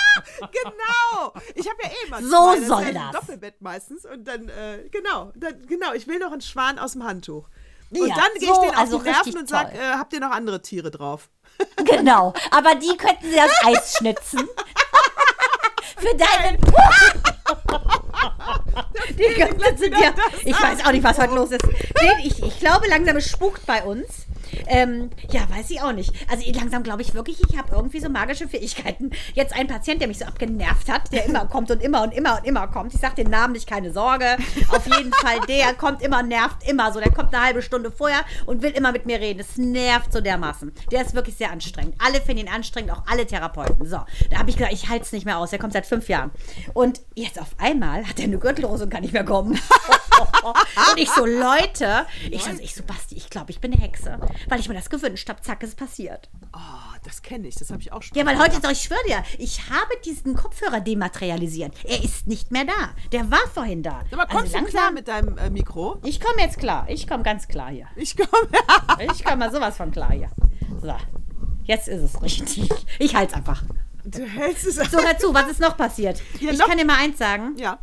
Genau. 0.40 1.32
Ich 1.54 1.68
habe 1.68 1.78
ja 1.82 1.88
eh 1.88 2.06
immer 2.06 2.22
So 2.22 2.52
das 2.52 2.60
ist 2.60 2.68
soll 2.68 2.92
das. 2.92 3.02
Ein 3.02 3.12
Doppelbett 3.12 3.60
meistens. 3.60 4.04
Und 4.04 4.24
dann, 4.26 4.48
äh, 4.48 4.88
genau, 4.90 5.32
dann, 5.34 5.66
genau, 5.66 5.92
ich 5.94 6.06
will 6.06 6.18
noch 6.20 6.30
einen 6.30 6.40
Schwan 6.40 6.78
aus 6.78 6.92
dem 6.92 7.02
Handtuch. 7.04 7.48
Und 7.90 8.06
Ja, 8.06 8.14
dann 8.14 8.28
gehe 8.38 8.48
ich 8.48 8.54
so, 8.54 8.60
denen 8.60 8.74
auf 8.74 8.78
also 8.78 8.98
die 8.98 9.04
Nerven 9.10 9.38
und 9.38 9.48
sage, 9.48 9.76
äh, 9.76 9.94
habt 9.96 10.12
ihr 10.12 10.20
noch 10.20 10.30
andere 10.30 10.62
Tiere 10.62 10.90
drauf? 10.90 11.28
Genau. 11.84 12.34
Aber 12.52 12.74
die 12.76 12.96
könnten 12.96 13.30
sie 13.30 13.40
als 13.40 13.52
Eis 13.64 13.94
schnitzen. 13.96 14.48
Für 15.96 16.16
deinen. 16.16 16.58
Die 19.10 19.34
könnten 19.34 19.76
sie 19.76 19.90
dir. 19.90 20.14
Ich 20.44 20.60
weiß 20.62 20.84
auch 20.86 20.92
nicht, 20.92 21.02
was 21.02 21.18
heute 21.18 21.34
los 21.34 21.50
ist. 21.50 21.64
Nee, 21.66 22.26
ich, 22.26 22.40
ich 22.42 22.60
glaube, 22.60 22.86
langsam 22.88 23.16
es 23.16 23.28
spukt 23.28 23.66
bei 23.66 23.82
uns. 23.82 24.06
Ähm, 24.66 25.10
ja, 25.30 25.40
weiß 25.50 25.70
ich 25.70 25.80
auch 25.82 25.92
nicht. 25.92 26.12
Also 26.30 26.50
langsam 26.52 26.82
glaube 26.82 27.02
ich 27.02 27.14
wirklich, 27.14 27.40
ich 27.48 27.56
habe 27.56 27.74
irgendwie 27.74 28.00
so 28.00 28.08
magische 28.08 28.48
Fähigkeiten. 28.48 29.10
Jetzt 29.34 29.54
ein 29.54 29.66
Patient, 29.66 30.00
der 30.00 30.08
mich 30.08 30.18
so 30.18 30.24
abgenervt 30.24 30.90
hat, 30.90 31.12
der 31.12 31.26
immer 31.26 31.46
kommt 31.48 31.70
und 31.70 31.82
immer 31.82 32.02
und 32.02 32.12
immer 32.12 32.38
und 32.38 32.46
immer 32.46 32.66
kommt. 32.68 32.94
Ich 32.94 33.00
sage 33.00 33.16
den 33.16 33.30
Namen 33.30 33.52
nicht, 33.52 33.68
keine 33.68 33.92
Sorge. 33.92 34.36
Auf 34.70 34.86
jeden 34.86 35.12
Fall, 35.12 35.40
der 35.48 35.74
kommt 35.74 36.02
immer, 36.02 36.22
nervt 36.22 36.68
immer 36.68 36.92
so. 36.92 37.00
Der 37.00 37.10
kommt 37.12 37.34
eine 37.34 37.44
halbe 37.44 37.62
Stunde 37.62 37.90
vorher 37.90 38.20
und 38.46 38.62
will 38.62 38.70
immer 38.70 38.92
mit 38.92 39.06
mir 39.06 39.20
reden. 39.20 39.40
Es 39.40 39.56
nervt 39.56 40.12
so 40.12 40.20
dermaßen. 40.20 40.72
Der 40.90 41.02
ist 41.02 41.14
wirklich 41.14 41.36
sehr 41.36 41.50
anstrengend. 41.50 41.94
Alle 41.98 42.20
finden 42.20 42.46
ihn 42.46 42.52
anstrengend, 42.52 42.92
auch 42.92 43.02
alle 43.06 43.26
Therapeuten. 43.26 43.86
So, 43.86 43.98
da 44.30 44.38
habe 44.38 44.50
ich 44.50 44.56
gesagt, 44.56 44.72
ich 44.72 44.88
halte 44.88 45.04
es 45.04 45.12
nicht 45.12 45.24
mehr 45.24 45.38
aus. 45.38 45.50
Der 45.50 45.58
kommt 45.58 45.72
seit 45.72 45.86
fünf 45.86 46.08
Jahren. 46.08 46.30
Und 46.74 47.00
jetzt 47.14 47.40
auf 47.40 47.54
einmal 47.58 48.06
hat 48.06 48.18
er 48.18 48.24
eine 48.24 48.38
Gürtelrose 48.38 48.84
und 48.84 48.90
kann 48.90 49.02
nicht 49.02 49.12
mehr 49.12 49.24
kommen. 49.24 49.52
und 49.52 49.60
ich 50.96 51.10
so, 51.10 51.24
Leute, 51.24 52.06
ich 52.30 52.42
so, 52.42 52.50
ich 52.60 52.74
so, 52.74 52.82
Basti, 52.82 53.16
ich 53.16 53.30
glaube, 53.30 53.50
ich 53.50 53.60
bin 53.60 53.72
eine 53.72 53.80
Hexe. 53.82 54.18
Weil 54.48 54.60
ich 54.60 54.68
mir 54.68 54.74
das 54.74 54.90
gewünscht 54.90 55.28
habe. 55.28 55.40
Zack, 55.42 55.62
ist 55.62 55.76
passiert. 55.76 56.28
Oh, 56.54 56.58
das 57.04 57.22
kenne 57.22 57.48
ich, 57.48 57.54
das 57.54 57.70
habe 57.70 57.80
ich 57.80 57.92
auch 57.92 58.02
schon. 58.02 58.16
Ja, 58.16 58.26
weil 58.26 58.38
heute 58.38 58.56
ist 58.56 58.66
auch, 58.66 58.70
ich 58.70 58.80
schwöre 58.82 59.00
dir, 59.06 59.22
ich 59.38 59.68
habe 59.70 59.94
diesen 60.04 60.34
Kopfhörer 60.34 60.80
dematerialisiert. 60.80 61.74
Er 61.84 62.02
ist 62.02 62.26
nicht 62.26 62.50
mehr 62.50 62.64
da. 62.64 62.90
Der 63.12 63.30
war 63.30 63.46
vorhin 63.52 63.82
da. 63.82 64.00
Aber 64.12 64.26
kommst 64.26 64.54
also 64.54 64.66
du 64.66 64.70
klar 64.70 64.90
mit 64.92 65.08
deinem 65.08 65.38
äh, 65.38 65.50
Mikro? 65.50 65.98
Ich 66.04 66.20
komme 66.20 66.40
jetzt 66.42 66.58
klar. 66.58 66.86
Ich 66.88 67.06
komme 67.06 67.22
ganz 67.22 67.48
klar 67.48 67.70
hier. 67.70 67.86
Ich 67.96 68.16
komme. 68.16 68.28
Ich 69.12 69.24
komme 69.24 69.36
mal 69.36 69.52
sowas 69.52 69.76
von 69.76 69.90
klar 69.90 70.12
hier. 70.12 70.30
So. 70.82 70.94
Jetzt 71.64 71.88
ist 71.88 72.02
es 72.02 72.22
richtig. 72.22 72.68
Ich 72.98 73.14
halte 73.14 73.32
es 73.32 73.36
einfach. 73.36 73.62
du 74.04 74.24
hältst 74.24 74.66
es. 74.66 74.76
So, 74.76 74.98
hör 74.98 75.18
zu, 75.18 75.32
was 75.34 75.48
ist 75.48 75.60
noch 75.60 75.76
passiert? 75.76 76.20
Ja, 76.40 76.50
ich 76.50 76.58
noch- 76.58 76.66
kann 76.66 76.78
dir 76.78 76.84
mal 76.86 76.96
eins 76.98 77.18
sagen. 77.18 77.54
Ja. 77.58 77.78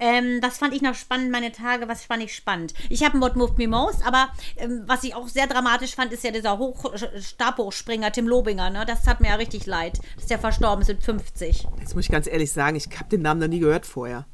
Ähm, 0.00 0.40
das 0.40 0.58
fand 0.58 0.74
ich 0.74 0.82
noch 0.82 0.94
spannend, 0.94 1.30
meine 1.30 1.52
Tage. 1.52 1.88
Was 1.88 2.04
fand 2.04 2.22
ich 2.22 2.34
spannend? 2.34 2.74
Ich 2.88 3.04
habe 3.04 3.20
What 3.20 3.36
Moved 3.36 3.58
Me 3.58 3.68
Most, 3.68 4.06
aber 4.06 4.28
ähm, 4.56 4.84
was 4.86 5.04
ich 5.04 5.14
auch 5.14 5.28
sehr 5.28 5.46
dramatisch 5.46 5.94
fand, 5.94 6.12
ist 6.12 6.24
ja 6.24 6.30
dieser 6.30 6.58
Hoch 6.58 6.92
Stabhochspringer 7.18 8.12
Tim 8.12 8.28
Lobinger. 8.28 8.70
Ne? 8.70 8.84
Das 8.86 9.06
hat 9.06 9.20
mir 9.20 9.28
ja 9.28 9.34
richtig 9.34 9.66
leid, 9.66 9.98
dass 10.16 10.26
der 10.26 10.38
verstorben 10.38 10.82
ist 10.82 10.88
mit 10.88 11.02
50. 11.02 11.66
Jetzt 11.80 11.94
muss 11.94 12.04
ich 12.04 12.10
ganz 12.10 12.26
ehrlich 12.26 12.52
sagen, 12.52 12.76
ich 12.76 12.86
habe 12.98 13.08
den 13.10 13.22
Namen 13.22 13.40
noch 13.40 13.48
nie 13.48 13.58
gehört 13.60 13.86
vorher. 13.86 14.26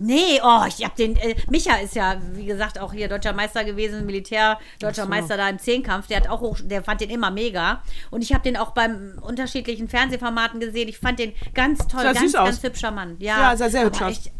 Nee, 0.00 0.40
oh, 0.44 0.62
ich 0.68 0.84
hab 0.84 0.94
den. 0.94 1.16
Äh, 1.16 1.34
Micha 1.50 1.74
ist 1.76 1.96
ja, 1.96 2.20
wie 2.34 2.44
gesagt, 2.44 2.78
auch 2.78 2.92
hier 2.92 3.08
deutscher 3.08 3.32
Meister 3.32 3.64
gewesen, 3.64 4.06
Militär, 4.06 4.60
deutscher 4.78 5.06
Meister 5.06 5.36
da 5.36 5.48
im 5.48 5.58
Zehnkampf. 5.58 6.06
Der 6.06 6.18
hat 6.18 6.28
auch 6.28 6.40
hoch, 6.40 6.58
der 6.62 6.84
fand 6.84 7.00
den 7.00 7.10
immer 7.10 7.32
mega. 7.32 7.82
Und 8.12 8.22
ich 8.22 8.32
habe 8.32 8.44
den 8.44 8.56
auch 8.56 8.70
beim 8.70 9.18
unterschiedlichen 9.20 9.88
Fernsehformaten 9.88 10.60
gesehen. 10.60 10.86
Ich 10.86 10.98
fand 10.98 11.18
den 11.18 11.32
ganz 11.52 11.84
toll, 11.88 12.02
Sah 12.02 12.12
ganz, 12.12 12.34
aus. 12.36 12.44
ganz 12.44 12.62
hübscher 12.62 12.92
Mann. 12.92 13.16
Ja, 13.18 13.50
Ja, 13.50 13.56
sah 13.56 13.68
sehr 13.68 13.86
hübsch 13.86 14.00
aus. 14.00 14.30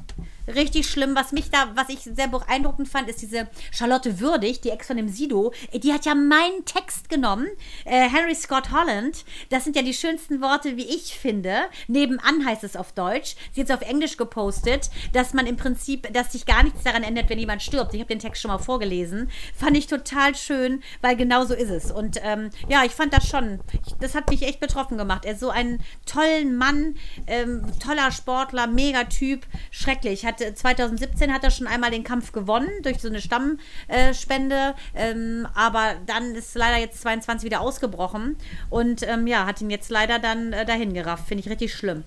Richtig 0.55 0.89
schlimm. 0.89 1.15
Was 1.15 1.33
mich 1.33 1.51
da, 1.51 1.73
was 1.75 1.91
ich 1.91 2.01
sehr 2.01 2.29
beeindruckend 2.29 2.89
fand, 2.89 3.09
ist 3.09 3.21
diese 3.21 3.49
Charlotte 3.71 4.19
Würdig, 4.19 4.61
die 4.63 4.71
Ex 4.71 4.87
von 4.87 4.97
dem 4.97 5.09
Sido. 5.09 5.53
Äh, 5.73 5.79
Die 5.79 5.93
hat 5.93 6.07
ja 6.07 6.15
meinen 6.15 6.65
Text 6.65 7.09
genommen, 7.09 7.47
äh, 7.85 8.09
Henry 8.09 8.35
Scott 8.35 8.71
Holland. 8.73 9.25
Das 9.51 9.65
sind 9.65 9.77
ja 9.77 9.83
die 9.83 9.93
schönsten 9.93 10.41
Worte, 10.41 10.77
wie 10.77 10.87
ich 10.87 11.19
finde. 11.19 11.63
Nebenan 11.87 12.47
heißt 12.47 12.65
es 12.65 12.77
auf 12.77 12.93
Deutsch. 12.93 13.37
Sie 13.53 13.61
hat 13.61 13.69
es 13.69 13.77
auf 13.77 13.83
Englisch 13.83 14.17
gepostet, 14.17 14.91
dass 15.13 15.35
man 15.35 15.47
im 15.47 15.57
Prinzip, 15.57 16.13
dass 16.15 16.33
sich 16.33 16.47
gar 16.47 16.63
nichts 16.63 16.83
daran 16.83 17.03
ändert, 17.03 17.29
wenn 17.29 17.39
jemand 17.39 17.63
stirbt. 17.63 17.93
Ich 17.93 18.01
habe 18.01 18.09
den 18.09 18.19
Text 18.19 18.41
schon 18.41 18.51
mal 18.51 18.59
vorgelesen. 18.59 19.31
Fand 19.55 19.77
ich 19.77 19.87
total 19.87 20.35
schön, 20.35 20.83
weil 21.03 21.17
genau 21.17 21.45
so 21.45 21.55
ist 21.55 21.71
es. 21.71 21.93
Und 21.93 22.19
ähm, 22.23 22.51
ja, 22.69 22.85
ich 22.85 22.93
fand 22.93 23.13
das 23.13 23.29
schon, 23.29 23.61
ich, 23.73 23.95
das 24.01 24.15
hat 24.15 24.31
mich 24.31 24.43
echt 24.43 24.61
betroffen 24.61 24.97
gemacht. 24.97 25.25
Er 25.25 25.33
ist 25.35 25.41
so 25.41 25.51
einen 25.51 25.83
tollen 26.07 26.57
Mann, 26.57 26.97
ähm, 27.27 27.67
toller 27.85 28.11
Sportler, 28.13 28.67
mega 28.67 29.05
Typ, 29.05 29.47
schrecklich. 29.71 30.25
Hat, 30.25 30.38
2017 30.38 31.33
hat 31.33 31.44
er 31.44 31.51
schon 31.51 31.66
einmal 31.66 31.90
den 31.90 32.05
Kampf 32.05 32.33
gewonnen 32.33 32.70
durch 32.83 33.01
so 33.01 33.09
eine 33.09 33.20
Stammspende, 33.20 34.74
ähm, 34.94 35.46
aber 35.55 35.94
dann 36.07 36.35
ist 36.35 36.55
leider 36.55 36.79
jetzt 36.79 37.01
22 37.03 37.44
wieder 37.44 37.61
ausgebrochen 37.61 38.37
und 38.70 39.03
ähm, 39.03 39.27
ja, 39.27 39.46
hat 39.46 39.61
ihn 39.61 39.70
jetzt 39.70 39.90
leider 39.90 40.18
dann 40.18 40.53
äh, 40.53 40.64
dahin 40.64 40.94
gerafft. 40.94 41.29
Finde 41.29 41.44
ich 41.44 41.51
richtig 41.51 41.74
schlimm. 41.74 42.05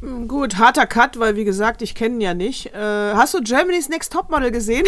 Gut, 0.00 0.56
harter 0.56 0.86
Cut, 0.86 1.18
weil 1.18 1.36
wie 1.36 1.44
gesagt, 1.44 1.82
ich 1.82 1.94
kenne 1.94 2.14
ihn 2.14 2.20
ja 2.22 2.32
nicht. 2.32 2.74
Äh, 2.74 2.78
hast 2.78 3.34
du 3.34 3.42
Germany's 3.42 3.90
Next 3.90 4.12
Topmodel 4.12 4.50
gesehen? 4.50 4.86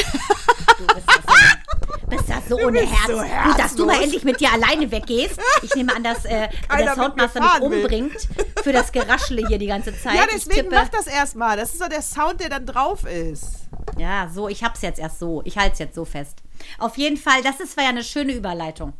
Du 0.78 0.86
bist 0.86 1.06
das 1.06 1.56
bist 2.08 2.28
das 2.28 2.48
so 2.48 2.56
ohne 2.58 2.80
Herz. 2.80 3.06
so 3.06 3.16
Gut, 3.16 3.58
dass 3.58 3.74
du 3.74 3.86
mal 3.86 4.02
endlich 4.02 4.24
mit 4.24 4.40
dir 4.40 4.52
alleine 4.52 4.90
weggehst. 4.90 5.38
Ich 5.62 5.74
nehme 5.74 5.94
an, 5.94 6.02
dass 6.04 6.24
äh, 6.24 6.48
der 6.78 6.94
Soundmaster 6.94 7.40
mich 7.40 7.70
will. 7.70 7.78
umbringt 7.80 8.28
für 8.62 8.72
das 8.72 8.92
Geraschele 8.92 9.46
hier 9.48 9.58
die 9.58 9.66
ganze 9.66 9.98
Zeit. 9.98 10.14
ja, 10.14 10.26
deswegen 10.32 10.68
mach 10.70 10.88
das 10.88 11.06
erstmal. 11.06 11.56
Das 11.56 11.72
ist 11.72 11.80
doch 11.80 11.88
der 11.88 12.02
Sound, 12.02 12.40
der 12.40 12.48
dann 12.48 12.66
drauf 12.66 13.04
ist. 13.04 13.62
Ja, 13.98 14.28
so, 14.32 14.48
ich 14.48 14.62
hab's 14.64 14.82
jetzt 14.82 14.98
erst 14.98 15.18
so. 15.18 15.42
Ich 15.44 15.58
halte 15.58 15.72
es 15.74 15.78
jetzt 15.78 15.94
so 15.94 16.04
fest. 16.04 16.38
Auf 16.78 16.96
jeden 16.96 17.16
Fall, 17.16 17.42
das 17.42 17.60
ist, 17.60 17.76
war 17.76 17.84
ja 17.84 17.90
eine 17.90 18.04
schöne 18.04 18.32
Überleitung. 18.32 18.92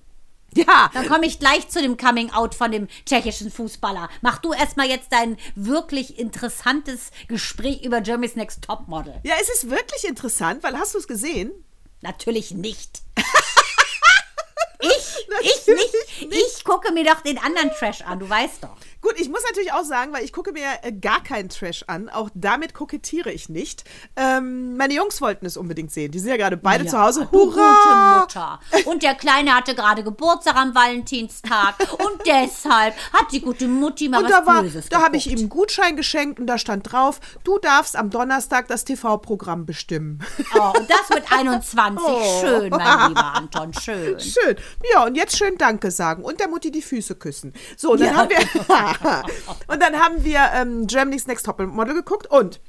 Ja, 0.54 0.90
Dann 0.92 1.08
komme 1.08 1.26
ich 1.26 1.38
gleich 1.38 1.68
zu 1.68 1.80
dem 1.80 1.96
Coming 1.96 2.30
Out 2.30 2.54
von 2.54 2.70
dem 2.70 2.88
tschechischen 3.06 3.50
Fußballer. 3.50 4.08
Mach 4.20 4.38
du 4.38 4.52
erstmal 4.52 4.86
jetzt 4.86 5.10
dein 5.10 5.38
wirklich 5.54 6.18
interessantes 6.18 7.10
Gespräch 7.28 7.82
über 7.82 8.02
Germany's 8.02 8.36
Next 8.36 8.62
Topmodel. 8.62 9.14
ja, 9.22 9.34
es 9.40 9.48
ist 9.48 9.70
wirklich 9.70 10.04
interessant, 10.04 10.62
weil 10.62 10.76
hast 10.78 10.94
du 10.94 10.98
es 10.98 11.08
gesehen? 11.08 11.52
Natürlich 12.02 12.50
nicht. 12.52 13.02
Ich, 14.84 14.90
ich 15.42 15.66
Natürlich 15.68 16.28
nicht. 16.28 16.32
Ich 16.32 16.64
gucke 16.64 16.90
mir 16.90 17.04
doch 17.04 17.20
den 17.20 17.38
anderen 17.38 17.70
Trash 17.70 18.00
an, 18.00 18.18
du 18.18 18.28
weißt 18.28 18.64
doch. 18.64 18.76
Gut, 19.02 19.14
ich 19.18 19.28
muss 19.28 19.42
natürlich 19.48 19.72
auch 19.72 19.84
sagen, 19.84 20.12
weil 20.12 20.24
ich 20.24 20.32
gucke 20.32 20.52
mir 20.52 20.62
äh, 20.82 20.92
gar 20.92 21.22
keinen 21.22 21.48
Trash 21.48 21.84
an. 21.88 22.08
Auch 22.08 22.30
damit 22.34 22.72
kokettiere 22.72 23.32
ich 23.32 23.48
nicht. 23.48 23.82
Ähm, 24.16 24.76
meine 24.76 24.94
Jungs 24.94 25.20
wollten 25.20 25.44
es 25.44 25.56
unbedingt 25.56 25.90
sehen. 25.90 26.12
Die 26.12 26.20
sind 26.20 26.30
ja 26.30 26.36
gerade 26.36 26.56
beide 26.56 26.84
Ja, 26.84 26.90
zu 26.90 27.00
Hause. 27.00 27.28
Hurra! 27.32 28.20
Gute 28.30 28.40
Mutter. 28.44 28.60
Und 28.88 29.02
der 29.02 29.14
Kleine 29.16 29.54
hatte 29.56 29.74
gerade 29.74 30.04
Geburtstag 30.04 30.54
am 30.56 30.74
Valentinstag. 30.74 31.74
und 31.92 32.22
deshalb 32.26 32.94
hat 33.12 33.32
die 33.32 33.40
gute 33.40 33.66
Mutti 33.66 34.08
mal 34.08 34.18
Und 34.18 34.24
was 34.24 34.30
da, 34.30 34.46
war, 34.46 34.62
Böses 34.62 34.88
da 34.88 35.02
habe 35.02 35.16
ich 35.16 35.28
ihm 35.30 35.38
einen 35.38 35.48
Gutschein 35.48 35.96
geschenkt 35.96 36.38
und 36.38 36.46
da 36.46 36.56
stand 36.56 36.90
drauf, 36.92 37.20
du 37.44 37.58
darfst 37.58 37.96
am 37.96 38.08
Donnerstag 38.10 38.68
das 38.68 38.84
TV-Programm 38.84 39.66
bestimmen. 39.66 40.20
Oh, 40.56 40.78
und 40.78 40.88
das 40.88 41.08
mit 41.12 41.24
21. 41.32 41.98
Oh. 42.06 42.40
Schön, 42.40 42.70
mein 42.70 43.08
lieber 43.08 43.34
Anton, 43.34 43.72
schön. 43.74 44.20
Schön. 44.20 44.56
Ja, 44.92 45.04
und 45.06 45.16
jetzt 45.16 45.36
schön 45.36 45.58
Danke 45.58 45.90
sagen 45.90 46.22
und 46.24 46.38
der 46.38 46.46
Mutti 46.48 46.70
die 46.70 46.82
Füße 46.82 47.16
küssen. 47.16 47.52
So, 47.76 47.92
und 47.92 48.00
dann 48.00 48.08
Ja. 48.14 48.16
haben 48.16 48.30
wir, 48.30 48.91
und 49.66 49.82
dann 49.82 49.96
haben 49.98 50.24
wir 50.24 50.40
ähm, 50.54 50.86
Germany's 50.86 51.26
Next 51.26 51.46
Top 51.46 51.58
Model 51.60 51.94
geguckt 51.94 52.26
und 52.28 52.60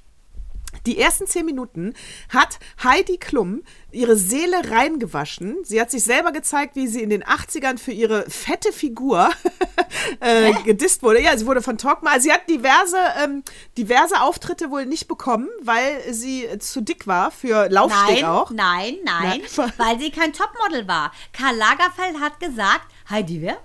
die 0.86 1.00
ersten 1.00 1.28
zehn 1.28 1.46
Minuten 1.46 1.94
hat 2.30 2.60
Heidi 2.84 3.18
Klum 3.18 3.64
ihre 3.92 4.18
Seele 4.18 4.70
reingewaschen. 4.70 5.58
Sie 5.64 5.80
hat 5.80 5.92
sich 5.92 6.04
selber 6.04 6.32
gezeigt, 6.32 6.76
wie 6.76 6.88
sie 6.88 7.02
in 7.02 7.10
den 7.10 7.24
80ern 7.24 7.78
für 7.78 7.92
ihre 7.92 8.30
fette 8.30 8.74
Figur 8.74 9.30
äh, 10.20 10.52
gedisst 10.64 11.04
wurde. 11.04 11.22
Ja, 11.22 11.38
sie 11.38 11.46
wurde 11.46 11.62
von 11.62 11.78
Talkma. 11.78 12.12
Also 12.12 12.24
sie 12.24 12.34
hat 12.34 12.50
diverse, 12.50 12.98
ähm, 13.24 13.44
diverse 13.78 14.20
Auftritte 14.22 14.72
wohl 14.72 14.86
nicht 14.86 15.08
bekommen, 15.08 15.48
weil 15.62 16.02
sie 16.12 16.48
zu 16.60 16.82
dick 16.82 17.08
war 17.08 17.32
für 17.32 17.70
Laufsteg 17.70 18.22
Nein, 18.22 18.26
auch. 18.26 18.52
nein, 18.52 18.98
nein, 19.04 19.42
Nein. 19.56 19.74
weil 19.78 20.00
sie 20.00 20.12
kein 20.12 20.34
Topmodel 20.34 20.88
war. 20.88 21.12
Karl 21.32 21.56
Lagerfeld 21.56 22.20
hat 22.20 22.40
gesagt, 22.40 22.88
Heidi 23.10 23.42
wer? 23.42 23.58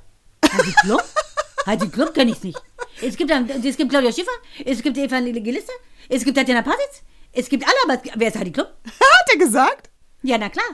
Heidi 0.53 0.75
Klum? 0.83 1.01
Heidi 1.69 1.89
Klum 1.91 2.13
kenne 2.13 2.31
ich 2.31 2.43
nicht. 2.43 2.61
Es 3.03 3.17
gibt, 3.17 3.31
es 3.31 3.77
gibt 3.77 3.91
Claudia 3.91 4.11
Schiffer, 4.11 4.31
es 4.65 4.83
gibt 4.83 4.97
Eva 4.97 5.21
Geliste, 5.21 5.73
es 6.09 6.25
gibt 6.25 6.37
Tatjana 6.37 6.63
Pasitz, 6.63 7.03
es 7.33 7.49
gibt 7.49 7.65
alle, 7.65 7.77
aber 7.95 8.03
wer 8.15 8.29
ist 8.29 8.39
Heidi 8.39 8.53
Klum? 8.53 8.67
Hat 8.87 9.33
er 9.33 9.39
gesagt? 9.39 9.91
Ja, 10.23 10.39
na 10.39 10.49
klar. 10.49 10.65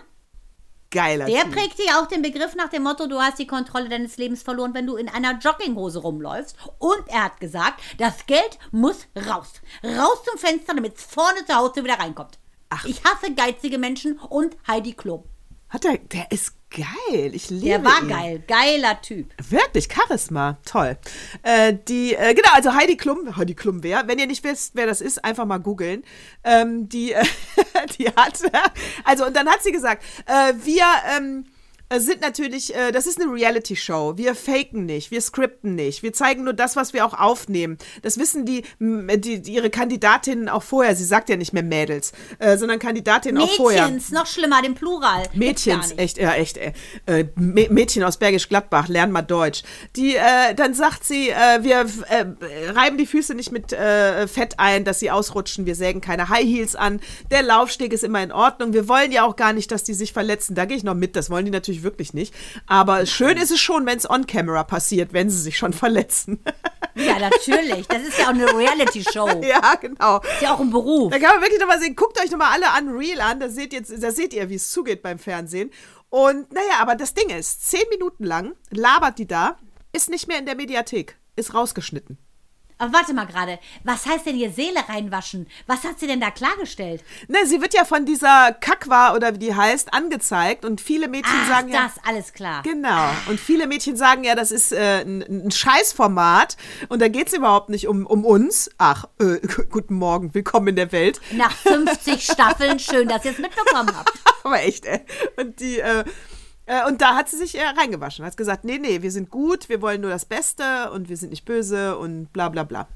Geiler 0.90 1.26
Der 1.26 1.42
Typ. 1.42 1.52
prägte 1.52 1.82
ja 1.84 2.00
auch 2.00 2.06
den 2.06 2.22
Begriff 2.22 2.54
nach 2.54 2.68
dem 2.68 2.84
Motto, 2.84 3.08
du 3.08 3.20
hast 3.20 3.40
die 3.40 3.46
Kontrolle 3.48 3.88
deines 3.88 4.16
Lebens 4.16 4.44
verloren, 4.44 4.72
wenn 4.74 4.86
du 4.86 4.94
in 4.94 5.08
einer 5.08 5.36
Jogginghose 5.38 5.98
rumläufst. 5.98 6.56
Und 6.78 7.08
er 7.08 7.24
hat 7.24 7.40
gesagt, 7.40 7.82
das 7.98 8.26
Geld 8.26 8.58
muss 8.70 9.08
raus. 9.16 9.54
Raus 9.82 10.22
zum 10.24 10.38
Fenster, 10.38 10.74
damit 10.74 10.96
es 10.96 11.02
vorne 11.04 11.44
zu 11.44 11.56
Hause 11.56 11.82
wieder 11.82 11.98
reinkommt. 11.98 12.38
Ach. 12.70 12.84
Ich 12.84 13.02
hasse 13.04 13.34
geizige 13.34 13.78
Menschen 13.78 14.20
und 14.20 14.56
Heidi 14.68 14.92
Klum. 14.92 15.24
Hat 15.68 15.84
er, 15.84 15.98
der 15.98 16.30
ist 16.30 16.52
geil. 16.74 17.30
Ich 17.34 17.50
liebe 17.50 17.66
Der 17.66 17.84
war 17.84 18.02
ihn. 18.02 18.08
geil. 18.08 18.42
Geiler 18.46 19.00
Typ. 19.00 19.32
Wirklich, 19.50 19.88
Charisma. 19.92 20.58
Toll. 20.64 20.96
Äh, 21.42 21.74
die, 21.88 22.14
äh, 22.14 22.34
genau, 22.34 22.50
also 22.52 22.74
Heidi 22.74 22.96
Klum, 22.96 23.36
Heidi 23.36 23.54
Klum 23.54 23.82
wer? 23.82 24.06
Wenn 24.08 24.18
ihr 24.18 24.26
nicht 24.26 24.44
wisst, 24.44 24.74
wer 24.74 24.86
das 24.86 25.00
ist, 25.00 25.24
einfach 25.24 25.44
mal 25.44 25.58
googeln. 25.58 26.02
Ähm, 26.42 26.88
die, 26.88 27.12
äh, 27.12 27.24
die 27.98 28.08
hat, 28.08 28.40
also 29.04 29.26
und 29.26 29.36
dann 29.36 29.48
hat 29.48 29.62
sie 29.62 29.72
gesagt, 29.72 30.02
äh, 30.26 30.52
wir 30.62 30.84
ähm, 31.16 31.44
äh, 31.46 31.53
sind 31.96 32.20
natürlich, 32.20 32.74
äh, 32.74 32.90
das 32.92 33.06
ist 33.06 33.20
eine 33.20 33.30
Reality-Show. 33.32 34.14
Wir 34.16 34.34
faken 34.34 34.86
nicht, 34.86 35.10
wir 35.10 35.20
skripten 35.20 35.74
nicht, 35.74 36.02
wir 36.02 36.12
zeigen 36.12 36.44
nur 36.44 36.52
das, 36.54 36.76
was 36.76 36.92
wir 36.92 37.04
auch 37.06 37.14
aufnehmen. 37.18 37.78
Das 38.02 38.18
wissen 38.18 38.44
die, 38.46 38.64
die, 38.80 39.42
die 39.42 39.52
ihre 39.54 39.70
Kandidatinnen 39.70 40.48
auch 40.48 40.62
vorher. 40.62 40.96
Sie 40.96 41.04
sagt 41.04 41.28
ja 41.28 41.36
nicht 41.36 41.52
mehr 41.52 41.62
Mädels, 41.62 42.12
äh, 42.38 42.56
sondern 42.56 42.78
Kandidatinnen 42.78 43.40
auch 43.42 43.50
vorher. 43.50 43.82
Mädchens, 43.86 44.10
noch 44.10 44.26
schlimmer, 44.26 44.62
den 44.62 44.74
Plural. 44.74 45.22
Mädchens, 45.34 45.92
echt, 45.96 46.18
ja, 46.18 46.32
echt, 46.34 46.56
ey. 46.56 46.72
Äh, 47.06 47.24
Mä- 47.38 47.70
Mädchen 47.70 48.02
aus 48.02 48.16
Bergisch 48.16 48.48
Gladbach, 48.48 48.88
lernen 48.88 49.12
mal 49.12 49.22
Deutsch. 49.22 49.62
Die, 49.96 50.16
äh, 50.16 50.54
dann 50.56 50.74
sagt 50.74 51.04
sie, 51.04 51.28
äh, 51.30 51.62
wir 51.62 51.86
äh, 52.08 52.24
reiben 52.72 52.98
die 52.98 53.06
Füße 53.06 53.34
nicht 53.34 53.52
mit 53.52 53.72
äh, 53.72 54.26
Fett 54.26 54.54
ein, 54.58 54.84
dass 54.84 54.98
sie 55.00 55.10
ausrutschen, 55.10 55.66
wir 55.66 55.74
sägen 55.74 56.00
keine 56.00 56.28
High 56.28 56.44
Heels 56.44 56.74
an. 56.76 57.00
Der 57.30 57.42
Laufsteg 57.42 57.92
ist 57.92 58.04
immer 58.04 58.22
in 58.22 58.32
Ordnung. 58.32 58.72
Wir 58.72 58.88
wollen 58.88 59.12
ja 59.12 59.24
auch 59.24 59.36
gar 59.36 59.52
nicht, 59.52 59.70
dass 59.70 59.84
die 59.84 59.94
sich 59.94 60.12
verletzen. 60.12 60.54
Da 60.54 60.64
gehe 60.64 60.76
ich 60.76 60.84
noch 60.84 60.94
mit, 60.94 61.14
das 61.16 61.30
wollen 61.30 61.44
die 61.44 61.50
natürlich 61.50 61.73
wirklich 61.82 62.14
nicht. 62.14 62.34
Aber 62.66 63.06
schön 63.06 63.36
ist 63.36 63.50
es 63.50 63.60
schon, 63.60 63.86
wenn 63.86 63.98
es 63.98 64.08
on 64.08 64.26
camera 64.26 64.64
passiert, 64.64 65.12
wenn 65.12 65.30
sie 65.30 65.40
sich 65.40 65.58
schon 65.58 65.72
verletzen. 65.72 66.40
Ja, 66.94 67.18
natürlich. 67.18 67.88
Das 67.88 68.02
ist 68.02 68.18
ja 68.18 68.26
auch 68.26 68.30
eine 68.30 68.46
Reality-Show. 68.46 69.42
ja, 69.42 69.74
genau. 69.80 70.18
Ist 70.20 70.42
ja 70.42 70.54
auch 70.54 70.60
ein 70.60 70.70
Beruf. 70.70 71.10
Da 71.12 71.18
kann 71.18 71.34
man 71.34 71.42
wirklich 71.42 71.60
nochmal 71.60 71.80
sehen, 71.80 71.96
guckt 71.96 72.20
euch 72.20 72.30
nochmal 72.30 72.52
alle 72.52 72.66
Unreal 72.80 73.20
an, 73.20 73.40
da 73.40 73.48
seht, 73.48 73.72
jetzt, 73.72 73.92
da 74.02 74.12
seht 74.12 74.32
ihr, 74.32 74.48
wie 74.48 74.54
es 74.54 74.70
zugeht 74.70 75.02
beim 75.02 75.18
Fernsehen. 75.18 75.70
Und 76.10 76.52
naja, 76.52 76.74
aber 76.78 76.94
das 76.94 77.14
Ding 77.14 77.30
ist, 77.30 77.68
zehn 77.68 77.82
Minuten 77.90 78.24
lang 78.24 78.54
labert 78.70 79.18
die 79.18 79.26
da, 79.26 79.58
ist 79.92 80.10
nicht 80.10 80.28
mehr 80.28 80.38
in 80.38 80.46
der 80.46 80.54
Mediathek, 80.54 81.18
ist 81.34 81.54
rausgeschnitten. 81.54 82.18
Aber 82.84 82.92
warte 82.92 83.14
mal 83.14 83.24
gerade. 83.24 83.58
Was 83.82 84.04
heißt 84.04 84.26
denn 84.26 84.36
hier 84.36 84.50
Seele 84.50 84.80
reinwaschen? 84.86 85.46
Was 85.66 85.84
hat 85.84 85.98
sie 85.98 86.06
denn 86.06 86.20
da 86.20 86.30
klargestellt? 86.30 87.02
Ne, 87.28 87.38
sie 87.46 87.62
wird 87.62 87.72
ja 87.72 87.86
von 87.86 88.04
dieser 88.04 88.52
Kakwa 88.52 89.14
oder 89.14 89.34
wie 89.34 89.38
die 89.38 89.54
heißt, 89.54 89.94
angezeigt 89.94 90.66
und 90.66 90.82
viele 90.82 91.08
Mädchen 91.08 91.32
Ach, 91.44 91.48
sagen 91.48 91.68
ja. 91.70 91.84
das, 91.84 92.04
alles 92.06 92.34
klar. 92.34 92.62
Genau. 92.62 93.08
Und 93.28 93.40
viele 93.40 93.66
Mädchen 93.66 93.96
sagen 93.96 94.24
ja, 94.24 94.34
das 94.34 94.52
ist 94.52 94.72
äh, 94.72 95.00
ein, 95.00 95.22
ein 95.22 95.50
Scheißformat 95.50 96.58
und 96.90 97.00
da 97.00 97.08
geht 97.08 97.28
es 97.28 97.32
überhaupt 97.32 97.70
nicht 97.70 97.88
um, 97.88 98.04
um 98.06 98.26
uns. 98.26 98.70
Ach, 98.76 99.06
äh, 99.18 99.40
guten 99.70 99.94
Morgen, 99.94 100.34
willkommen 100.34 100.68
in 100.68 100.76
der 100.76 100.92
Welt. 100.92 101.22
Nach 101.32 101.52
50 101.52 102.22
Staffeln, 102.22 102.78
schön, 102.78 103.08
dass 103.08 103.24
ihr 103.24 103.30
es 103.30 103.38
mitbekommen 103.38 103.96
habt. 103.96 104.12
Aber 104.44 104.60
echt, 104.60 104.84
ey. 104.84 105.00
Und 105.38 105.58
die, 105.60 105.78
äh, 105.78 106.04
äh, 106.66 106.86
und 106.86 107.00
da 107.00 107.14
hat 107.14 107.28
sie 107.28 107.36
sich 107.36 107.58
äh, 107.58 107.64
reingewaschen. 107.64 108.24
Hat 108.24 108.36
gesagt, 108.36 108.64
nee, 108.64 108.78
nee, 108.78 109.02
wir 109.02 109.10
sind 109.10 109.30
gut, 109.30 109.68
wir 109.68 109.82
wollen 109.82 110.00
nur 110.00 110.10
das 110.10 110.24
Beste 110.24 110.90
und 110.92 111.08
wir 111.08 111.16
sind 111.16 111.30
nicht 111.30 111.44
böse 111.44 111.98
und 111.98 112.32
bla 112.32 112.48
bla 112.48 112.64
bla. 112.64 112.88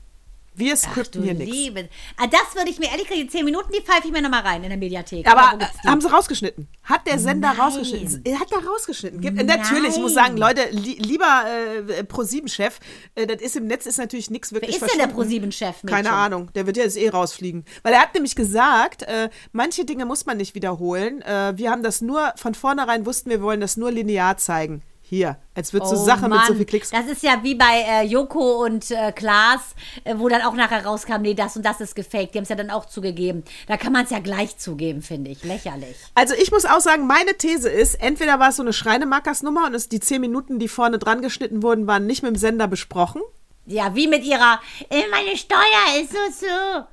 Wir 0.58 0.76
skripten 0.76 1.22
hier 1.22 1.34
nichts. 1.34 1.88
Ah, 2.16 2.26
das 2.26 2.54
würde 2.54 2.70
ich 2.70 2.78
mir 2.78 2.86
ehrlich 2.90 3.06
gesagt, 3.06 3.22
die 3.22 3.28
10 3.28 3.44
Minuten, 3.44 3.70
die 3.72 3.80
pfeife 3.80 4.06
ich 4.06 4.12
mir 4.12 4.20
nochmal 4.20 4.42
rein 4.42 4.62
in 4.62 4.68
der 4.68 4.78
Mediathek. 4.78 5.26
Aber 5.30 5.58
äh, 5.62 5.88
haben 5.88 6.00
sie 6.00 6.10
rausgeschnitten? 6.10 6.68
Hat 6.82 7.06
der 7.06 7.18
Sender 7.18 7.48
Nein. 7.48 7.60
rausgeschnitten? 7.60 8.22
Er 8.24 8.40
hat 8.40 8.48
da 8.50 8.58
rausgeschnitten. 8.58 9.20
Gibt, 9.20 9.36
natürlich, 9.44 9.94
ich 9.94 9.98
muss 9.98 10.14
sagen, 10.14 10.36
Leute, 10.36 10.62
li 10.70 10.94
lieber 10.98 11.44
äh, 11.46 12.02
Pro7-Chef, 12.02 12.80
äh, 13.14 13.26
das 13.26 13.40
ist 13.40 13.56
im 13.56 13.66
Netz 13.66 13.86
ist 13.86 13.98
natürlich 13.98 14.30
nichts 14.30 14.52
Wer 14.52 14.62
wirklich 14.62 14.82
ist 14.82 14.90
denn 14.90 14.98
der. 14.98 15.14
Pro7-Chef? 15.14 15.82
Keine 15.86 16.10
Ahnung, 16.10 16.52
der 16.54 16.66
wird 16.66 16.76
ja 16.76 16.82
jetzt 16.82 16.96
eh 16.96 17.08
rausfliegen. 17.08 17.64
Weil 17.82 17.92
er 17.92 18.00
hat 18.00 18.14
nämlich 18.14 18.34
gesagt, 18.34 19.02
äh, 19.04 19.30
manche 19.52 19.84
Dinge 19.84 20.06
muss 20.06 20.26
man 20.26 20.36
nicht 20.36 20.54
wiederholen. 20.54 21.22
Äh, 21.22 21.56
wir 21.56 21.70
haben 21.70 21.82
das 21.82 22.00
nur, 22.00 22.32
von 22.36 22.54
vornherein 22.54 23.06
wussten 23.06 23.30
wir, 23.30 23.42
wollen 23.42 23.60
das 23.60 23.76
nur 23.76 23.92
linear 23.92 24.36
zeigen. 24.36 24.82
Hier, 25.08 25.38
als 25.54 25.72
wird 25.72 25.88
so 25.88 25.96
Oh 25.96 26.04
Sache 26.04 26.28
mit 26.28 26.38
so 26.40 26.48
Mann, 26.48 26.56
viel 26.56 26.66
Klicks. 26.66 26.90
Das 26.90 27.06
ist 27.06 27.22
ja 27.22 27.42
wie 27.42 27.54
bei 27.54 27.82
äh, 27.88 28.04
Joko 28.04 28.62
und 28.62 28.90
äh, 28.90 29.10
Klaas, 29.12 29.74
äh, 30.04 30.14
wo 30.18 30.28
dann 30.28 30.42
auch 30.42 30.52
nachher 30.52 30.84
rauskam, 30.84 31.22
nee, 31.22 31.32
das 31.32 31.56
und 31.56 31.64
das 31.64 31.80
ist 31.80 31.96
gefaked. 31.96 32.34
Die 32.34 32.38
haben 32.38 32.42
es 32.42 32.50
ja 32.50 32.56
dann 32.56 32.68
auch 32.70 32.84
zugegeben. 32.84 33.42
Da 33.68 33.78
kann 33.78 33.94
man 33.94 34.04
es 34.04 34.10
ja 34.10 34.18
gleich 34.18 34.58
zugeben, 34.58 35.00
finde 35.00 35.30
ich. 35.30 35.42
Lächerlich. 35.44 35.96
Also 36.14 36.34
ich 36.34 36.52
muss 36.52 36.66
auch 36.66 36.80
sagen, 36.80 37.06
meine 37.06 37.34
These 37.38 37.70
ist, 37.70 37.94
entweder 37.94 38.38
war 38.38 38.50
es 38.50 38.56
so 38.56 38.62
eine 38.62 38.74
Schreinemarkers-Nummer 38.74 39.64
und 39.64 39.74
es, 39.74 39.88
die 39.88 40.00
zehn 40.00 40.20
Minuten, 40.20 40.58
die 40.58 40.68
vorne 40.68 40.98
dran 40.98 41.22
geschnitten 41.22 41.62
wurden, 41.62 41.86
waren 41.86 42.04
nicht 42.06 42.22
mit 42.22 42.32
dem 42.34 42.36
Sender 42.36 42.68
besprochen. 42.68 43.22
Ja, 43.64 43.94
wie 43.94 44.08
mit 44.08 44.24
ihrer, 44.24 44.60
äh, 44.90 45.04
meine 45.10 45.38
Steuer 45.38 46.02
ist 46.02 46.12
so 46.12 46.46
so. 46.46 46.84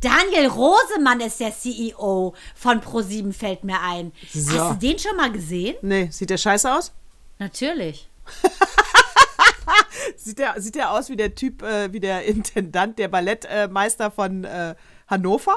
Daniel 0.00 0.46
Rosemann 0.50 1.18
ist 1.18 1.40
der 1.40 1.52
CEO 1.52 2.32
von 2.54 2.80
Pro7, 2.80 3.32
fällt 3.32 3.64
mir 3.64 3.80
ein. 3.80 4.12
So. 4.32 4.52
Hast 4.52 4.82
du 4.82 4.86
den 4.86 5.00
schon 5.00 5.16
mal 5.16 5.32
gesehen? 5.32 5.74
Nee, 5.82 6.10
sieht 6.12 6.30
der 6.30 6.36
scheiße 6.36 6.72
aus? 6.72 6.92
Natürlich. 7.38 8.08
Sieht 10.16 10.38
der, 10.38 10.60
sieht 10.60 10.74
der 10.74 10.92
aus 10.92 11.08
wie 11.08 11.16
der 11.16 11.34
Typ, 11.34 11.62
äh, 11.62 11.92
wie 11.92 12.00
der 12.00 12.24
Intendant, 12.24 12.98
der 12.98 13.08
Ballettmeister 13.08 14.10
von 14.10 14.44
äh, 14.44 14.74
Hannover? 15.08 15.56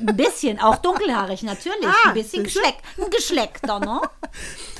Ein 0.00 0.16
bisschen, 0.16 0.58
auch 0.58 0.76
dunkelhaarig, 0.76 1.42
natürlich. 1.42 1.86
Ah, 1.86 2.08
ein 2.08 2.14
bisschen 2.14 2.44
siehste? 2.44 2.60
geschleckt. 2.60 2.82
Ein 2.98 3.10
geschleckter, 3.10 3.80
ne? 3.80 4.00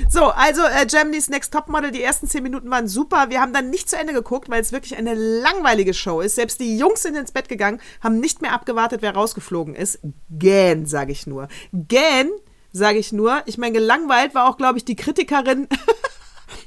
So, 0.09 0.25
also 0.25 0.62
äh, 0.62 0.87
Germany's 0.87 1.29
Next 1.29 1.53
Topmodel, 1.53 1.90
die 1.90 2.03
ersten 2.03 2.27
zehn 2.27 2.42
Minuten 2.42 2.71
waren 2.71 2.88
super. 2.88 3.27
Wir 3.29 3.40
haben 3.40 3.53
dann 3.53 3.68
nicht 3.68 3.90
zu 3.90 3.99
Ende 3.99 4.14
geguckt, 4.14 4.49
weil 4.49 4.62
es 4.62 4.73
wirklich 4.73 4.97
eine 4.97 5.14
langweilige 5.14 5.92
Show 5.92 6.21
ist. 6.23 6.37
Selbst 6.37 6.59
die 6.59 6.79
Jungs 6.79 7.03
sind 7.03 7.16
ins 7.16 7.33
Bett 7.33 7.51
gegangen, 7.51 7.81
haben 8.01 8.18
nicht 8.18 8.40
mehr 8.40 8.53
abgewartet, 8.53 9.03
wer 9.03 9.14
rausgeflogen 9.14 9.75
ist. 9.75 10.01
Gähn, 10.31 10.87
sage 10.87 11.12
ich 11.12 11.27
nur. 11.27 11.49
Gähn, 11.73 12.31
sage 12.73 12.99
ich 12.99 13.12
nur. 13.12 13.42
Ich 13.45 13.59
meine, 13.59 13.75
gelangweilt 13.75 14.35
war 14.35 14.49
auch, 14.49 14.57
glaube 14.57 14.79
ich, 14.79 14.85
die 14.87 14.97
Kritikerin. 14.97 15.68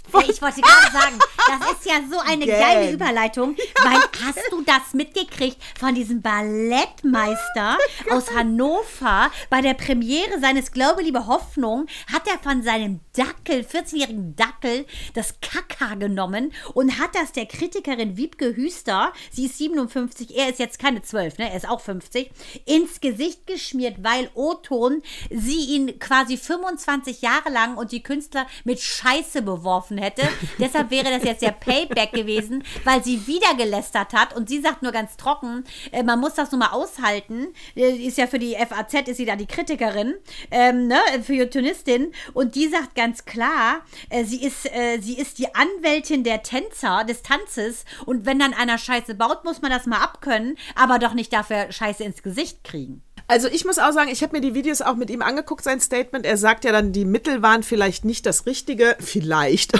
Ich 0.07 0.41
wollte 0.41 0.61
gerade 0.61 0.91
sagen, 0.91 1.19
das 1.37 1.71
ist 1.71 1.85
ja 1.85 2.01
so 2.09 2.19
eine 2.19 2.45
Gang. 2.45 2.59
geile 2.59 2.91
Überleitung, 2.91 3.55
weil 3.83 3.99
hast 4.25 4.51
du 4.51 4.61
das 4.61 4.93
mitgekriegt 4.93 5.57
von 5.79 5.93
diesem 5.93 6.21
Ballettmeister 6.21 7.77
aus 8.11 8.31
Hannover 8.33 9.31
bei 9.49 9.61
der 9.61 9.73
Premiere 9.73 10.39
seines 10.39 10.71
Glaube, 10.71 11.01
liebe 11.01 11.27
Hoffnung, 11.27 11.87
hat 12.11 12.27
er 12.27 12.39
von 12.39 12.63
seinem 12.63 13.01
Dackel, 13.15 13.61
14-jährigen 13.61 14.35
Dackel, 14.35 14.85
das 15.13 15.35
Kaka 15.41 15.95
genommen 15.95 16.53
und 16.73 16.99
hat 16.99 17.15
das 17.15 17.31
der 17.31 17.45
Kritikerin 17.45 18.17
Wiebke 18.17 18.55
Hüster, 18.55 19.13
sie 19.31 19.45
ist 19.45 19.57
57, 19.57 20.35
er 20.35 20.49
ist 20.49 20.59
jetzt 20.59 20.79
keine 20.79 21.01
12, 21.01 21.37
ne, 21.37 21.49
er 21.49 21.57
ist 21.57 21.69
auch 21.69 21.81
50, 21.81 22.31
ins 22.65 23.01
Gesicht 23.01 23.47
geschmiert, 23.47 23.97
weil 24.03 24.29
O-Ton 24.33 25.01
sie 25.29 25.75
ihn 25.75 25.99
quasi 25.99 26.37
25 26.37 27.21
Jahre 27.21 27.49
lang 27.49 27.77
und 27.77 27.91
die 27.91 28.03
Künstler 28.03 28.47
mit 28.63 28.79
Scheiße 28.79 29.41
beworfen 29.41 29.94
hätte. 29.97 30.23
Deshalb 30.59 30.91
wäre 30.91 31.09
das 31.09 31.23
jetzt 31.23 31.41
der 31.41 31.51
Payback 31.51 32.11
gewesen, 32.11 32.63
weil 32.83 33.03
sie 33.03 33.27
wieder 33.27 33.55
gelästert 33.57 34.13
hat 34.13 34.35
und 34.35 34.49
sie 34.49 34.61
sagt 34.61 34.81
nur 34.81 34.91
ganz 34.91 35.17
trocken, 35.17 35.63
äh, 35.91 36.03
man 36.03 36.19
muss 36.19 36.35
das 36.35 36.51
nur 36.51 36.59
mal 36.59 36.71
aushalten. 36.71 37.47
Äh, 37.75 37.91
ist 37.91 38.17
ja 38.17 38.27
für 38.27 38.39
die 38.39 38.55
FAZ, 38.55 39.07
ist 39.07 39.17
sie 39.17 39.25
da 39.25 39.35
die 39.35 39.45
Kritikerin, 39.45 40.15
ähm, 40.51 40.87
ne, 40.87 40.99
Journalistin 41.27 42.11
und 42.33 42.55
die 42.55 42.67
sagt 42.67 42.95
ganz 42.95 43.25
klar, 43.25 43.81
äh, 44.09 44.23
sie, 44.23 44.43
ist, 44.43 44.65
äh, 44.73 44.99
sie 44.99 45.17
ist 45.17 45.39
die 45.39 45.53
Anwältin 45.53 46.23
der 46.23 46.43
Tänzer, 46.43 47.03
des 47.03 47.21
Tanzes 47.21 47.85
und 48.05 48.25
wenn 48.25 48.39
dann 48.39 48.53
einer 48.53 48.77
Scheiße 48.77 49.15
baut, 49.15 49.43
muss 49.43 49.61
man 49.61 49.71
das 49.71 49.85
mal 49.85 50.01
abkönnen, 50.01 50.57
aber 50.75 50.99
doch 50.99 51.13
nicht 51.13 51.33
dafür 51.33 51.71
Scheiße 51.71 52.03
ins 52.03 52.23
Gesicht 52.23 52.63
kriegen. 52.63 53.04
Also 53.27 53.47
ich 53.47 53.65
muss 53.65 53.79
auch 53.79 53.91
sagen, 53.91 54.09
ich 54.11 54.21
habe 54.21 54.35
mir 54.35 54.41
die 54.41 54.53
Videos 54.53 54.81
auch 54.81 54.95
mit 54.95 55.09
ihm 55.09 55.21
angeguckt, 55.21 55.63
sein 55.63 55.79
Statement. 55.79 56.25
Er 56.25 56.37
sagt 56.37 56.63
ja 56.63 56.71
dann, 56.71 56.91
die 56.91 57.05
Mittel 57.05 57.41
waren 57.41 57.63
vielleicht 57.63 58.05
nicht 58.05 58.25
das 58.25 58.45
Richtige. 58.45 58.95
Vielleicht. 58.99 59.73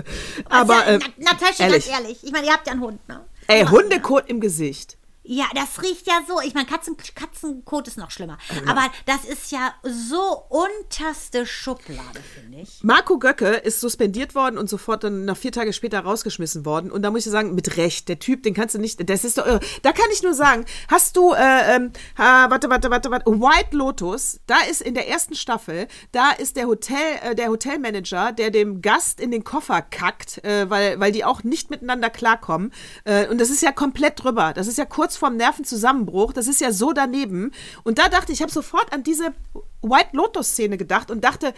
Aber 0.48 0.84
also, 0.84 1.06
äh, 1.06 1.10
Natascha, 1.18 1.64
ehrlich. 1.64 1.86
ganz 1.86 2.00
ehrlich, 2.00 2.18
ich 2.24 2.32
meine, 2.32 2.46
ihr 2.46 2.52
habt 2.52 2.66
ja 2.66 2.72
einen 2.72 2.82
Hund, 2.82 3.08
ne? 3.08 3.24
ey, 3.46 3.64
Hundekot 3.64 4.28
im 4.28 4.40
Gesicht. 4.40 4.97
Ja, 5.30 5.44
das 5.54 5.82
riecht 5.82 6.06
ja 6.06 6.22
so. 6.26 6.40
Ich 6.40 6.54
meine, 6.54 6.66
Katzen, 6.66 6.96
Katzenkot 6.96 7.86
ist 7.86 7.98
noch 7.98 8.10
schlimmer. 8.10 8.38
Aber 8.66 8.86
das 9.04 9.26
ist 9.26 9.52
ja 9.52 9.74
so 9.82 10.44
unterste 10.48 11.44
Schublade, 11.44 12.20
finde 12.34 12.60
ich. 12.60 12.82
Marco 12.82 13.18
Göcke 13.18 13.48
ist 13.48 13.80
suspendiert 13.80 14.34
worden 14.34 14.56
und 14.56 14.70
sofort 14.70 15.04
dann 15.04 15.26
nach 15.26 15.36
vier 15.36 15.52
Tage 15.52 15.74
später 15.74 16.00
rausgeschmissen 16.00 16.64
worden. 16.64 16.90
Und 16.90 17.02
da 17.02 17.10
muss 17.10 17.26
ich 17.26 17.30
sagen, 17.30 17.54
mit 17.54 17.76
Recht, 17.76 18.08
der 18.08 18.18
Typ, 18.18 18.42
den 18.42 18.54
kannst 18.54 18.74
du 18.74 18.78
nicht, 18.78 19.06
das 19.06 19.22
ist 19.22 19.36
doch 19.36 19.44
irre. 19.44 19.60
Da 19.82 19.92
kann 19.92 20.06
ich 20.14 20.22
nur 20.22 20.32
sagen, 20.32 20.64
hast 20.90 21.14
du, 21.18 21.34
äh, 21.34 21.76
ähm, 21.76 21.92
ah, 22.16 22.48
warte, 22.48 22.70
warte, 22.70 22.90
warte, 22.90 23.10
warte, 23.10 23.30
White 23.30 23.76
Lotus, 23.76 24.40
da 24.46 24.56
ist 24.70 24.80
in 24.80 24.94
der 24.94 25.10
ersten 25.10 25.34
Staffel, 25.34 25.88
da 26.12 26.30
ist 26.30 26.56
der 26.56 26.68
Hotel, 26.68 26.96
äh, 27.22 27.34
der 27.34 27.48
Hotelmanager, 27.48 28.32
der 28.32 28.50
dem 28.50 28.80
Gast 28.80 29.20
in 29.20 29.30
den 29.30 29.44
Koffer 29.44 29.82
kackt, 29.82 30.42
äh, 30.42 30.70
weil, 30.70 30.98
weil 31.00 31.12
die 31.12 31.26
auch 31.26 31.44
nicht 31.44 31.68
miteinander 31.68 32.08
klarkommen. 32.08 32.72
Äh, 33.04 33.28
und 33.28 33.38
das 33.38 33.50
ist 33.50 33.60
ja 33.60 33.72
komplett 33.72 34.24
drüber. 34.24 34.54
Das 34.54 34.68
ist 34.68 34.78
ja 34.78 34.86
kurz 34.86 35.17
vorm 35.18 35.36
Nervenzusammenbruch. 35.36 36.32
Das 36.32 36.46
ist 36.46 36.60
ja 36.60 36.72
so 36.72 36.92
daneben. 36.92 37.52
Und 37.84 37.98
da 37.98 38.08
dachte 38.08 38.32
ich, 38.32 38.38
ich 38.38 38.42
habe 38.42 38.52
sofort 38.52 38.92
an 38.92 39.02
diese 39.02 39.34
White 39.82 40.10
Lotus-Szene 40.12 40.76
gedacht 40.76 41.10
und 41.10 41.22
dachte, 41.24 41.52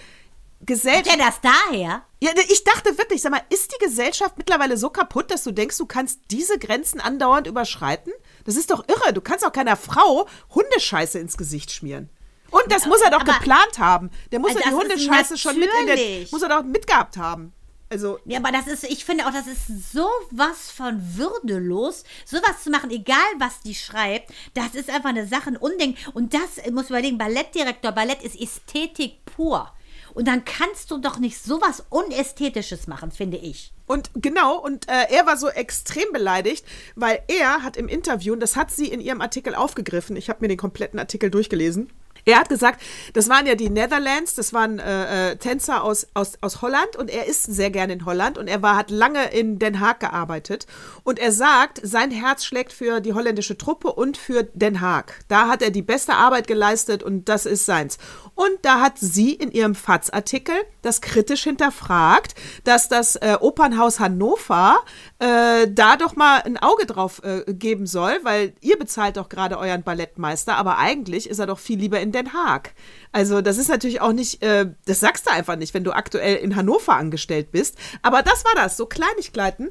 Gesellschaft. 0.67 1.11
Hat 1.11 1.19
er 1.19 1.27
das 1.27 1.41
daher? 1.41 2.03
Ja, 2.21 2.31
ich 2.49 2.65
dachte 2.65 2.99
wirklich, 2.99 3.23
sag 3.23 3.33
mal, 3.33 3.41
ist 3.49 3.73
die 3.73 3.83
Gesellschaft 3.85 4.37
mittlerweile 4.37 4.77
so 4.77 4.91
kaputt, 4.91 5.31
dass 5.31 5.43
du 5.43 5.53
denkst, 5.53 5.79
du 5.79 5.87
kannst 5.87 6.21
diese 6.31 6.59
Grenzen 6.59 7.01
andauernd 7.01 7.47
überschreiten? 7.47 8.13
Das 8.45 8.57
ist 8.57 8.71
doch 8.71 8.85
irre. 8.87 9.15
Du 9.15 9.21
kannst 9.23 9.47
auch 9.47 9.53
keiner 9.53 9.77
Frau 9.77 10.27
Hundescheiße 10.55 11.19
ins 11.19 11.39
Gesicht 11.39 11.71
schmieren. 11.73 12.11
Und 12.51 12.65
das 12.69 12.85
muss 12.87 13.01
er 13.01 13.11
doch 13.11 13.21
aber- 13.21 13.35
geplant 13.35 13.79
haben. 13.79 14.11
Der 14.33 14.41
muss 14.41 14.51
Also 14.51 14.61
doch 14.61 14.69
die 14.69 14.75
Hundescheiße 14.75 15.39
schon 15.39 15.59
mit 15.59 15.71
in 15.81 15.87
der, 15.87 15.97
muss 16.31 16.43
er 16.43 16.49
doch 16.49 16.63
mitgehabt 16.65 17.17
haben. 17.17 17.53
Also, 17.93 18.21
Ja, 18.25 18.39
aber 18.39 18.53
das 18.53 18.69
ist, 18.69 18.85
ich 18.85 19.05
finde 19.05 19.27
auch, 19.27 19.33
das 19.33 19.49
ist 19.49 19.93
sowas 19.93 20.71
von 20.71 21.17
würdelos, 21.17 22.05
sowas 22.25 22.63
zu 22.63 22.71
machen, 22.71 22.91
egal 22.91 23.17
was 23.39 23.61
die 23.61 23.75
schreibt. 23.75 24.33
Das 24.55 24.77
ist 24.77 24.89
einfach 24.89 25.11
eine 25.11 25.27
Sache, 25.27 25.51
ein 25.51 25.57
Unding. 25.57 25.97
Und 26.15 26.33
das 26.33 26.59
muss 26.71 26.89
man 26.89 27.01
überlegen, 27.01 27.19
Ballettdirektor, 27.19 27.91
Ballett 27.91 28.23
ist 28.23 28.41
Ästhetik 28.41 29.25
pur. 29.25 29.73
Und 30.15 30.29
dann 30.29 30.45
kannst 30.45 30.91
du 30.91 30.99
doch 30.99 31.19
nicht 31.19 31.43
sowas 31.43 31.85
Unästhetisches 31.89 32.87
machen, 32.87 33.11
finde 33.11 33.39
ich. 33.39 33.73
Und 33.87 34.11
genau, 34.15 34.57
und 34.57 34.89
äh, 34.89 35.07
er 35.11 35.27
war 35.27 35.37
so 35.37 35.49
extrem 35.49 36.13
beleidigt, 36.13 36.65
weil 36.95 37.23
er 37.27 37.65
hat 37.65 37.77
im 37.77 37.89
Interview, 37.89 38.35
und 38.35 38.41
das 38.41 38.55
hat 38.55 38.71
sie 38.71 38.87
in 38.87 39.01
ihrem 39.01 39.21
Artikel 39.21 39.55
aufgegriffen, 39.57 40.15
ich 40.15 40.29
habe 40.29 40.43
mir 40.43 40.49
den 40.49 40.59
kompletten 40.59 41.01
Artikel 41.01 41.29
durchgelesen, 41.29 41.91
er 42.25 42.39
hat 42.39 42.49
gesagt, 42.49 42.83
das 43.15 43.29
waren 43.29 43.47
ja 43.47 43.55
die 43.55 43.71
Netherlands, 43.71 44.35
das 44.35 44.53
waren 44.53 44.79
äh, 44.79 45.33
äh, 45.33 45.37
Tänzer 45.37 45.83
aus, 45.85 46.07
aus, 46.15 46.39
aus 46.41 46.63
Holland 46.63 46.97
und 46.97 47.11
er 47.11 47.27
ist 47.27 47.45
sehr 47.45 47.71
gerne 47.71 47.93
in 47.93 48.05
Holland 48.05 48.39
und 48.39 48.49
er 48.49 48.63
war, 48.63 48.77
hat 48.77 48.91
lange 48.91 49.31
in 49.33 49.59
Den 49.59 49.81
Haag 49.81 50.01
gearbeitet 50.01 50.67
und 51.05 51.19
er 51.19 51.33
sagt, 51.33 51.81
sein 51.83 52.11
Herz 52.11 52.45
schlägt 52.45 52.73
für 52.73 53.01
die 53.01 53.13
holländische 53.13 53.57
Truppe 53.57 53.93
und 53.93 54.17
für 54.17 54.45
Den 54.55 54.81
Haag. 54.81 55.15
Da 55.29 55.49
hat 55.49 55.63
er 55.63 55.71
die 55.71 55.83
beste 55.83 56.15
Arbeit 56.15 56.47
geleistet 56.47 57.03
und 57.03 57.29
das 57.29 57.47
ist 57.47 57.67
seins. 57.67 57.99
Und 58.35 58.59
da 58.63 58.81
hat 58.81 58.99
sie 58.99 59.33
in 59.35 59.51
ihrem 59.51 59.75
FATS-Artikel 59.75 60.55
das 60.83 61.01
kritisch 61.01 61.45
hinterfragt, 61.45 62.35
dass 62.65 62.89
das 62.89 63.17
äh, 63.17 63.37
Opernhaus 63.39 64.01
Hannover 64.01 64.79
äh, 65.21 65.69
da 65.71 65.97
doch 65.97 66.17
mal 66.17 66.41
ein 66.41 66.57
Auge 66.57 66.87
drauf 66.87 67.23
äh, 67.23 67.53
geben 67.53 67.87
soll, 67.87 68.19
weil 68.23 68.55
ihr 68.63 68.79
bezahlt 68.79 69.19
doch 69.19 69.29
gerade 69.29 69.59
euren 69.59 69.83
Ballettmeister, 69.83 70.57
aber 70.57 70.79
eigentlich 70.79 71.29
ist 71.29 71.39
er 71.39 71.47
doch 71.47 71.59
viel 71.59 71.79
lieber 71.79 72.01
in 72.01 72.11
Den 72.11 72.33
Haag. 72.33 72.73
Also 73.13 73.43
das 73.43 73.59
ist 73.59 73.69
natürlich 73.69 74.01
auch 74.01 74.13
nicht, 74.13 74.43
äh, 74.43 74.71
das 74.87 75.01
sagst 75.01 75.27
du 75.27 75.31
einfach 75.31 75.57
nicht, 75.57 75.75
wenn 75.75 75.85
du 75.85 75.93
aktuell 75.93 76.37
in 76.37 76.57
Hannover 76.57 76.97
angestellt 76.97 77.53
bist. 77.53 77.77
Aber 78.01 78.23
das 78.23 78.45
war 78.47 78.55
das, 78.55 78.79
so 78.79 78.87
Kleinigkeiten, 78.87 79.71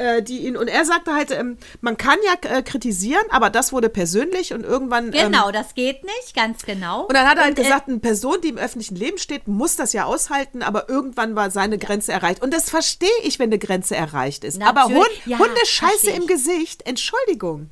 äh, 0.00 0.22
die 0.22 0.46
ihn, 0.46 0.56
und 0.56 0.68
er 0.68 0.84
sagte 0.84 1.14
halt, 1.14 1.30
ähm, 1.30 1.58
man 1.82 1.96
kann 1.96 2.16
ja 2.24 2.50
äh, 2.50 2.62
kritisieren, 2.62 3.24
aber 3.28 3.50
das 3.50 3.72
wurde 3.72 3.90
persönlich 3.90 4.54
und 4.54 4.64
irgendwann... 4.64 5.12
Ähm, 5.12 5.30
Genau, 5.30 5.50
das 5.50 5.74
geht 5.74 6.02
nicht, 6.02 6.34
ganz 6.34 6.62
genau. 6.62 7.02
und 7.02 7.14
dann 7.14 7.28
hat 7.28 7.36
er 7.36 7.44
halt 7.44 7.58
Und, 7.58 7.60
äh, 7.60 7.62
gesagt, 7.64 7.88
eine 7.88 7.98
Person, 7.98 8.38
die 8.42 8.48
im 8.48 8.56
öffentlichen 8.56 8.96
Leben 8.96 9.18
steht, 9.18 9.46
muss 9.46 9.76
das 9.76 9.92
ja 9.92 10.04
aushalten, 10.04 10.62
aber 10.62 10.88
irgendwann 10.88 11.36
war 11.36 11.50
seine 11.50 11.78
Grenze 11.78 12.12
erreicht. 12.12 12.42
Und 12.42 12.54
das 12.54 12.70
verstehe 12.70 13.08
ich, 13.22 13.38
wenn 13.38 13.50
eine 13.50 13.58
Grenze 13.58 13.94
erreicht 13.94 14.44
ist. 14.44 14.60
Aber 14.62 14.84
Hund, 14.84 15.06
ja, 15.26 15.38
Hundescheiße 15.38 16.10
im 16.10 16.22
ich. 16.22 16.28
Gesicht, 16.28 16.86
Entschuldigung. 16.86 17.70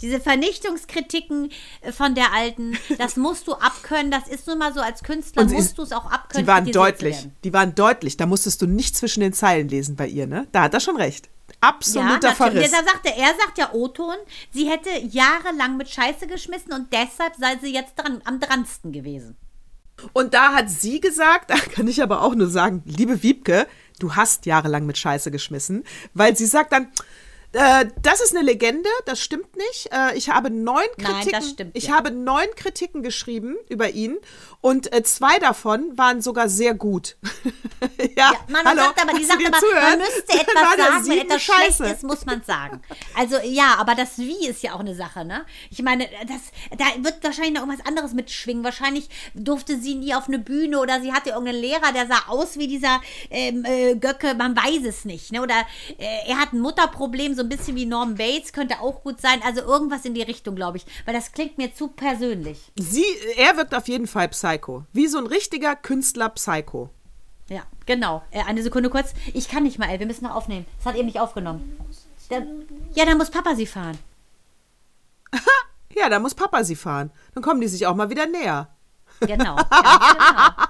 Diese 0.00 0.20
Vernichtungskritiken 0.20 1.50
äh, 1.82 1.92
von 1.92 2.14
der 2.14 2.32
Alten, 2.32 2.78
das 2.98 3.16
musst 3.16 3.46
du 3.46 3.52
abkönnen. 3.52 4.10
Das 4.10 4.28
ist 4.28 4.46
nun 4.46 4.58
mal 4.58 4.72
so, 4.72 4.80
als 4.80 5.02
Künstler 5.02 5.44
musst 5.44 5.76
du 5.76 5.82
es 5.82 5.92
auch 5.92 6.10
abkönnen. 6.10 6.44
Die 6.44 6.48
waren 6.48 6.72
deutlich. 6.72 7.28
Die 7.44 7.52
waren 7.52 7.74
deutlich. 7.74 8.16
Da 8.16 8.26
musstest 8.26 8.62
du 8.62 8.66
nicht 8.66 8.96
zwischen 8.96 9.20
den 9.20 9.32
Zeilen 9.32 9.68
lesen 9.68 9.96
bei 9.96 10.06
ihr, 10.06 10.26
ne? 10.26 10.46
Da 10.52 10.62
hat 10.62 10.74
er 10.74 10.80
schon 10.80 10.96
recht. 10.96 11.28
Absoluter 11.60 12.28
ja. 12.28 12.34
Verriss. 12.34 12.70
Deshalb 12.70 12.88
sagt 12.88 13.06
er, 13.06 13.16
er 13.16 13.34
sagt 13.36 13.58
ja 13.58 13.72
O-Ton, 13.72 14.16
sie 14.52 14.68
hätte 14.68 14.90
jahrelang 15.08 15.76
mit 15.76 15.88
Scheiße 15.88 16.26
geschmissen 16.26 16.72
und 16.72 16.92
deshalb 16.92 17.34
sei 17.36 17.58
sie 17.60 17.72
jetzt 17.72 17.96
dran, 17.96 18.22
am 18.24 18.38
dransten 18.38 18.92
gewesen. 18.92 19.36
Und 20.12 20.34
da 20.34 20.54
hat 20.54 20.70
sie 20.70 21.00
gesagt, 21.00 21.50
da 21.50 21.56
kann 21.56 21.88
ich 21.88 22.02
aber 22.02 22.22
auch 22.22 22.34
nur 22.34 22.48
sagen, 22.48 22.82
liebe 22.84 23.22
Wiebke, 23.22 23.66
du 23.98 24.14
hast 24.14 24.46
jahrelang 24.46 24.86
mit 24.86 24.98
Scheiße 24.98 25.30
geschmissen, 25.30 25.84
weil 26.14 26.36
sie 26.36 26.46
sagt 26.46 26.72
dann, 26.72 26.92
äh, 27.52 27.86
das 28.02 28.20
ist 28.20 28.36
eine 28.36 28.44
Legende, 28.44 28.90
das 29.06 29.20
stimmt 29.20 29.56
nicht. 29.56 29.90
Äh, 29.90 30.16
ich 30.16 30.28
habe 30.28 30.50
neun 30.50 30.84
Nein, 30.98 31.06
Kritiken, 31.06 31.32
das 31.32 31.50
stimmt, 31.50 31.76
ich 31.76 31.86
ja. 31.86 31.94
habe 31.94 32.10
neun 32.10 32.46
Kritiken 32.56 33.02
geschrieben 33.02 33.56
über 33.68 33.90
ihn 33.90 34.18
und 34.60 34.92
äh, 34.92 35.02
zwei 35.04 35.38
davon 35.38 35.96
waren 35.96 36.20
sogar 36.20 36.48
sehr 36.48 36.74
gut. 36.74 37.16
ja, 38.16 38.32
Man 38.48 38.64
hallo, 38.64 38.82
sagt 38.82 39.02
aber, 39.02 39.16
die 39.16 39.24
sagt 39.24 39.46
aber, 39.46 39.58
man 39.60 39.98
müsste 39.98 40.32
etwas 40.40 40.76
ja 40.76 40.84
sagen, 40.84 41.08
wenn 41.08 41.18
etwas 41.18 41.42
Scheiße. 41.42 41.76
schlecht 41.76 41.94
ist, 41.94 42.02
muss 42.02 42.26
man 42.26 42.42
sagen. 42.42 42.82
Also 43.16 43.36
ja, 43.44 43.76
aber 43.78 43.94
das 43.94 44.18
Wie 44.18 44.48
ist 44.48 44.62
ja 44.64 44.74
auch 44.74 44.80
eine 44.80 44.96
Sache, 44.96 45.24
ne? 45.24 45.46
Ich 45.70 45.80
meine, 45.82 46.08
das, 46.26 46.76
da 46.76 46.86
wird 47.04 47.22
wahrscheinlich 47.22 47.54
noch 47.54 47.62
irgendwas 47.62 47.86
anderes 47.86 48.14
mitschwingen. 48.14 48.64
Wahrscheinlich 48.64 49.08
durfte 49.34 49.78
sie 49.78 49.94
nie 49.94 50.12
auf 50.14 50.26
eine 50.26 50.40
Bühne 50.40 50.80
oder 50.80 51.00
sie 51.00 51.12
hatte 51.12 51.30
irgendeinen 51.30 51.60
Lehrer, 51.60 51.92
der 51.92 52.08
sah 52.08 52.24
aus 52.26 52.58
wie 52.58 52.66
dieser 52.66 53.00
ähm, 53.30 53.64
äh, 53.64 53.94
Göcke, 53.94 54.34
man 54.34 54.56
weiß 54.56 54.84
es 54.88 55.04
nicht, 55.04 55.30
ne? 55.30 55.40
Oder 55.40 55.66
äh, 55.98 56.28
er 56.28 56.38
hat 56.38 56.52
ein 56.52 56.60
Mutterproblem, 56.60 57.34
so 57.34 57.42
ein 57.42 57.48
bisschen 57.48 57.76
wie 57.76 57.86
Norman 57.86 58.16
Bates, 58.16 58.52
könnte 58.52 58.80
auch 58.80 59.02
gut 59.02 59.20
sein. 59.20 59.40
Also 59.44 59.60
irgendwas 59.60 60.04
in 60.04 60.14
die 60.14 60.22
Richtung, 60.22 60.56
glaube 60.56 60.78
ich. 60.78 60.86
Weil 61.04 61.14
das 61.14 61.30
klingt 61.30 61.58
mir 61.58 61.72
zu 61.74 61.88
persönlich. 61.88 62.58
Sie, 62.76 63.04
er 63.36 63.56
wirkt 63.56 63.74
auf 63.74 63.86
jeden 63.86 64.08
Fall 64.08 64.28
Psycho. 64.48 64.84
Wie 64.92 65.06
so 65.06 65.18
ein 65.18 65.26
richtiger 65.26 65.76
Künstler 65.76 66.30
Psycho. 66.30 66.90
Ja, 67.48 67.62
genau. 67.86 68.22
Äh, 68.30 68.44
eine 68.44 68.62
Sekunde 68.62 68.90
kurz. 68.90 69.12
Ich 69.34 69.48
kann 69.48 69.62
nicht 69.62 69.78
mal, 69.78 69.88
ey. 69.88 69.98
Wir 69.98 70.06
müssen 70.06 70.24
noch 70.24 70.34
aufnehmen. 70.34 70.66
Das 70.78 70.86
hat 70.86 70.96
eben 70.96 71.06
nicht 71.06 71.20
aufgenommen. 71.20 71.78
Da, 72.28 72.42
ja, 72.94 73.04
dann 73.04 73.18
muss 73.18 73.30
Papa 73.30 73.54
sie 73.54 73.66
fahren. 73.66 73.98
Ja, 75.94 76.08
da 76.08 76.20
muss 76.20 76.34
Papa 76.34 76.62
sie 76.62 76.76
fahren. 76.76 77.10
Dann 77.34 77.42
kommen 77.42 77.60
die 77.60 77.66
sich 77.66 77.86
auch 77.86 77.94
mal 77.96 78.08
wieder 78.08 78.26
näher. 78.26 78.68
Genau. 79.20 79.56
Ganz 79.56 79.66
genau. 79.66 80.67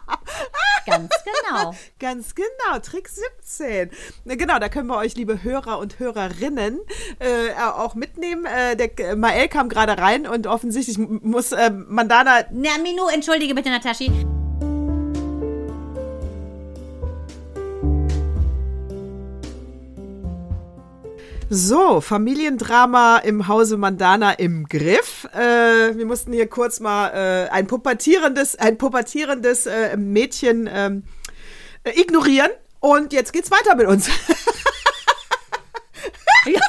Ganz 0.91 1.11
genau. 1.25 1.75
Ganz 1.99 2.35
genau, 2.35 2.79
Trick 2.83 3.09
17. 3.09 3.91
Na, 4.25 4.35
Genau, 4.35 4.59
da 4.59 4.69
können 4.69 4.87
wir 4.87 4.97
euch, 4.97 5.15
liebe 5.17 5.43
Hörer 5.43 5.79
und 5.79 5.99
Hörerinnen, 5.99 6.81
äh, 7.19 7.53
auch 7.61 7.95
mitnehmen. 7.95 8.47
Äh, 8.47 8.77
der 8.77 9.17
Mael 9.17 9.49
kam 9.49 9.69
gerade 9.69 9.99
rein 9.99 10.27
und 10.27 10.47
offensichtlich 10.47 10.99
muss 10.99 11.53
äh, 11.53 11.71
Mandana 11.71 12.45
Na, 12.51 12.79
Minu, 12.83 13.09
entschuldige 13.09 13.55
bitte, 13.55 13.71
Nataschi. 13.71 14.11
So, 21.51 22.03
Familiendrama 22.03 23.19
im 23.19 23.49
Hause 23.49 23.79
Mandana 23.79 24.33
im 24.33 24.69
Griff. 24.69 25.27
Äh, 25.33 25.97
wir 25.97 26.05
mussten 26.05 26.31
hier 26.35 26.47
kurz 26.47 26.79
mal 26.79 27.09
äh, 27.09 27.49
ein 27.49 27.67
pubertierendes, 27.67 28.57
ein 28.57 28.77
pubertierendes 28.77 29.65
äh, 29.65 29.97
Mädchen 29.97 30.69
ähm, 30.71 31.05
äh, 31.85 31.99
ignorieren. 31.99 32.51
Und 32.81 33.15
jetzt 33.15 33.33
geht's 33.33 33.51
weiter 33.51 33.77
mit 33.77 33.87
uns. 33.87 34.11
Ja. 36.47 36.61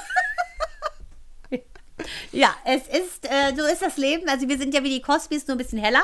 Ja, 2.32 2.56
es 2.66 2.84
ist, 2.88 3.26
äh, 3.26 3.56
so 3.58 3.66
ist 3.66 3.82
das 3.82 3.98
Leben. 3.98 4.28
Also 4.30 4.48
wir 4.48 4.58
sind 4.58 4.74
ja 4.74 4.84
wie 4.84 4.90
die 4.90 5.02
Cosbys, 5.02 5.48
nur 5.48 5.56
ein 5.56 5.58
bisschen 5.58 5.80
heller 5.80 6.04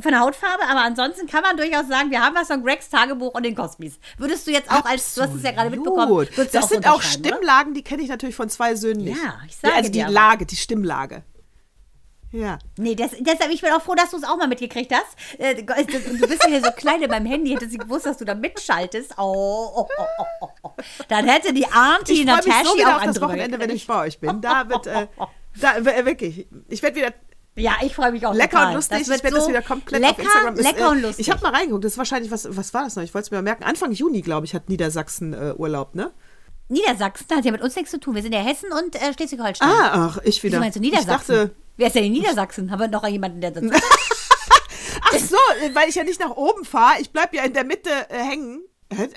von 0.00 0.10
der 0.12 0.20
Hautfarbe, 0.20 0.64
aber 0.68 0.80
ansonsten 0.82 1.26
kann 1.26 1.42
man 1.42 1.56
durchaus 1.56 1.88
sagen, 1.88 2.10
wir 2.10 2.20
haben 2.20 2.34
was 2.34 2.48
von 2.48 2.62
Gregs 2.62 2.88
Tagebuch 2.88 3.34
und 3.34 3.42
den 3.44 3.54
Cosbys. 3.54 3.98
Würdest 4.18 4.46
du 4.46 4.50
jetzt 4.52 4.70
auch 4.70 4.84
als, 4.84 5.14
du 5.14 5.22
hast 5.22 5.34
es 5.34 5.42
ja 5.42 5.52
gerade 5.52 5.70
mitbekommen, 5.70 6.28
Das 6.36 6.54
auch 6.56 6.68
sind 6.68 6.86
auch 6.86 6.94
unterschreiben, 6.94 7.20
oder? 7.26 7.36
Stimmlagen, 7.36 7.74
die 7.74 7.82
kenne 7.82 8.02
ich 8.02 8.08
natürlich 8.08 8.36
von 8.36 8.48
zwei 8.48 8.74
Söhnen 8.74 9.04
nicht. 9.04 9.16
Ja, 9.22 9.38
ich 9.46 9.56
sage 9.56 9.74
Also 9.74 9.90
die 9.90 10.02
aber. 10.02 10.12
Lage, 10.12 10.46
die 10.46 10.56
Stimmlage. 10.56 11.22
Ja. 12.32 12.58
Nee, 12.76 12.94
das, 12.94 13.12
deshalb, 13.20 13.50
ich 13.50 13.62
bin 13.62 13.72
auch 13.72 13.80
froh, 13.80 13.94
dass 13.94 14.10
du 14.10 14.16
es 14.18 14.24
auch 14.24 14.36
mal 14.36 14.48
mitgekriegt 14.48 14.92
hast. 14.92 15.16
Äh, 15.38 15.62
Du 15.62 16.26
bist 16.28 16.42
ja 16.42 16.48
hier 16.50 16.62
so 16.62 16.70
klein 16.72 17.00
in 17.00 17.08
meinem 17.10 17.26
Handy, 17.26 17.52
hätte 17.52 17.68
sie 17.68 17.78
gewusst, 17.78 18.04
dass 18.04 18.18
du 18.18 18.24
da 18.24 18.34
mitschaltest. 18.34 19.14
Oh, 19.16 19.70
oh, 19.74 19.86
oh, 19.96 20.04
oh, 20.18 20.24
oh, 20.40 20.48
oh. 20.64 20.70
Dann 21.08 21.26
hätte 21.26 21.54
die 21.54 21.66
Auntie 21.66 22.24
Natascha 22.24 22.64
so 22.64 22.84
auch 22.84 22.98
einen 22.98 23.14
das 23.14 23.22
Wochenende, 23.22 23.58
wenn 23.58 23.70
ich 23.70 23.86
bei 23.86 24.06
euch 24.06 24.18
bin. 24.18 24.40
Da 24.40 24.68
wird, 24.68 24.86
äh, 24.86 25.06
da, 25.60 25.84
wirklich, 26.04 26.46
ich 26.68 26.82
werde 26.82 26.96
wieder 26.96 27.12
Ja, 27.56 27.76
ich 27.82 27.94
freue 27.94 28.12
mich 28.12 28.26
auch 28.26 28.34
lecker 28.34 28.50
total. 28.50 28.68
und 28.68 28.74
lustig. 28.74 28.98
Das 28.98 29.08
wird 29.08 29.18
ich 29.18 29.24
werde 29.24 29.36
so 29.36 29.40
das 29.42 29.48
wieder 29.48 29.62
komplett 29.62 30.00
lecker, 30.02 30.12
auf 30.12 30.18
Instagram. 30.24 30.54
Ist, 30.54 30.62
lecker 30.64 30.90
und 30.90 30.98
äh, 30.98 31.00
lustig. 31.02 31.26
Ich 31.26 31.32
habe 31.32 31.42
mal 31.42 31.52
reingeguckt. 31.54 31.84
Das 31.84 31.92
ist 31.92 31.98
wahrscheinlich, 31.98 32.30
was, 32.30 32.56
was 32.56 32.74
war 32.74 32.84
das 32.84 32.96
noch? 32.96 33.02
Ich 33.02 33.14
wollte 33.14 33.26
es 33.26 33.30
mir 33.30 33.38
mal 33.38 33.42
merken. 33.42 33.64
Anfang 33.64 33.92
Juni, 33.92 34.22
glaube 34.22 34.46
ich, 34.46 34.54
hat 34.54 34.68
Niedersachsen 34.68 35.32
äh, 35.32 35.54
Urlaub, 35.56 35.94
ne? 35.94 36.12
Niedersachsen 36.68 37.26
hat 37.36 37.44
ja 37.44 37.52
mit 37.52 37.62
uns 37.62 37.76
nichts 37.76 37.90
zu 37.92 38.00
tun. 38.00 38.14
Wir 38.14 38.22
sind 38.22 38.32
ja 38.32 38.40
Hessen 38.40 38.70
und 38.72 38.96
äh, 38.96 39.12
Schleswig-Holstein. 39.14 39.68
Ah, 39.68 40.08
ach, 40.10 40.18
ich 40.24 40.42
wieder. 40.42 40.54
Wieso 40.54 40.60
meinst 40.60 40.76
du 40.76 40.82
Ich 40.82 40.90
Niedersachsen? 40.90 41.34
dachte, 41.36 41.54
Wer 41.76 41.86
ist 41.88 41.96
denn 41.96 42.04
in 42.04 42.12
Niedersachsen? 42.12 42.70
Haben 42.70 42.80
wir 42.80 42.88
noch 42.88 43.06
jemanden, 43.06 43.40
der 43.40 43.50
dazu 43.52 43.70
ach 45.02 45.18
so, 45.18 45.36
äh, 45.62 45.74
weil 45.74 45.88
ich 45.88 45.94
ja 45.94 46.04
nicht 46.04 46.20
nach 46.20 46.30
oben 46.36 46.64
fahre. 46.64 47.00
Ich 47.00 47.10
bleib 47.10 47.34
ja 47.34 47.44
in 47.44 47.52
der 47.52 47.64
Mitte 47.64 47.90
äh, 48.08 48.18
hängen. 48.18 48.62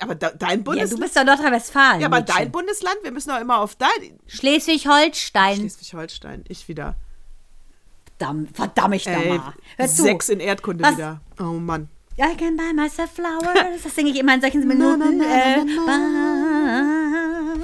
Aber 0.00 0.14
da, 0.16 0.30
dein 0.30 0.50
Ja, 0.50 0.56
du 0.56 0.62
Bundesland. 0.64 1.00
bist 1.00 1.16
doch 1.16 1.24
Nordrhein-Westfalen. 1.24 2.00
Ja, 2.00 2.06
aber 2.08 2.18
Mädchen. 2.20 2.34
dein 2.36 2.50
Bundesland, 2.50 2.96
wir 3.02 3.12
müssen 3.12 3.30
doch 3.30 3.40
immer 3.40 3.58
auf 3.60 3.76
dein. 3.76 4.18
Schleswig-Holstein. 4.26 5.56
Schleswig-Holstein, 5.56 6.44
ich 6.48 6.66
wieder. 6.68 6.96
Verdammt, 8.18 8.56
verdammt 8.56 8.94
ich 8.96 9.04
da 9.04 9.18
mal. 9.18 9.54
Hör 9.76 9.88
zu. 9.88 10.02
sechs 10.02 10.28
in 10.28 10.40
Erdkunde 10.40 10.84
Was- 10.84 10.94
wieder. 10.96 11.20
Oh 11.38 11.44
Mann. 11.54 11.88
I 12.18 12.36
can 12.36 12.54
buy 12.56 12.72
myself 12.74 13.12
flowers. 13.12 13.82
Das 13.82 13.94
singe 13.94 14.10
ich 14.10 14.18
immer 14.18 14.34
in 14.34 14.40
solchen 14.42 14.66
Minuten. 14.68 15.22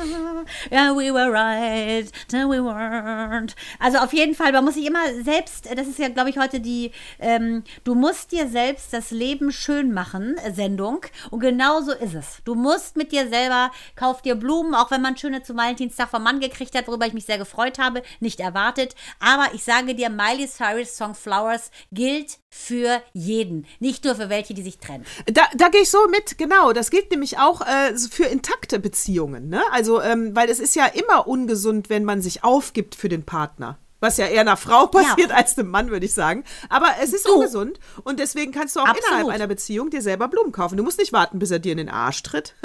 Ja, 0.70 0.94
we 0.94 1.12
were 1.12 1.30
right, 1.32 2.10
no, 2.32 2.48
we 2.48 2.58
weren't. 2.58 3.54
Also 3.78 3.98
auf 3.98 4.12
jeden 4.12 4.34
Fall, 4.34 4.52
man 4.52 4.64
muss 4.64 4.74
sich 4.74 4.86
immer 4.86 5.22
selbst, 5.22 5.68
das 5.74 5.86
ist 5.86 5.98
ja, 5.98 6.08
glaube 6.08 6.30
ich, 6.30 6.38
heute 6.38 6.60
die, 6.60 6.92
ähm, 7.18 7.64
du 7.84 7.94
musst 7.94 8.32
dir 8.32 8.48
selbst 8.48 8.92
das 8.92 9.10
Leben 9.10 9.52
schön 9.52 9.92
machen, 9.92 10.36
äh, 10.38 10.52
Sendung. 10.52 11.00
Und 11.30 11.40
genau 11.40 11.80
so 11.80 11.92
ist 11.92 12.14
es. 12.14 12.38
Du 12.44 12.54
musst 12.54 12.96
mit 12.96 13.12
dir 13.12 13.28
selber, 13.28 13.70
kauf 13.94 14.22
dir 14.22 14.34
Blumen, 14.34 14.74
auch 14.74 14.90
wenn 14.90 15.02
man 15.02 15.16
schöne 15.16 15.42
zu 15.42 15.56
Valentinstag 15.56 16.08
vom 16.08 16.22
Mann 16.22 16.40
gekriegt 16.40 16.74
hat, 16.74 16.88
worüber 16.88 17.06
ich 17.06 17.14
mich 17.14 17.26
sehr 17.26 17.38
gefreut 17.38 17.78
habe, 17.78 18.02
nicht 18.20 18.40
erwartet. 18.40 18.94
Aber 19.20 19.54
ich 19.54 19.64
sage 19.64 19.94
dir, 19.94 20.10
Miley 20.10 20.48
Cyrus 20.48 20.96
Song 20.96 21.14
Flowers 21.14 21.70
gilt 21.92 22.38
für 22.50 23.02
jeden, 23.12 23.66
nicht 23.80 24.04
nur 24.04 24.14
für 24.14 24.28
welche, 24.28 24.54
die 24.54 24.62
sich 24.62 24.78
trennen. 24.78 25.04
Da, 25.26 25.42
da 25.56 25.68
gehe 25.68 25.82
ich 25.82 25.90
so 25.90 26.08
mit, 26.08 26.38
genau. 26.38 26.72
Das 26.72 26.90
gilt 26.90 27.10
nämlich 27.10 27.38
auch 27.38 27.60
äh, 27.60 27.96
für 27.96 28.24
intakte 28.24 28.78
Beziehungen. 28.78 29.48
Ne? 29.48 29.62
Also, 29.72 30.00
ähm, 30.00 30.34
weil 30.34 30.48
es 30.48 30.60
ist 30.60 30.74
ja 30.74 30.86
immer 30.86 31.26
ungesund, 31.26 31.90
wenn 31.90 32.04
man 32.04 32.22
sich 32.22 32.44
aufgibt 32.44 32.94
für 32.94 33.08
den 33.08 33.24
Partner. 33.24 33.78
Was 34.00 34.16
ja 34.18 34.26
eher 34.26 34.42
einer 34.42 34.56
Frau 34.56 34.86
passiert 34.88 35.32
als 35.32 35.58
einem 35.58 35.70
Mann, 35.70 35.90
würde 35.90 36.06
ich 36.06 36.14
sagen. 36.14 36.44
Aber 36.68 36.88
es 37.02 37.12
ist 37.12 37.26
Du. 37.26 37.34
ungesund 37.34 37.78
und 38.04 38.18
deswegen 38.20 38.52
kannst 38.52 38.76
du 38.76 38.80
auch 38.80 38.86
Absolut. 38.86 39.08
innerhalb 39.08 39.28
einer 39.28 39.46
Beziehung 39.46 39.90
dir 39.90 40.02
selber 40.02 40.28
Blumen 40.28 40.52
kaufen. 40.52 40.76
Du 40.76 40.82
musst 40.82 40.98
nicht 40.98 41.12
warten, 41.12 41.38
bis 41.38 41.50
er 41.50 41.58
dir 41.58 41.72
in 41.72 41.78
den 41.78 41.88
Arsch 41.88 42.22
tritt. 42.22 42.54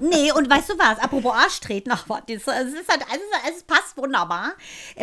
Nee, 0.00 0.32
und 0.32 0.50
weißt 0.50 0.70
du 0.70 0.78
was? 0.78 0.98
Apropos 0.98 1.32
Arsch 1.34 1.60
treten, 1.60 1.90
ach, 1.92 2.04
es 2.26 2.34
ist 2.34 2.46
halt, 2.48 2.64
es, 2.72 3.16
ist, 3.52 3.56
es 3.56 3.62
passt 3.62 3.96
wunderbar. 3.96 4.52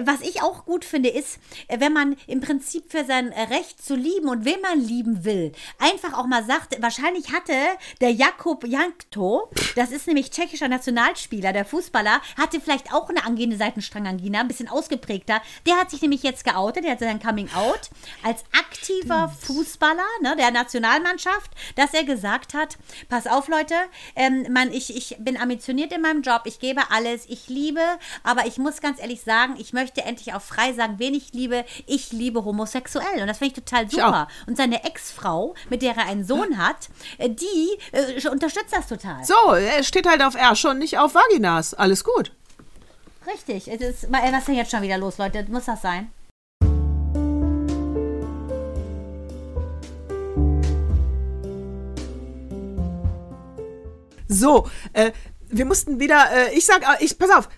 Was 0.04 0.22
ich 0.22 0.42
auch 0.42 0.66
gut 0.66 0.86
finde, 0.86 1.10
ist, 1.10 1.40
wenn 1.70 1.94
man 1.94 2.16
im 2.28 2.42
Prinzip 2.42 2.92
für 2.92 3.06
sein 3.06 3.30
Recht 3.30 3.84
zu 3.84 3.96
lieben 3.96 4.28
und 4.30 4.46
wen 4.46 4.60
man 4.62 4.80
lieben 4.80 5.24
will, 5.24 5.54
einfach 5.80 6.18
auch 6.18 6.26
mal 6.28 6.44
sagt, 6.44 6.82
wahrscheinlich 6.82 7.32
hatte 7.32 7.54
der 8.02 8.12
Jakub 8.12 8.66
Jankto, 8.68 9.50
das 9.76 9.92
ist 9.92 10.08
nämlich 10.08 10.32
tschechischer 10.32 10.68
Nationalspieler, 10.68 11.54
der 11.54 11.66
Fußballer, 11.66 12.22
hatte 12.38 12.60
vielleicht 12.60 12.94
auch 12.94 13.10
eine 13.10 13.24
angehende 13.26 13.58
Seitenstrangangina, 13.58 14.42
ein 14.42 14.48
bisschen 14.48 14.70
ausgeprägter. 15.02 15.42
Der 15.66 15.78
hat 15.78 15.90
sich 15.90 16.02
nämlich 16.02 16.24
jetzt 16.24 16.44
geoutet, 16.44 16.84
der 16.84 16.92
hat 16.92 17.00
sein 17.00 17.22
Coming 17.22 17.50
Out 17.54 17.90
als 18.24 18.44
aktiver 18.58 19.30
Fußballer 19.42 20.04
ne, 20.22 20.36
der 20.38 20.52
Nationalmannschaft, 20.52 21.52
dass 21.76 21.94
er 21.94 22.04
gesagt 22.04 22.54
hat, 22.54 22.78
pass 23.10 23.28
auf 23.28 23.48
Leute, 23.48 23.76
ähm, 24.16 24.48
man, 24.52 24.72
ich, 24.72 24.96
ich 24.96 25.18
bin 25.20 25.38
ambitioniert 25.38 25.92
in 25.92 26.02
meinem 26.02 26.22
Job, 26.22 26.42
ich 26.46 26.60
gebe 26.60 26.82
alles, 26.92 27.26
ich 27.28 27.48
liebe, 27.48 27.82
aber 28.24 28.46
ich 28.46 28.58
muss 28.58 28.82
ganz 28.82 29.00
ehrlich 29.00 29.22
sagen, 29.22 29.56
ich 29.58 29.74
möchte 29.74 30.04
endlich 30.04 30.34
auch 30.34 30.42
frei 30.42 30.74
sagen, 30.74 30.96
wen 30.98 31.14
ich 31.14 31.34
liebe. 31.34 31.66
Ich 31.88 32.12
liebe 32.12 32.46
homosexuell 32.46 33.22
und 33.22 33.28
das 33.28 33.38
finde 33.38 33.54
ich 33.56 33.64
total 33.64 33.90
super. 33.90 34.28
Und 34.48 34.58
seine 34.58 34.84
Ex-Frau, 34.84 35.56
mit 35.70 35.82
der 35.82 35.96
er 35.96 36.06
einen 36.06 36.26
Sohn 36.26 36.58
hat, 36.58 36.90
äh, 37.18 37.30
die 37.30 37.78
äh, 37.92 38.28
unterstützt 38.30 38.74
das 38.76 38.88
total. 38.88 39.24
So, 39.24 39.54
er 39.54 39.84
steht 39.84 40.08
halt 40.08 40.22
auf 40.22 40.36
Ärsche 40.36 40.70
und 40.70 40.80
nicht 40.80 40.98
auf 40.98 41.16
Vaginas. 41.16 41.74
Alles 41.74 42.04
gut. 42.04 42.32
Richtig. 43.28 43.68
Es 43.68 43.82
ist, 43.82 44.12
was 44.12 44.40
ist 44.40 44.48
denn 44.48 44.56
jetzt 44.56 44.72
schon 44.72 44.82
wieder 44.82 44.98
los, 44.98 45.18
Leute? 45.18 45.46
Muss 45.50 45.66
das 45.66 45.82
sein? 45.82 46.12
So, 54.28 54.68
äh, 54.94 55.12
wir 55.50 55.66
mussten 55.66 56.00
wieder, 56.00 56.26
äh, 56.34 56.58
ich 56.58 56.66
sag, 56.66 56.82
äh, 56.84 57.04
ich, 57.04 57.18
pass 57.18 57.30
auf, 57.32 57.50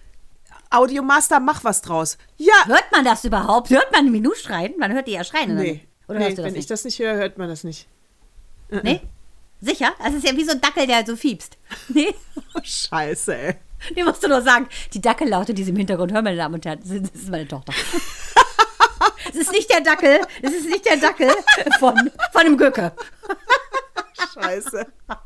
Audiomaster, 0.72 1.40
mach 1.40 1.64
was 1.64 1.84
draus. 1.84 2.18
Ja, 2.38 2.66
Hört 2.66 2.92
man 2.92 3.06
das 3.06 3.24
überhaupt? 3.24 3.70
Hört 3.70 3.92
man 3.92 4.12
Minu 4.12 4.34
schreien? 4.34 4.74
Man 4.80 4.92
hört 4.92 5.08
die 5.08 5.12
ja 5.12 5.24
schreien, 5.24 5.52
oder 5.52 5.62
nee? 5.62 5.88
Oder 6.08 6.20
nee 6.20 6.26
hörst 6.26 6.38
du 6.40 6.42
das 6.42 6.46
wenn 6.46 6.56
ich 6.56 6.58
nicht? 6.62 6.72
das 6.72 6.84
nicht 6.84 7.00
höre, 7.00 7.16
hört 7.16 7.38
man 7.38 7.48
das 7.48 7.64
nicht. 7.64 7.88
Nee? 8.70 9.02
Sicher? 9.62 9.94
Das 10.04 10.14
ist 10.16 10.28
ja 10.28 10.36
wie 10.36 10.44
so 10.44 10.52
ein 10.52 10.62
Dackel, 10.62 10.88
der 10.88 11.06
so 11.06 11.16
fiebst. 11.16 11.58
Nee? 11.90 12.14
Scheiße, 12.64 13.38
ey. 13.38 13.56
Die 13.96 14.04
musst 14.04 14.24
du 14.24 14.28
nur 14.28 14.42
sagen. 14.42 14.68
Die 14.94 15.02
Dackellaute, 15.02 15.54
die 15.54 15.64
Sie 15.64 15.72
im 15.72 15.78
Hintergrund 15.78 16.12
hören, 16.12 16.24
meine 16.24 16.38
Damen 16.38 16.56
und 16.56 16.66
Herren, 16.66 16.80
das 16.82 16.92
ist 16.92 17.30
meine 17.30 17.48
Tochter. 17.48 17.74
Es 19.30 19.36
ist 19.36 19.52
nicht 19.52 19.70
der 19.70 19.82
Dackel, 19.82 20.20
es 20.42 20.52
ist 20.52 20.68
nicht 20.68 20.86
der 20.86 20.98
Dackel 20.98 21.32
von, 21.80 22.12
von 22.32 22.44
dem 22.44 22.58
Gücke. 22.58 22.92
Scheiße. 24.34 24.86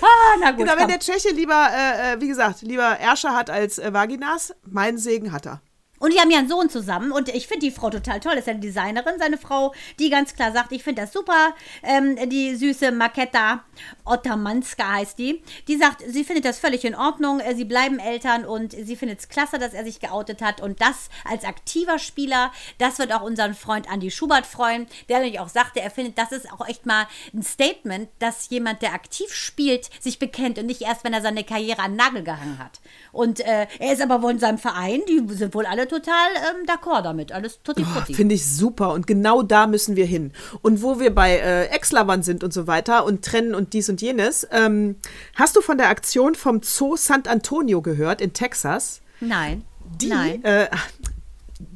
Ah, 0.00 0.36
na 0.40 0.50
gut. 0.52 0.60
Genau, 0.60 0.76
wenn 0.76 0.88
der 0.88 1.00
Tscheche 1.00 1.30
lieber, 1.30 1.68
äh, 1.72 2.12
äh, 2.12 2.20
wie 2.20 2.28
gesagt, 2.28 2.62
lieber 2.62 2.98
Ärsche 2.98 3.30
hat 3.30 3.50
als 3.50 3.78
äh, 3.78 3.92
Vaginas, 3.92 4.54
meinen 4.64 4.98
Segen 4.98 5.32
hat 5.32 5.46
er. 5.46 5.60
Und 5.98 6.12
die 6.12 6.20
haben 6.20 6.30
ja 6.30 6.38
einen 6.38 6.48
Sohn 6.48 6.68
zusammen 6.68 7.12
und 7.12 7.28
ich 7.28 7.46
finde 7.46 7.66
die 7.66 7.72
Frau 7.72 7.90
total 7.90 8.20
toll. 8.20 8.32
Das 8.32 8.40
ist 8.40 8.46
ja 8.46 8.52
eine 8.52 8.60
Designerin, 8.60 9.14
seine 9.18 9.38
Frau, 9.38 9.74
die 9.98 10.10
ganz 10.10 10.34
klar 10.34 10.52
sagt, 10.52 10.72
ich 10.72 10.82
finde 10.82 11.02
das 11.02 11.12
super. 11.12 11.54
Ähm, 11.82 12.16
die 12.28 12.54
süße 12.54 12.92
Maketa 12.92 13.64
Otamanska 14.04 14.94
heißt 14.94 15.18
die. 15.18 15.42
Die 15.68 15.76
sagt, 15.76 16.02
sie 16.06 16.24
findet 16.24 16.44
das 16.44 16.58
völlig 16.58 16.84
in 16.84 16.94
Ordnung. 16.94 17.40
Äh, 17.40 17.54
Sie 17.56 17.64
bleiben 17.64 17.98
Eltern 17.98 18.44
und 18.44 18.72
sie 18.72 18.96
findet 18.96 19.20
es 19.20 19.28
klasse, 19.28 19.58
dass 19.58 19.72
er 19.72 19.84
sich 19.84 19.98
geoutet 19.98 20.42
hat. 20.42 20.60
Und 20.60 20.80
das 20.82 21.08
als 21.24 21.44
aktiver 21.44 21.98
Spieler, 21.98 22.52
das 22.78 22.98
wird 22.98 23.12
auch 23.12 23.22
unseren 23.22 23.54
Freund 23.54 23.86
Andy 23.90 24.10
Schubert 24.10 24.46
freuen, 24.46 24.86
der 25.08 25.20
nämlich 25.20 25.40
auch 25.40 25.48
sagte, 25.48 25.80
er 25.80 25.90
findet, 25.90 26.18
das 26.18 26.32
ist 26.32 26.52
auch 26.52 26.66
echt 26.68 26.84
mal 26.84 27.06
ein 27.32 27.42
Statement, 27.42 28.10
dass 28.18 28.50
jemand, 28.50 28.82
der 28.82 28.92
aktiv 28.92 29.32
spielt, 29.32 29.88
sich 30.02 30.18
bekennt 30.18 30.58
und 30.58 30.66
nicht 30.66 30.82
erst, 30.82 31.02
wenn 31.04 31.14
er 31.14 31.22
seine 31.22 31.44
Karriere 31.44 31.80
an 31.80 31.92
den 31.92 31.96
Nagel 31.96 32.22
gehangen 32.22 32.58
hat. 32.58 32.80
Und 33.12 33.40
äh, 33.40 33.66
er 33.78 33.92
ist 33.92 34.02
aber 34.02 34.22
wohl 34.22 34.32
in 34.32 34.38
seinem 34.38 34.58
Verein, 34.58 35.00
die 35.08 35.22
sind 35.34 35.54
wohl 35.54 35.64
alle 35.64 35.85
total 35.88 36.28
ähm, 36.36 36.66
d'accord 36.66 37.02
damit. 37.02 37.32
Alles 37.32 37.62
tutti 37.62 37.84
frutti. 37.84 38.14
Finde 38.14 38.34
ich 38.34 38.46
super 38.46 38.92
und 38.92 39.06
genau 39.06 39.42
da 39.42 39.66
müssen 39.66 39.96
wir 39.96 40.06
hin. 40.06 40.32
Und 40.62 40.82
wo 40.82 41.00
wir 41.00 41.14
bei 41.14 41.36
äh, 41.38 41.66
Ex-Lovern 41.66 42.22
sind 42.22 42.44
und 42.44 42.52
so 42.52 42.66
weiter 42.66 43.04
und 43.04 43.24
trennen 43.24 43.54
und 43.54 43.72
dies 43.72 43.88
und 43.88 44.00
jenes, 44.00 44.46
ähm, 44.50 44.96
hast 45.34 45.56
du 45.56 45.60
von 45.60 45.78
der 45.78 45.88
Aktion 45.88 46.34
vom 46.34 46.62
Zoo 46.62 46.96
San 46.96 47.26
Antonio 47.26 47.82
gehört 47.82 48.20
in 48.20 48.32
Texas? 48.32 49.00
Nein. 49.20 49.64
Die, 50.00 50.08
Nein. 50.08 50.44
Äh, 50.44 50.68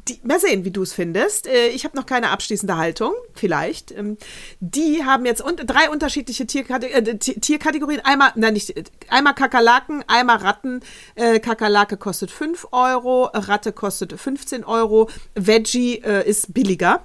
die, 0.09 0.20
mal 0.24 0.38
sehen, 0.40 0.64
wie 0.64 0.70
du 0.70 0.82
es 0.82 0.92
findest. 0.92 1.46
Äh, 1.46 1.68
ich 1.68 1.84
habe 1.84 1.96
noch 1.96 2.07
keine 2.07 2.30
abschließende 2.30 2.76
Haltung, 2.76 3.12
vielleicht. 3.34 3.92
Ähm, 3.92 4.16
die 4.61 5.05
haben 5.05 5.24
jetzt 5.26 5.42
drei 5.66 5.90
unterschiedliche 5.90 6.44
äh, 6.44 7.18
Ti- 7.18 7.40
Tierkategorien. 7.40 8.01
Einmal, 8.05 8.32
nein, 8.36 8.55
nicht, 8.55 8.74
einmal 9.09 9.34
Kakerlaken, 9.34 10.05
einmal 10.07 10.36
Ratten. 10.38 10.80
Äh, 11.14 11.40
Kakerlake 11.40 11.96
kostet 11.96 12.30
5 12.30 12.68
Euro, 12.72 13.24
Ratte 13.32 13.72
kostet 13.72 14.18
15 14.18 14.64
Euro, 14.64 15.09
Veggie 15.34 15.98
ist 16.26 16.55
billiger. 16.55 17.03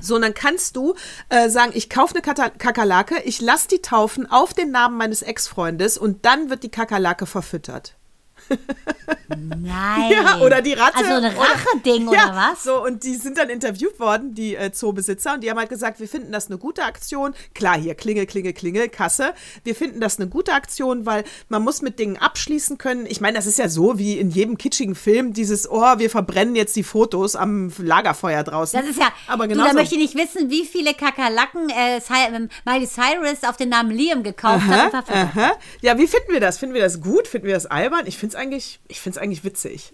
So, 0.00 0.14
und 0.16 0.22
dann 0.22 0.34
kannst 0.34 0.76
du 0.76 0.94
äh, 1.28 1.48
sagen, 1.50 1.72
ich 1.74 1.90
kaufe 1.90 2.14
eine 2.14 2.22
Kata- 2.22 2.50
Kakerlake, 2.56 3.22
ich 3.24 3.40
lasse 3.40 3.68
die 3.68 3.82
taufen 3.82 4.30
auf 4.30 4.54
den 4.54 4.70
Namen 4.70 4.96
meines 4.96 5.22
Ex-Freundes 5.22 5.98
und 5.98 6.24
dann 6.24 6.50
wird 6.50 6.62
die 6.62 6.68
Kakerlake 6.70 7.26
verfüttert. 7.26 7.94
Nein. 9.28 10.12
Ja, 10.18 10.40
oder 10.40 10.62
die 10.62 10.72
Ratte. 10.72 10.98
Also 10.98 11.12
ein 11.12 11.24
Rache-Ding 11.24 12.08
oder, 12.08 12.16
ja, 12.16 12.50
was? 12.52 12.64
So, 12.64 12.82
und 12.82 13.04
die 13.04 13.14
sind 13.14 13.36
dann 13.36 13.50
interviewt 13.50 14.00
worden, 14.00 14.34
die 14.34 14.56
äh, 14.56 14.72
Zoobesitzer, 14.72 15.34
und 15.34 15.44
die 15.44 15.50
haben 15.50 15.58
halt 15.58 15.68
gesagt, 15.68 16.00
wir 16.00 16.08
finden 16.08 16.32
das 16.32 16.46
eine 16.48 16.58
gute 16.58 16.82
Aktion. 16.84 17.34
Klar, 17.54 17.78
hier 17.78 17.94
Klingel, 17.94 18.26
Klingel, 18.26 18.52
Klingel, 18.52 18.88
Kasse. 18.88 19.34
Wir 19.64 19.74
finden 19.74 20.00
das 20.00 20.18
eine 20.18 20.28
gute 20.28 20.52
Aktion, 20.52 21.04
weil 21.06 21.24
man 21.48 21.62
muss 21.62 21.82
mit 21.82 21.98
Dingen 21.98 22.16
abschließen 22.16 22.78
können. 22.78 23.06
Ich 23.06 23.20
meine, 23.20 23.36
das 23.36 23.46
ist 23.46 23.58
ja 23.58 23.68
so 23.68 23.98
wie 23.98 24.18
in 24.18 24.30
jedem 24.30 24.56
kitschigen 24.56 24.94
Film, 24.94 25.32
dieses, 25.32 25.70
oh, 25.70 25.98
wir 25.98 26.10
verbrennen 26.10 26.56
jetzt 26.56 26.74
die 26.76 26.82
Fotos 26.82 27.36
am 27.36 27.72
Lagerfeuer 27.78 28.42
draußen. 28.42 28.80
Das 28.80 28.88
ist 28.88 28.98
ja, 28.98 29.12
aber 29.26 29.46
genau 29.46 29.66
da 29.66 29.72
möchte 29.74 29.94
ich 29.94 30.00
nicht 30.00 30.14
wissen, 30.16 30.50
wie 30.50 30.64
viele 30.64 30.94
Kakerlaken 30.94 31.68
äh, 31.70 32.00
ähm, 32.34 32.48
Miley 32.64 32.86
Cyrus 32.86 33.44
auf 33.48 33.56
den 33.56 33.68
Namen 33.68 33.90
Liam 33.90 34.22
gekauft 34.22 34.66
hat. 34.66 34.94
Aha. 35.10 35.52
Ja, 35.80 35.98
wie 35.98 36.06
finden 36.06 36.32
wir 36.32 36.40
das? 36.40 36.58
Finden 36.58 36.74
wir 36.74 36.82
das 36.82 37.00
gut? 37.00 37.28
Finden 37.28 37.46
wir 37.46 37.54
das 37.54 37.66
albern? 37.66 38.06
Ich 38.06 38.16
finde 38.16 38.34
es 38.34 38.37
eigentlich, 38.38 38.80
ich 38.88 39.00
find's 39.00 39.18
eigentlich 39.18 39.44
witzig. 39.44 39.92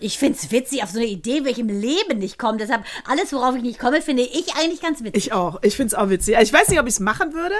Ich 0.00 0.18
finde 0.18 0.38
es 0.38 0.50
witzig, 0.52 0.82
auf 0.84 0.90
so 0.90 0.98
eine 0.98 1.08
Idee 1.08 1.44
will 1.44 1.50
ich 1.50 1.58
im 1.58 1.68
Leben 1.68 2.18
nicht 2.18 2.38
kommen. 2.38 2.58
Deshalb, 2.58 2.84
alles, 3.06 3.32
worauf 3.32 3.56
ich 3.56 3.62
nicht 3.62 3.80
komme, 3.80 4.00
finde 4.00 4.22
ich 4.22 4.54
eigentlich 4.54 4.80
ganz 4.80 5.02
witzig. 5.02 5.26
Ich 5.26 5.32
auch. 5.32 5.60
Ich 5.62 5.76
finde 5.76 5.88
es 5.88 5.94
auch 5.94 6.08
witzig. 6.08 6.36
Also 6.36 6.48
ich 6.48 6.60
weiß 6.60 6.68
nicht, 6.68 6.78
ob 6.78 6.86
ich 6.86 6.94
es 6.94 7.00
machen 7.00 7.34
würde. 7.34 7.54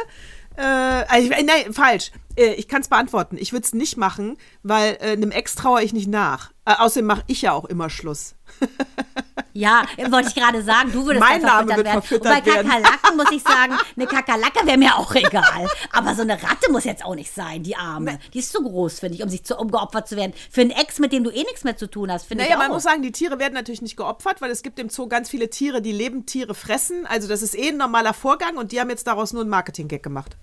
Äh, 0.56 0.62
also 0.62 1.30
ich, 1.30 1.44
nein, 1.44 1.72
falsch. 1.72 2.12
Äh, 2.36 2.54
ich 2.54 2.68
kann 2.68 2.80
es 2.80 2.88
beantworten. 2.88 3.36
Ich 3.38 3.52
würde 3.52 3.64
es 3.64 3.74
nicht 3.74 3.96
machen, 3.96 4.36
weil 4.62 4.98
äh, 5.00 5.12
einem 5.12 5.32
Ex 5.32 5.56
traue 5.56 5.82
ich 5.82 5.92
nicht 5.92 6.08
nach. 6.08 6.52
Äh, 6.64 6.74
außerdem 6.78 7.06
mache 7.06 7.24
ich 7.26 7.42
ja 7.42 7.52
auch 7.52 7.64
immer 7.64 7.90
Schluss. 7.90 8.34
Ja, 9.52 9.82
wollte 10.10 10.28
ich 10.28 10.34
gerade 10.34 10.62
sagen, 10.62 10.92
du 10.92 11.06
würdest 11.06 11.24
Mein 11.26 11.42
Name 11.42 11.76
wird 11.76 11.86
verfüttert 11.86 11.86
werden. 11.86 12.02
verfüttert 12.02 12.36
Und 12.36 12.44
bei 12.44 12.54
werden. 12.54 12.68
Kakerlaken 12.68 13.16
muss 13.16 13.30
ich 13.32 13.42
sagen, 13.42 13.74
eine 13.96 14.06
Kakerlake 14.06 14.66
wäre 14.66 14.78
mir 14.78 14.96
auch 14.96 15.14
egal. 15.14 15.68
Aber 15.92 16.14
so 16.14 16.22
eine 16.22 16.34
Ratte 16.34 16.70
muss 16.70 16.84
jetzt 16.84 17.04
auch 17.04 17.14
nicht 17.14 17.32
sein, 17.32 17.62
die 17.62 17.76
Arme. 17.76 18.18
Die 18.34 18.38
ist 18.38 18.52
zu 18.52 18.62
groß, 18.62 19.00
finde 19.00 19.16
ich, 19.16 19.22
um 19.22 19.28
sich 19.28 19.44
zu, 19.44 19.56
um 19.56 19.70
geopfert 19.70 20.08
zu 20.08 20.16
werden. 20.16 20.32
Für 20.50 20.60
einen 20.60 20.70
Ex, 20.70 20.98
mit 20.98 21.12
dem 21.12 21.24
du 21.24 21.30
eh 21.30 21.42
nichts 21.42 21.64
mehr 21.64 21.76
zu 21.76 21.88
tun 21.88 22.12
hast, 22.12 22.26
finde 22.26 22.44
ich 22.44 22.50
Naja, 22.50 22.60
man 22.60 22.70
muss 22.70 22.82
sagen, 22.82 23.02
die 23.02 23.12
Tiere 23.12 23.38
werden 23.38 23.54
natürlich 23.54 23.82
nicht 23.82 23.96
geopfert, 23.96 24.40
weil 24.40 24.50
es 24.50 24.62
gibt 24.62 24.78
im 24.78 24.88
Zoo 24.88 25.08
ganz 25.08 25.28
viele 25.28 25.50
Tiere, 25.50 25.82
die 25.82 25.92
Lebendtiere 25.92 26.54
fressen. 26.54 27.06
Also 27.06 27.28
das 27.28 27.42
ist 27.42 27.56
eh 27.56 27.68
ein 27.68 27.76
normaler 27.76 28.14
Vorgang 28.14 28.56
und 28.56 28.72
die 28.72 28.80
haben 28.80 28.90
jetzt 28.90 29.06
daraus 29.06 29.32
nur 29.32 29.42
einen 29.42 29.50
Marketing-Gag 29.50 30.02
gemacht. 30.02 30.36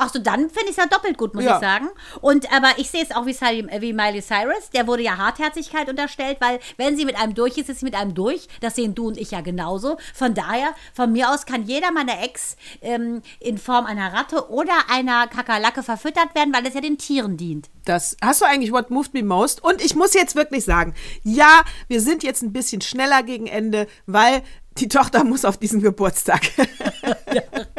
Ach 0.00 0.10
so, 0.12 0.18
dann 0.20 0.48
finde 0.48 0.66
ich 0.66 0.70
es 0.70 0.76
ja 0.76 0.86
doppelt 0.86 1.18
gut, 1.18 1.34
muss 1.34 1.44
Ja. 1.44 1.56
ich 1.56 1.60
sagen. 1.60 1.88
Und 2.20 2.52
aber 2.52 2.68
ich 2.78 2.88
sehe 2.90 3.02
es 3.02 3.10
auch 3.14 3.26
wie, 3.26 3.34
wie 3.34 3.92
Miley 3.92 4.22
Cyrus. 4.22 4.70
Der 4.72 4.86
wurde 4.86 5.02
ja 5.02 5.16
Hartherzigkeit 5.18 5.88
unterstellt, 5.90 6.38
weil 6.40 6.60
wenn 6.76 6.96
sie 6.96 7.04
mit 7.04 7.16
einem 7.20 7.34
durch 7.34 7.58
ist, 7.58 7.68
ist 7.68 7.80
sie 7.80 7.84
mit 7.84 7.94
einem 7.94 8.14
durch. 8.14 8.48
Das 8.60 8.76
sehen 8.76 8.94
du 8.94 9.08
und 9.08 9.18
ich 9.18 9.32
ja 9.32 9.40
genauso. 9.40 9.98
Von 10.14 10.34
daher, 10.34 10.72
von 10.94 11.12
mir 11.12 11.30
aus 11.30 11.44
kann 11.46 11.64
jeder 11.64 11.90
meiner 11.92 12.22
Ex 12.22 12.56
ähm, 12.80 13.22
in 13.40 13.58
Form 13.58 13.86
einer 13.86 14.12
Ratte 14.12 14.50
oder 14.50 14.72
einer 14.88 15.26
Kakerlake 15.26 15.82
verfüttert 15.82 16.34
werden, 16.34 16.54
weil 16.54 16.66
es 16.66 16.74
ja 16.74 16.80
den 16.80 16.96
Tieren 16.98 17.36
dient. 17.36 17.68
Das 17.84 18.16
hast 18.22 18.40
du 18.40 18.44
eigentlich 18.44 18.70
What 18.72 18.90
Moved 18.90 19.14
Me 19.14 19.22
Most? 19.22 19.64
Und 19.64 19.82
ich 19.84 19.94
muss 19.96 20.14
jetzt 20.14 20.36
wirklich 20.36 20.64
sagen, 20.64 20.94
ja, 21.24 21.62
wir 21.88 22.00
sind 22.00 22.22
jetzt 22.22 22.42
ein 22.42 22.52
bisschen 22.52 22.82
schneller 22.82 23.22
gegen 23.22 23.46
Ende, 23.46 23.86
weil 24.06 24.42
die 24.80 24.88
Tochter 24.88 25.24
muss 25.24 25.44
auf 25.44 25.56
diesen 25.58 25.80
Geburtstag. 25.82 26.42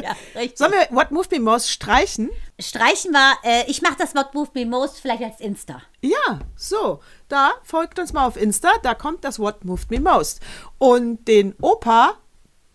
Ja, 0.01 0.15
richtig. 0.35 0.57
Sollen 0.57 0.71
wir 0.71 0.95
What 0.95 1.11
Moved 1.11 1.31
Me 1.31 1.39
Most 1.39 1.69
streichen? 1.69 2.29
Streichen 2.59 3.11
wir, 3.11 3.33
äh, 3.43 3.63
ich 3.69 3.81
mache 3.81 3.95
das 3.97 4.15
What 4.15 4.33
Move 4.33 4.49
Me 4.53 4.65
Most 4.65 4.99
vielleicht 5.01 5.23
als 5.23 5.39
Insta. 5.39 5.81
Ja, 6.01 6.39
so. 6.55 6.99
Da 7.27 7.51
folgt 7.63 7.99
uns 7.99 8.13
mal 8.13 8.25
auf 8.25 8.37
Insta, 8.37 8.69
da 8.83 8.93
kommt 8.95 9.23
das 9.23 9.39
What 9.39 9.65
Moved 9.65 9.91
Me 9.91 9.99
Most. 9.99 10.39
Und 10.77 11.27
den 11.27 11.55
Opa, 11.61 12.13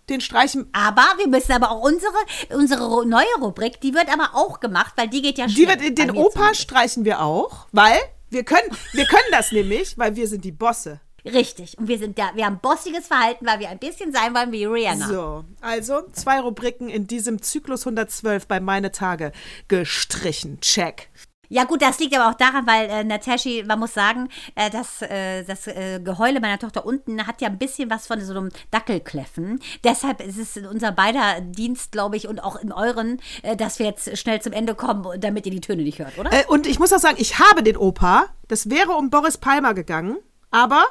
den 0.08 0.20
streichen. 0.20 0.68
Aber 0.72 1.04
wir 1.18 1.28
müssen 1.28 1.52
aber 1.52 1.70
auch 1.70 1.80
unsere, 1.82 2.12
unsere 2.50 3.06
neue 3.06 3.24
Rubrik, 3.40 3.80
die 3.80 3.94
wird 3.94 4.12
aber 4.12 4.30
auch 4.34 4.60
gemacht, 4.60 4.92
weil 4.96 5.08
die 5.08 5.22
geht 5.22 5.38
ja 5.38 5.46
Die 5.46 5.52
schnell. 5.54 5.68
wird, 5.80 5.80
Bei 5.96 6.04
den 6.06 6.10
Opa 6.16 6.54
streichen 6.54 7.04
wir 7.04 7.20
auch, 7.22 7.66
weil 7.72 7.98
wir 8.30 8.44
können, 8.44 8.68
wir 8.92 9.06
können 9.06 9.28
das 9.30 9.50
nämlich, 9.52 9.96
weil 9.96 10.14
wir 10.16 10.28
sind 10.28 10.44
die 10.44 10.52
Bosse. 10.52 11.00
Richtig. 11.24 11.78
Und 11.78 11.88
wir 11.88 11.98
sind 11.98 12.18
da, 12.18 12.30
wir 12.34 12.44
haben 12.46 12.58
bossiges 12.60 13.06
Verhalten, 13.06 13.46
weil 13.46 13.58
wir 13.60 13.70
ein 13.70 13.78
bisschen 13.78 14.12
sein 14.12 14.34
wollen 14.34 14.52
wie 14.52 14.64
Rihanna. 14.64 15.08
So, 15.08 15.44
also 15.60 16.02
zwei 16.12 16.40
Rubriken 16.40 16.88
in 16.88 17.06
diesem 17.06 17.40
Zyklus 17.40 17.82
112 17.86 18.46
bei 18.46 18.60
Meine 18.60 18.92
Tage 18.92 19.32
gestrichen. 19.68 20.60
Check. 20.60 21.08
Ja 21.48 21.64
gut, 21.64 21.82
das 21.82 21.98
liegt 21.98 22.16
aber 22.16 22.30
auch 22.30 22.34
daran, 22.34 22.66
weil 22.66 22.88
äh, 22.88 23.04
Natashi, 23.04 23.64
man 23.66 23.78
muss 23.78 23.94
sagen, 23.94 24.28
äh, 24.54 24.70
das, 24.70 25.02
äh, 25.02 25.44
das 25.44 25.66
äh, 25.66 26.00
Geheule 26.02 26.40
meiner 26.40 26.58
Tochter 26.58 26.86
unten 26.86 27.26
hat 27.26 27.40
ja 27.40 27.48
ein 27.48 27.58
bisschen 27.58 27.90
was 27.90 28.06
von 28.06 28.20
so 28.20 28.32
einem 28.32 28.48
Dackelkläffen. 28.70 29.60
Deshalb 29.84 30.20
ist 30.20 30.38
es 30.38 30.56
in 30.56 30.66
unser 30.66 30.92
beider 30.92 31.40
Dienst, 31.40 31.92
glaube 31.92 32.16
ich, 32.16 32.28
und 32.28 32.40
auch 32.40 32.56
in 32.56 32.72
euren, 32.72 33.20
äh, 33.42 33.56
dass 33.56 33.78
wir 33.78 33.86
jetzt 33.86 34.16
schnell 34.18 34.40
zum 34.40 34.52
Ende 34.52 34.74
kommen, 34.74 35.20
damit 35.20 35.46
ihr 35.46 35.52
die 35.52 35.60
Töne 35.60 35.82
nicht 35.82 35.98
hört, 35.98 36.18
oder? 36.18 36.32
Äh, 36.32 36.44
und 36.48 36.66
ich 36.66 36.78
muss 36.78 36.92
auch 36.92 36.98
sagen, 36.98 37.18
ich 37.20 37.38
habe 37.38 37.62
den 37.62 37.76
Opa. 37.76 38.26
Das 38.48 38.70
wäre 38.70 38.92
um 38.92 39.10
Boris 39.10 39.38
Palmer 39.38 39.74
gegangen. 39.74 40.16
Aber, 40.50 40.84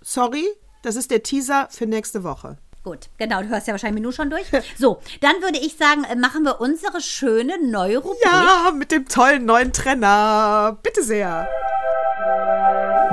sorry, 0.00 0.46
das 0.82 0.96
ist 0.96 1.10
der 1.10 1.22
Teaser 1.22 1.68
für 1.70 1.86
nächste 1.86 2.24
Woche. 2.24 2.56
Gut, 2.84 3.08
genau, 3.18 3.42
du 3.42 3.48
hörst 3.48 3.66
ja 3.66 3.72
wahrscheinlich 3.74 4.00
Minu 4.00 4.12
schon 4.12 4.30
durch. 4.30 4.46
So, 4.78 5.00
dann 5.20 5.42
würde 5.42 5.58
ich 5.58 5.76
sagen, 5.76 6.04
äh, 6.04 6.14
machen 6.16 6.44
wir 6.44 6.60
unsere 6.60 7.00
schöne 7.00 7.54
neue 7.62 7.98
Rubrik. 7.98 8.22
Ja, 8.24 8.70
mit 8.74 8.92
dem 8.92 9.06
tollen 9.06 9.44
neuen 9.44 9.72
Trenner. 9.72 10.78
Bitte 10.82 11.02
sehr. 11.02 11.48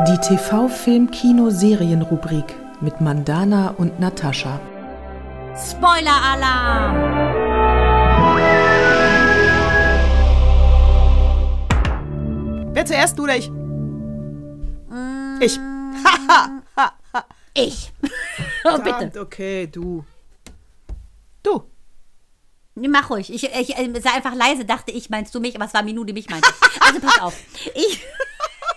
Die 0.08 0.18
TV-Film-Kino-Serien-Rubrik 0.18 2.56
mit 2.82 3.00
Mandana 3.02 3.74
und 3.78 4.00
Natascha. 4.00 4.60
Spoiler-Alarm! 5.56 6.96
Wer 12.74 12.86
zuerst, 12.86 13.18
du 13.18 13.24
oder 13.24 13.38
ich? 13.38 13.50
Ich. 15.40 15.58
Ich. 17.56 17.91
oh, 18.66 18.78
bitte. 18.78 19.20
Okay, 19.20 19.68
du. 19.68 20.06
Du. 21.41 21.64
Mach 22.76 23.10
ruhig. 23.10 23.34
Ich, 23.34 23.43
ich 23.43 23.78
äh, 23.78 24.01
sei 24.01 24.12
einfach 24.12 24.36
leise, 24.36 24.66
dachte 24.66 24.91
ich, 24.91 25.10
meinst 25.10 25.34
du 25.34 25.39
mich, 25.39 25.56
aber 25.56 25.66
es 25.66 25.74
war 25.74 25.82
Minu, 25.82 26.03
die 26.03 26.12
mich 26.12 26.30
meinte. 26.30 26.49
Also 26.82 26.99
pass 26.99 27.20
auf. 27.22 27.39
Ich, 27.74 28.01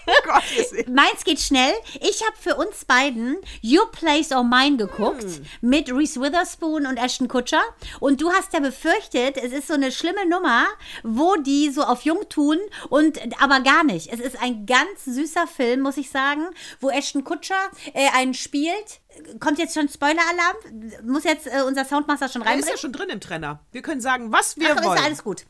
Gott, 0.25 0.89
meins 0.89 1.25
geht 1.25 1.41
schnell. 1.41 1.73
Ich 2.01 2.25
habe 2.25 2.37
für 2.39 2.57
uns 2.57 2.85
beiden 2.85 3.37
Your 3.63 3.91
Place 3.91 4.33
or 4.33 4.45
Mine 4.45 4.77
geguckt 4.77 5.27
mit 5.61 5.93
Reese 5.93 6.21
Witherspoon 6.21 6.87
und 6.87 6.97
Ashton 6.97 7.29
Kutcher. 7.29 7.63
Und 8.01 8.21
du 8.21 8.31
hast 8.33 8.53
ja 8.53 8.61
befürchtet, 8.61 9.37
es 9.37 9.53
ist 9.53 9.69
so 9.69 9.75
eine 9.75 9.93
schlimme 9.93 10.27
Nummer, 10.29 10.67
wo 11.03 11.37
die 11.37 11.71
so 11.71 11.83
auf 11.83 12.03
Jung 12.03 12.29
tun 12.29 12.59
und 12.89 13.19
aber 13.43 13.61
gar 13.61 13.85
nicht. 13.85 14.13
Es 14.13 14.21
ist 14.21 14.41
ein 14.41 14.67
ganz 14.67 15.05
süßer 15.05 15.47
Film, 15.47 15.81
muss 15.81 15.97
ich 15.97 16.11
sagen, 16.11 16.47
wo 16.81 16.91
Ashton 16.91 17.25
Kutcher 17.25 17.71
äh, 17.95 18.09
einen 18.15 18.35
spielt. 18.35 19.01
Kommt 19.41 19.59
jetzt 19.59 19.75
schon 19.75 19.89
Spoiler-Alarm? 19.89 21.03
Muss 21.05 21.25
jetzt 21.25 21.47
äh, 21.47 21.63
unser 21.67 21.85
Soundmaster 21.85 22.29
schon 22.29 22.43
Er 22.43 22.57
ist 22.57 22.69
ja 22.69 22.77
schon 22.77 22.93
drin 22.93 23.09
im 23.09 23.21
Trenner. 23.21 23.61
Wir 23.73 23.83
können 23.83 24.01
sagen, 24.01 24.33
was 24.33 24.57
wir 24.57 24.71
Ach, 24.73 24.77
ist 24.81 24.85
wollen. 24.85 24.99
ja 24.99 25.05
alles 25.05 25.25
gut. 25.25 25.45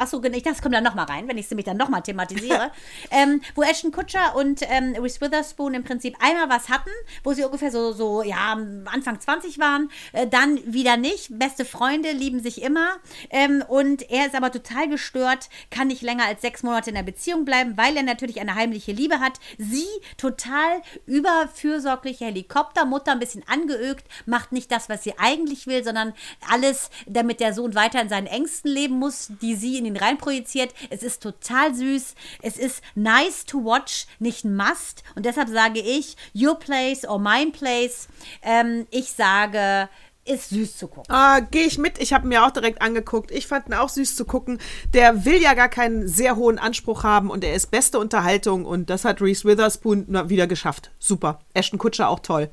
Achso, 0.00 0.18
das 0.18 0.62
kommt 0.62 0.74
dann 0.74 0.82
nochmal 0.82 1.04
rein, 1.04 1.28
wenn 1.28 1.36
ich 1.36 1.44
es 1.44 1.50
nämlich 1.50 1.66
dann 1.66 1.76
nochmal 1.76 2.00
thematisiere. 2.00 2.70
ähm, 3.10 3.42
wo 3.54 3.62
Ashton 3.62 3.92
Kutscher 3.92 4.34
und 4.34 4.62
ähm, 4.62 4.96
Reese 4.98 5.20
Witherspoon 5.20 5.74
im 5.74 5.84
Prinzip 5.84 6.16
einmal 6.20 6.48
was 6.48 6.70
hatten, 6.70 6.88
wo 7.22 7.34
sie 7.34 7.44
ungefähr 7.44 7.70
so, 7.70 7.92
so 7.92 8.22
ja, 8.22 8.58
Anfang 8.86 9.20
20 9.20 9.58
waren, 9.58 9.90
äh, 10.12 10.26
dann 10.26 10.58
wieder 10.64 10.96
nicht. 10.96 11.38
Beste 11.38 11.66
Freunde 11.66 12.12
lieben 12.12 12.40
sich 12.40 12.62
immer. 12.62 12.96
Ähm, 13.28 13.62
und 13.68 14.10
er 14.10 14.24
ist 14.24 14.34
aber 14.34 14.50
total 14.50 14.88
gestört, 14.88 15.50
kann 15.70 15.88
nicht 15.88 16.00
länger 16.00 16.24
als 16.24 16.40
sechs 16.40 16.62
Monate 16.62 16.88
in 16.88 16.96
der 16.96 17.02
Beziehung 17.02 17.44
bleiben, 17.44 17.76
weil 17.76 17.94
er 17.94 18.02
natürlich 18.02 18.40
eine 18.40 18.54
heimliche 18.54 18.92
Liebe 18.92 19.20
hat. 19.20 19.38
Sie 19.58 19.86
total 20.16 20.80
überfürsorgliche 21.04 22.24
Helikoptermutter, 22.24 23.12
ein 23.12 23.18
bisschen 23.18 23.44
angeögt, 23.46 24.06
macht 24.24 24.52
nicht 24.52 24.72
das, 24.72 24.88
was 24.88 25.04
sie 25.04 25.18
eigentlich 25.18 25.66
will, 25.66 25.84
sondern 25.84 26.14
alles, 26.50 26.88
damit 27.06 27.40
der 27.40 27.52
Sohn 27.52 27.74
weiter 27.74 28.00
in 28.00 28.08
seinen 28.08 28.26
Ängsten 28.26 28.70
leben 28.70 28.94
muss, 28.94 29.28
die 29.42 29.54
sie 29.56 29.76
in 29.76 29.89
ihn 29.90 29.96
reinprojiziert. 29.96 30.74
Es 30.90 31.02
ist 31.02 31.22
total 31.22 31.74
süß. 31.74 32.14
Es 32.42 32.56
ist 32.56 32.82
nice 32.94 33.44
to 33.44 33.64
watch, 33.64 34.06
nicht 34.18 34.44
ein 34.44 34.56
Must. 34.56 35.02
Und 35.14 35.26
deshalb 35.26 35.48
sage 35.48 35.80
ich, 35.80 36.16
Your 36.34 36.58
Place 36.58 37.04
or 37.06 37.18
Mine 37.18 37.50
Place. 37.50 38.08
Ähm, 38.42 38.86
ich 38.90 39.12
sage, 39.12 39.88
ist 40.24 40.50
süß 40.50 40.76
zu 40.76 40.88
gucken. 40.88 41.12
Ah, 41.12 41.40
gehe 41.40 41.64
ich 41.64 41.78
mit. 41.78 41.98
Ich 41.98 42.12
habe 42.12 42.26
mir 42.26 42.44
auch 42.44 42.50
direkt 42.50 42.82
angeguckt. 42.82 43.30
Ich 43.30 43.46
fand 43.46 43.68
ihn 43.68 43.74
auch 43.74 43.88
süß 43.88 44.16
zu 44.16 44.24
gucken. 44.24 44.58
Der 44.92 45.24
will 45.24 45.40
ja 45.40 45.54
gar 45.54 45.68
keinen 45.68 46.08
sehr 46.08 46.36
hohen 46.36 46.58
Anspruch 46.58 47.02
haben 47.04 47.30
und 47.30 47.42
er 47.42 47.54
ist 47.54 47.70
beste 47.70 47.98
Unterhaltung 47.98 48.64
und 48.64 48.90
das 48.90 49.04
hat 49.04 49.20
Reese 49.20 49.44
Witherspoon 49.44 50.06
wieder 50.28 50.46
geschafft. 50.46 50.90
Super. 50.98 51.40
Ashton 51.54 51.78
Kutscher 51.78 52.08
auch 52.08 52.20
toll. 52.20 52.50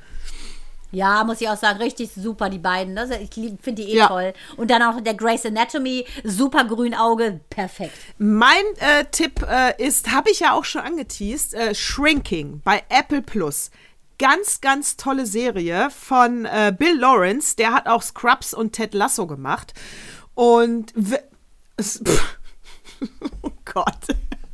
Ja, 0.91 1.23
muss 1.23 1.41
ich 1.41 1.49
auch 1.49 1.57
sagen, 1.57 1.79
richtig 1.79 2.11
super, 2.15 2.49
die 2.49 2.59
beiden. 2.59 2.93
Ne? 2.93 3.09
Ich 3.21 3.33
finde 3.33 3.81
die 3.83 3.91
eh 3.91 3.97
Ja. 3.97 4.07
toll. 4.07 4.33
Und 4.55 4.71
dann 4.71 4.81
auch 4.81 5.01
der 5.01 5.13
Grace 5.15 5.45
Anatomy, 5.45 6.05
super 6.23 6.63
Grünauge, 6.63 7.41
perfekt. 7.49 7.93
Mein 8.17 8.63
äh, 8.77 9.05
Tipp 9.11 9.45
äh, 9.47 9.73
ist, 9.83 10.11
habe 10.11 10.29
ich 10.31 10.39
ja 10.39 10.53
auch 10.53 10.65
schon 10.65 10.81
angeteased, 10.81 11.53
äh, 11.53 11.75
Shrinking 11.75 12.61
bei 12.63 12.83
Apple 12.89 13.21
Plus. 13.21 13.69
Ganz, 14.19 14.61
ganz 14.61 14.97
tolle 14.97 15.25
Serie 15.25 15.89
von 15.91 16.45
äh, 16.45 16.73
Bill 16.77 16.97
Lawrence. 16.97 17.55
Der 17.55 17.73
hat 17.73 17.87
auch 17.87 18.01
Scrubs 18.01 18.53
und 18.53 18.71
Ted 18.71 18.93
Lasso 18.93 19.27
gemacht. 19.27 19.73
Und 20.33 20.93
es, 21.77 22.01
oh 23.41 23.51
Gott. 23.65 23.93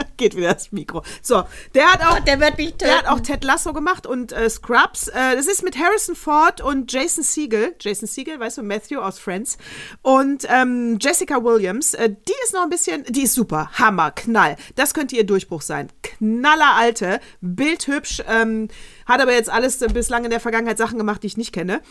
geht 0.18 0.36
wieder 0.36 0.54
das 0.54 0.72
Mikro. 0.72 1.04
So, 1.22 1.44
der 1.74 1.92
hat 1.92 2.02
auch, 2.02 2.16
Gott, 2.18 2.28
der 2.28 2.40
wird 2.40 2.58
mich 2.58 2.72
töten. 2.72 2.86
der 2.86 2.98
hat 3.00 3.08
auch 3.08 3.20
Ted 3.20 3.44
Lasso 3.44 3.74
gemacht 3.74 4.06
und 4.06 4.32
äh, 4.32 4.50
Scrubs. 4.50 5.08
Äh, 5.08 5.36
das 5.36 5.48
ist 5.48 5.64
mit 5.64 5.78
Harrison 5.78 6.16
Ford 6.16 6.62
und 6.62 6.92
Jason 6.92 7.24
Segel. 7.24 7.76
Jason 7.80 8.08
Segel, 8.08 8.40
weißt 8.40 8.58
du, 8.58 8.64
Matthew 8.64 9.00
aus 9.00 9.20
Friends. 9.20 9.58
Und 10.02 10.46
ähm, 10.50 10.98
Jessica 11.00 11.44
Williams. 11.44 11.94
Äh, 11.94 12.10
die 12.10 12.34
ist 12.44 12.54
noch 12.54 12.64
ein 12.64 12.70
bisschen, 12.70 13.04
die 13.10 13.24
ist 13.24 13.34
super. 13.34 13.70
Hammer, 13.74 14.12
Knall. 14.12 14.58
Das 14.76 14.94
könnte 14.94 15.16
ihr 15.16 15.26
Durchbruch 15.26 15.62
sein. 15.62 15.90
Knaller 16.02 16.76
alte, 16.76 17.20
bildhübsch, 17.42 18.24
ähm, 18.28 18.68
hat 19.06 19.22
aber 19.22 19.34
jetzt 19.34 19.50
alles 19.50 19.80
bislang 19.80 20.24
in 20.24 20.30
der 20.30 20.40
Vergangenheit 20.40 20.78
Sachen 20.78 20.98
gemacht, 20.98 21.24
die 21.24 21.28
ich 21.28 21.38
nicht 21.38 21.54
kenne. 21.54 21.82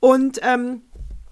Und 0.00 0.40
ähm, 0.42 0.82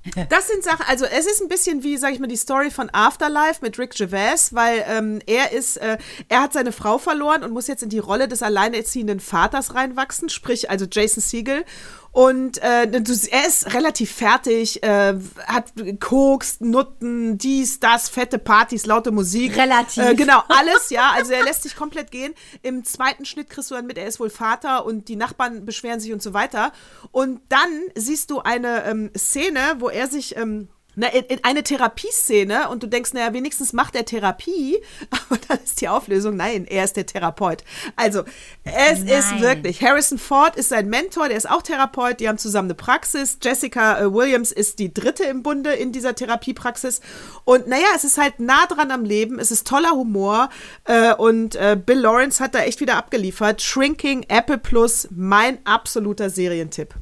das 0.29 0.49
sind 0.49 0.65
Sachen, 0.65 0.85
also 0.89 1.05
es 1.05 1.27
ist 1.27 1.41
ein 1.41 1.49
bisschen 1.49 1.83
wie, 1.83 1.97
sag 1.97 2.13
ich 2.13 2.19
mal, 2.19 2.27
die 2.27 2.37
Story 2.37 2.71
von 2.71 2.91
Afterlife 2.93 3.61
mit 3.63 3.79
Rick 3.79 3.95
Gervais, 3.95 4.53
weil 4.53 4.85
ähm, 4.89 5.21
er 5.27 5.53
ist, 5.53 5.77
äh, 5.77 5.99
er 6.29 6.43
hat 6.43 6.53
seine 6.53 6.73
Frau 6.73 6.99
verloren 6.99 7.45
und 7.45 7.53
muss 7.53 7.69
jetzt 7.69 7.83
in 7.83 7.89
die 7.89 8.01
Rolle 8.01 8.27
des 8.27 8.43
alleinerziehenden 8.43 9.21
Vaters 9.21 9.75
reinwachsen, 9.75 10.29
sprich 10.29 10.71
also 10.71 10.87
Jason 10.91 11.23
Segel. 11.23 11.65
Und 12.13 12.59
äh, 12.59 12.87
er 12.91 13.47
ist 13.47 13.73
relativ 13.73 14.13
fertig, 14.13 14.83
äh, 14.83 15.15
hat 15.47 15.73
Koks, 15.99 16.61
Nutten, 16.61 17.39
dies, 17.39 17.81
das, 17.81 18.11
fette 18.11 18.39
Partys, 18.39 18.85
laute 18.85 19.11
Musik. 19.11 19.57
Relativ. 19.57 20.03
Äh, 20.03 20.15
genau, 20.15 20.43
alles, 20.49 20.91
ja. 20.91 21.13
Also 21.15 21.33
er 21.33 21.43
lässt 21.43 21.63
sich 21.63 21.75
komplett 21.75 22.11
gehen. 22.11 22.35
Im 22.61 22.85
zweiten 22.85 23.25
Schnitt 23.25 23.49
kriegst 23.49 23.71
du 23.71 23.75
dann 23.75 23.87
mit, 23.87 23.97
er 23.97 24.07
ist 24.07 24.21
wohl 24.21 24.29
Vater 24.29 24.85
und 24.85 25.09
die 25.09 25.17
Nachbarn 25.17 25.65
beschweren 25.65 26.01
sich 26.01 26.13
und 26.13 26.23
so 26.23 26.35
weiter. 26.35 26.73
Und 27.13 27.41
dann 27.49 27.71
siehst 27.95 28.31
du 28.31 28.41
eine 28.41 28.85
ähm, 28.85 29.11
Szene, 29.17 29.61
wo 29.79 29.89
er 29.89 30.07
sich. 30.07 30.37
Ähm, 30.37 30.69
na, 30.95 31.09
in, 31.09 31.25
in 31.25 31.45
eine 31.45 31.63
Therapieszene 31.63 32.69
und 32.69 32.83
du 32.83 32.87
denkst, 32.87 33.13
naja, 33.15 33.33
wenigstens 33.33 33.73
macht 33.73 33.97
er 33.97 34.05
Therapie, 34.05 34.83
aber 35.11 35.41
dann 35.49 35.59
ist 35.65 35.81
die 35.81 35.89
Auflösung, 35.89 36.37
nein, 36.37 36.67
er 36.67 36.85
ist 36.85 36.97
der 36.97 37.07
Therapeut. 37.07 37.65
Also, 37.97 38.25
es 38.65 39.01
Nein. 39.01 39.09
ist 39.09 39.41
wirklich, 39.41 39.83
Harrison 39.83 40.19
Ford 40.19 40.57
ist 40.57 40.69
sein 40.69 40.89
Mentor, 40.89 41.29
der 41.29 41.37
ist 41.37 41.49
auch 41.49 41.63
Therapeut, 41.63 42.21
die 42.21 42.29
haben 42.29 42.39
zusammen 42.39 42.67
eine 42.67 42.75
Praxis. 42.75 43.39
Jessica 43.43 44.01
äh, 44.01 44.13
Williams 44.13 44.53
ist 44.53 44.79
die 44.79 44.93
dritte 44.93 45.25
im 45.25 45.43
Bunde 45.43 45.73
in 45.73 45.93
dieser 45.93 46.15
Therapiepraxis. 46.15 47.01
Und 47.45 47.67
naja, 47.67 47.87
es 47.95 48.05
ist 48.05 48.19
halt 48.19 48.41
nah 48.41 48.67
dran 48.67 48.91
am 48.91 49.05
Leben, 49.05 49.39
es 49.39 49.51
ist 49.51 49.67
toller 49.67 49.93
Humor 49.93 50.51
äh, 50.85 51.15
und 51.15 51.55
äh, 51.57 51.77
Bill 51.77 52.01
Lawrence 52.01 52.43
hat 52.43 52.55
da 52.55 52.61
echt 52.61 52.81
wieder 52.81 52.97
abgeliefert. 52.97 53.63
Shrinking, 53.63 54.27
Apple 54.29 54.59
Plus, 54.59 55.09
mein 55.11 55.65
absoluter 55.65 56.31
Serientipp. 56.31 56.95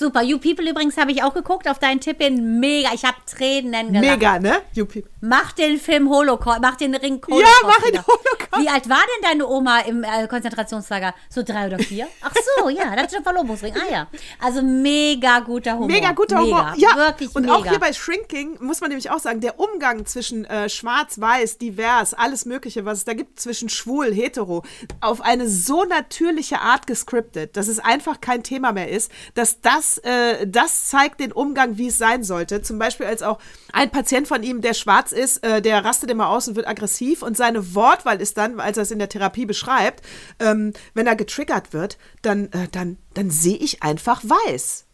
Super. 0.00 0.22
You 0.22 0.38
People 0.38 0.66
übrigens 0.70 0.96
habe 0.96 1.12
ich 1.12 1.22
auch 1.22 1.34
geguckt, 1.34 1.68
auf 1.68 1.78
deinen 1.78 2.00
Tipp 2.00 2.22
hin. 2.22 2.58
Mega. 2.58 2.88
Ich 2.94 3.04
habe 3.04 3.18
Tränen 3.26 3.92
gelacht. 3.92 4.00
Mega, 4.18 4.38
ne? 4.38 4.62
Yuppie. 4.72 5.04
Mach 5.20 5.52
den 5.52 5.78
Film 5.78 6.08
Holocaust, 6.08 6.60
mach 6.62 6.76
den 6.76 6.94
Ring 6.94 7.20
Ja, 7.28 7.34
Holocaust. 7.34 7.62
mach 7.64 7.78
ihn 7.86 7.92
wieder. 7.92 8.06
Holocaust. 8.06 8.62
Wie 8.62 8.68
alt 8.70 8.88
war 8.88 8.96
denn 8.96 9.30
deine 9.30 9.46
Oma 9.46 9.80
im 9.80 10.02
äh, 10.02 10.26
Konzentrationslager? 10.26 11.14
So 11.28 11.42
drei 11.42 11.66
oder 11.66 11.78
vier? 11.78 12.08
Ach 12.22 12.32
so, 12.56 12.68
ja, 12.70 12.96
das 12.96 13.04
ist 13.08 13.12
der 13.16 13.22
Verlobungsring. 13.22 13.74
Ah 13.76 13.92
ja. 13.92 14.06
Also 14.42 14.62
mega 14.62 15.40
guter 15.40 15.74
Humor. 15.74 15.88
Mega 15.88 16.12
guter 16.12 16.38
Humor. 16.40 16.72
Mega, 16.74 16.88
Ja, 16.92 16.96
wirklich 16.96 17.34
und 17.36 17.42
mega. 17.42 17.54
auch 17.56 17.66
hier 17.66 17.78
bei 17.78 17.92
Shrinking 17.92 18.56
muss 18.60 18.80
man 18.80 18.88
nämlich 18.88 19.10
auch 19.10 19.18
sagen, 19.18 19.42
der 19.42 19.60
Umgang 19.60 20.06
zwischen 20.06 20.46
äh, 20.46 20.70
schwarz, 20.70 21.20
weiß, 21.20 21.58
divers, 21.58 22.14
alles 22.14 22.46
Mögliche, 22.46 22.86
was 22.86 22.98
es 22.98 23.04
da 23.04 23.12
gibt, 23.12 23.38
zwischen 23.38 23.68
schwul, 23.68 24.14
hetero, 24.14 24.64
auf 25.02 25.20
eine 25.20 25.46
so 25.46 25.84
natürliche 25.84 26.60
Art 26.62 26.86
gescriptet, 26.86 27.58
dass 27.58 27.68
es 27.68 27.78
einfach 27.80 28.22
kein 28.22 28.42
Thema 28.42 28.72
mehr 28.72 28.88
ist, 28.88 29.12
dass 29.34 29.60
das, 29.60 29.89
äh, 29.98 30.46
das 30.46 30.88
zeigt 30.88 31.20
den 31.20 31.32
Umgang, 31.32 31.78
wie 31.78 31.88
es 31.88 31.98
sein 31.98 32.24
sollte. 32.24 32.62
Zum 32.62 32.78
Beispiel 32.78 33.06
als 33.06 33.22
auch 33.22 33.38
ein 33.72 33.90
Patient 33.90 34.28
von 34.28 34.42
ihm, 34.42 34.60
der 34.60 34.74
schwarz 34.74 35.12
ist, 35.12 35.44
äh, 35.44 35.62
der 35.62 35.84
rastet 35.84 36.10
immer 36.10 36.28
aus 36.28 36.48
und 36.48 36.56
wird 36.56 36.68
aggressiv 36.68 37.22
und 37.22 37.36
seine 37.36 37.74
Wortwahl 37.74 38.20
ist 38.20 38.36
dann, 38.36 38.60
als 38.60 38.76
er 38.76 38.84
es 38.84 38.90
in 38.90 38.98
der 38.98 39.08
Therapie 39.08 39.46
beschreibt, 39.46 40.04
ähm, 40.38 40.72
wenn 40.94 41.06
er 41.06 41.16
getriggert 41.16 41.72
wird, 41.72 41.98
dann, 42.22 42.46
äh, 42.52 42.68
dann, 42.70 42.98
dann 43.14 43.30
sehe 43.30 43.56
ich 43.56 43.82
einfach 43.82 44.22
weiß. 44.24 44.86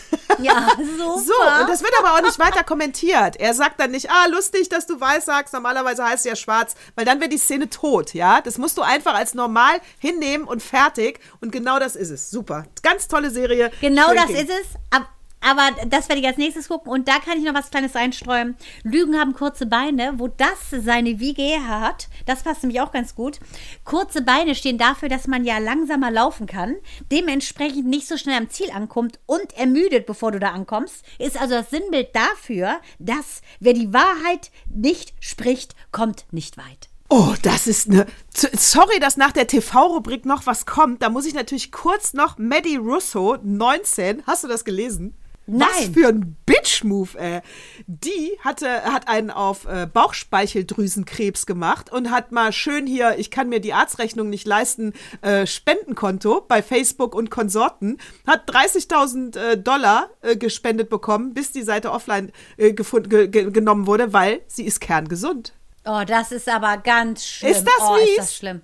ja, 0.38 0.68
super. 0.76 1.18
So, 1.20 1.60
und 1.62 1.68
das 1.68 1.82
wird 1.82 1.92
aber 2.00 2.14
auch 2.14 2.22
nicht 2.22 2.38
weiter 2.38 2.64
kommentiert. 2.64 3.36
Er 3.36 3.54
sagt 3.54 3.80
dann 3.80 3.90
nicht, 3.90 4.10
ah, 4.10 4.26
lustig, 4.26 4.68
dass 4.68 4.86
du 4.86 5.00
weiß 5.00 5.24
sagst, 5.24 5.52
normalerweise 5.54 6.04
heißt 6.04 6.24
es 6.24 6.30
ja 6.30 6.36
schwarz, 6.36 6.74
weil 6.94 7.04
dann 7.04 7.20
wäre 7.20 7.28
die 7.28 7.38
Szene 7.38 7.68
tot, 7.70 8.14
ja? 8.14 8.40
Das 8.40 8.58
musst 8.58 8.76
du 8.78 8.82
einfach 8.82 9.14
als 9.14 9.34
normal 9.34 9.80
hinnehmen 9.98 10.44
und 10.44 10.62
fertig. 10.62 11.20
Und 11.40 11.52
genau 11.52 11.78
das 11.78 11.96
ist 11.96 12.10
es. 12.10 12.30
Super. 12.30 12.66
Ganz 12.82 13.08
tolle 13.08 13.30
Serie. 13.30 13.70
Genau 13.80 14.12
das 14.14 14.24
Shrinking. 14.24 14.36
ist 14.36 14.50
es. 14.50 14.66
Ab- 14.90 15.08
Aber 15.42 15.70
das 15.86 16.08
werde 16.08 16.20
ich 16.20 16.26
als 16.26 16.36
nächstes 16.38 16.68
gucken. 16.68 16.90
Und 16.90 17.08
da 17.08 17.18
kann 17.18 17.38
ich 17.38 17.44
noch 17.44 17.54
was 17.54 17.70
Kleines 17.70 17.94
reinstreuen. 17.94 18.56
Lügen 18.84 19.18
haben 19.18 19.34
kurze 19.34 19.66
Beine. 19.66 20.14
Wo 20.16 20.28
das 20.28 20.70
seine 20.70 21.18
Wiege 21.18 21.66
hat, 21.66 22.08
das 22.26 22.42
passt 22.42 22.62
nämlich 22.62 22.80
auch 22.80 22.92
ganz 22.92 23.14
gut. 23.14 23.40
Kurze 23.84 24.22
Beine 24.22 24.54
stehen 24.54 24.78
dafür, 24.78 25.08
dass 25.08 25.26
man 25.26 25.44
ja 25.44 25.58
langsamer 25.58 26.10
laufen 26.10 26.46
kann, 26.46 26.76
dementsprechend 27.10 27.86
nicht 27.86 28.06
so 28.06 28.16
schnell 28.16 28.38
am 28.38 28.50
Ziel 28.50 28.70
ankommt 28.70 29.18
und 29.26 29.52
ermüdet, 29.56 30.06
bevor 30.06 30.32
du 30.32 30.38
da 30.38 30.50
ankommst. 30.50 31.04
Ist 31.18 31.40
also 31.40 31.54
das 31.54 31.70
Sinnbild 31.70 32.14
dafür, 32.14 32.80
dass 32.98 33.42
wer 33.60 33.72
die 33.72 33.92
Wahrheit 33.92 34.50
nicht 34.72 35.14
spricht, 35.20 35.74
kommt 35.90 36.24
nicht 36.30 36.56
weit. 36.56 36.88
Oh, 37.08 37.34
das 37.42 37.66
ist 37.66 37.90
eine. 37.90 38.06
Sorry, 38.32 38.98
dass 38.98 39.18
nach 39.18 39.32
der 39.32 39.46
TV-Rubrik 39.46 40.24
noch 40.24 40.46
was 40.46 40.64
kommt. 40.64 41.02
Da 41.02 41.10
muss 41.10 41.26
ich 41.26 41.34
natürlich 41.34 41.70
kurz 41.70 42.14
noch 42.14 42.38
Maddie 42.38 42.76
Russo, 42.76 43.36
19. 43.42 44.22
Hast 44.26 44.44
du 44.44 44.48
das 44.48 44.64
gelesen? 44.64 45.14
Was 45.54 45.80
Nein. 45.80 45.92
für 45.92 46.08
ein 46.08 46.36
Bitch-Move, 46.46 47.18
ey. 47.18 47.40
Die 47.86 48.38
hatte, 48.40 48.84
hat 48.84 49.06
einen 49.06 49.30
auf 49.30 49.66
äh, 49.66 49.86
Bauchspeicheldrüsenkrebs 49.86 51.44
gemacht 51.44 51.92
und 51.92 52.10
hat 52.10 52.32
mal 52.32 52.52
schön 52.52 52.86
hier, 52.86 53.18
ich 53.18 53.30
kann 53.30 53.50
mir 53.50 53.60
die 53.60 53.74
Arztrechnung 53.74 54.30
nicht 54.30 54.46
leisten, 54.46 54.94
äh, 55.20 55.46
Spendenkonto 55.46 56.40
bei 56.48 56.62
Facebook 56.62 57.14
und 57.14 57.30
Konsorten, 57.30 57.98
hat 58.26 58.48
30.000 58.48 59.36
äh, 59.36 59.58
Dollar 59.58 60.08
äh, 60.22 60.36
gespendet 60.36 60.88
bekommen, 60.88 61.34
bis 61.34 61.52
die 61.52 61.62
Seite 61.62 61.92
offline 61.92 62.32
äh, 62.56 62.72
gefund, 62.72 63.10
ge, 63.10 63.28
ge, 63.28 63.50
genommen 63.50 63.86
wurde, 63.86 64.14
weil 64.14 64.40
sie 64.46 64.64
ist 64.64 64.80
kerngesund. 64.80 65.52
Oh, 65.84 66.02
das 66.06 66.32
ist 66.32 66.48
aber 66.48 66.78
ganz 66.78 67.26
schlimm. 67.26 67.52
Ist 67.52 67.64
das 67.64 67.88
oh, 67.88 67.96
ist 67.96 68.18
das 68.18 68.36
schlimm. 68.36 68.62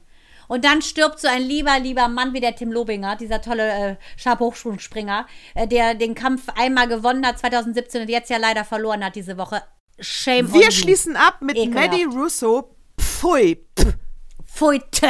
Und 0.48 0.64
dann 0.64 0.82
stirbt 0.82 1.20
so 1.20 1.28
ein 1.28 1.42
lieber, 1.42 1.78
lieber 1.78 2.08
Mann 2.08 2.32
wie 2.32 2.40
der 2.40 2.56
Tim 2.56 2.72
Lobinger, 2.72 3.16
dieser 3.16 3.40
tolle 3.40 3.70
äh, 3.70 3.96
Stabhochsprungspringer, 4.16 5.26
äh, 5.54 5.68
der 5.68 5.94
den 5.94 6.14
Kampf 6.14 6.48
einmal 6.56 6.88
gewonnen 6.88 7.24
hat 7.24 7.38
2017 7.38 8.02
und 8.02 8.08
jetzt 8.08 8.30
ja 8.30 8.38
leider 8.38 8.64
verloren 8.64 9.04
hat 9.04 9.14
diese 9.14 9.36
Woche. 9.38 9.62
Shame 10.00 10.52
Wir 10.52 10.70
schließen 10.70 11.16
ab 11.16 11.40
mit 11.40 11.56
Ekelhaft. 11.56 11.90
Maddie 11.90 12.04
Russo. 12.04 12.74
Pfui. 12.98 13.64
Pff. 13.78 13.94
Pfui, 14.46 14.80
tö. 14.90 15.08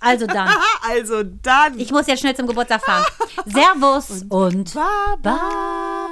Also 0.00 0.26
dann. 0.26 0.48
Also 0.88 1.24
dann. 1.24 1.80
Ich 1.80 1.90
muss 1.90 2.06
jetzt 2.06 2.20
schnell 2.20 2.36
zum 2.36 2.46
Geburtstag 2.46 2.82
fahren. 2.84 3.04
Servus 3.46 4.24
und 4.28 4.74
Baba. 4.74 5.16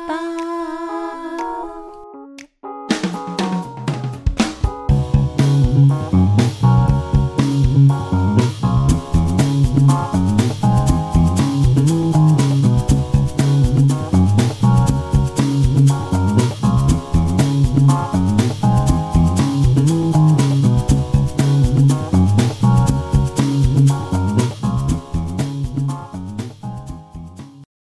Baba. 0.08 0.53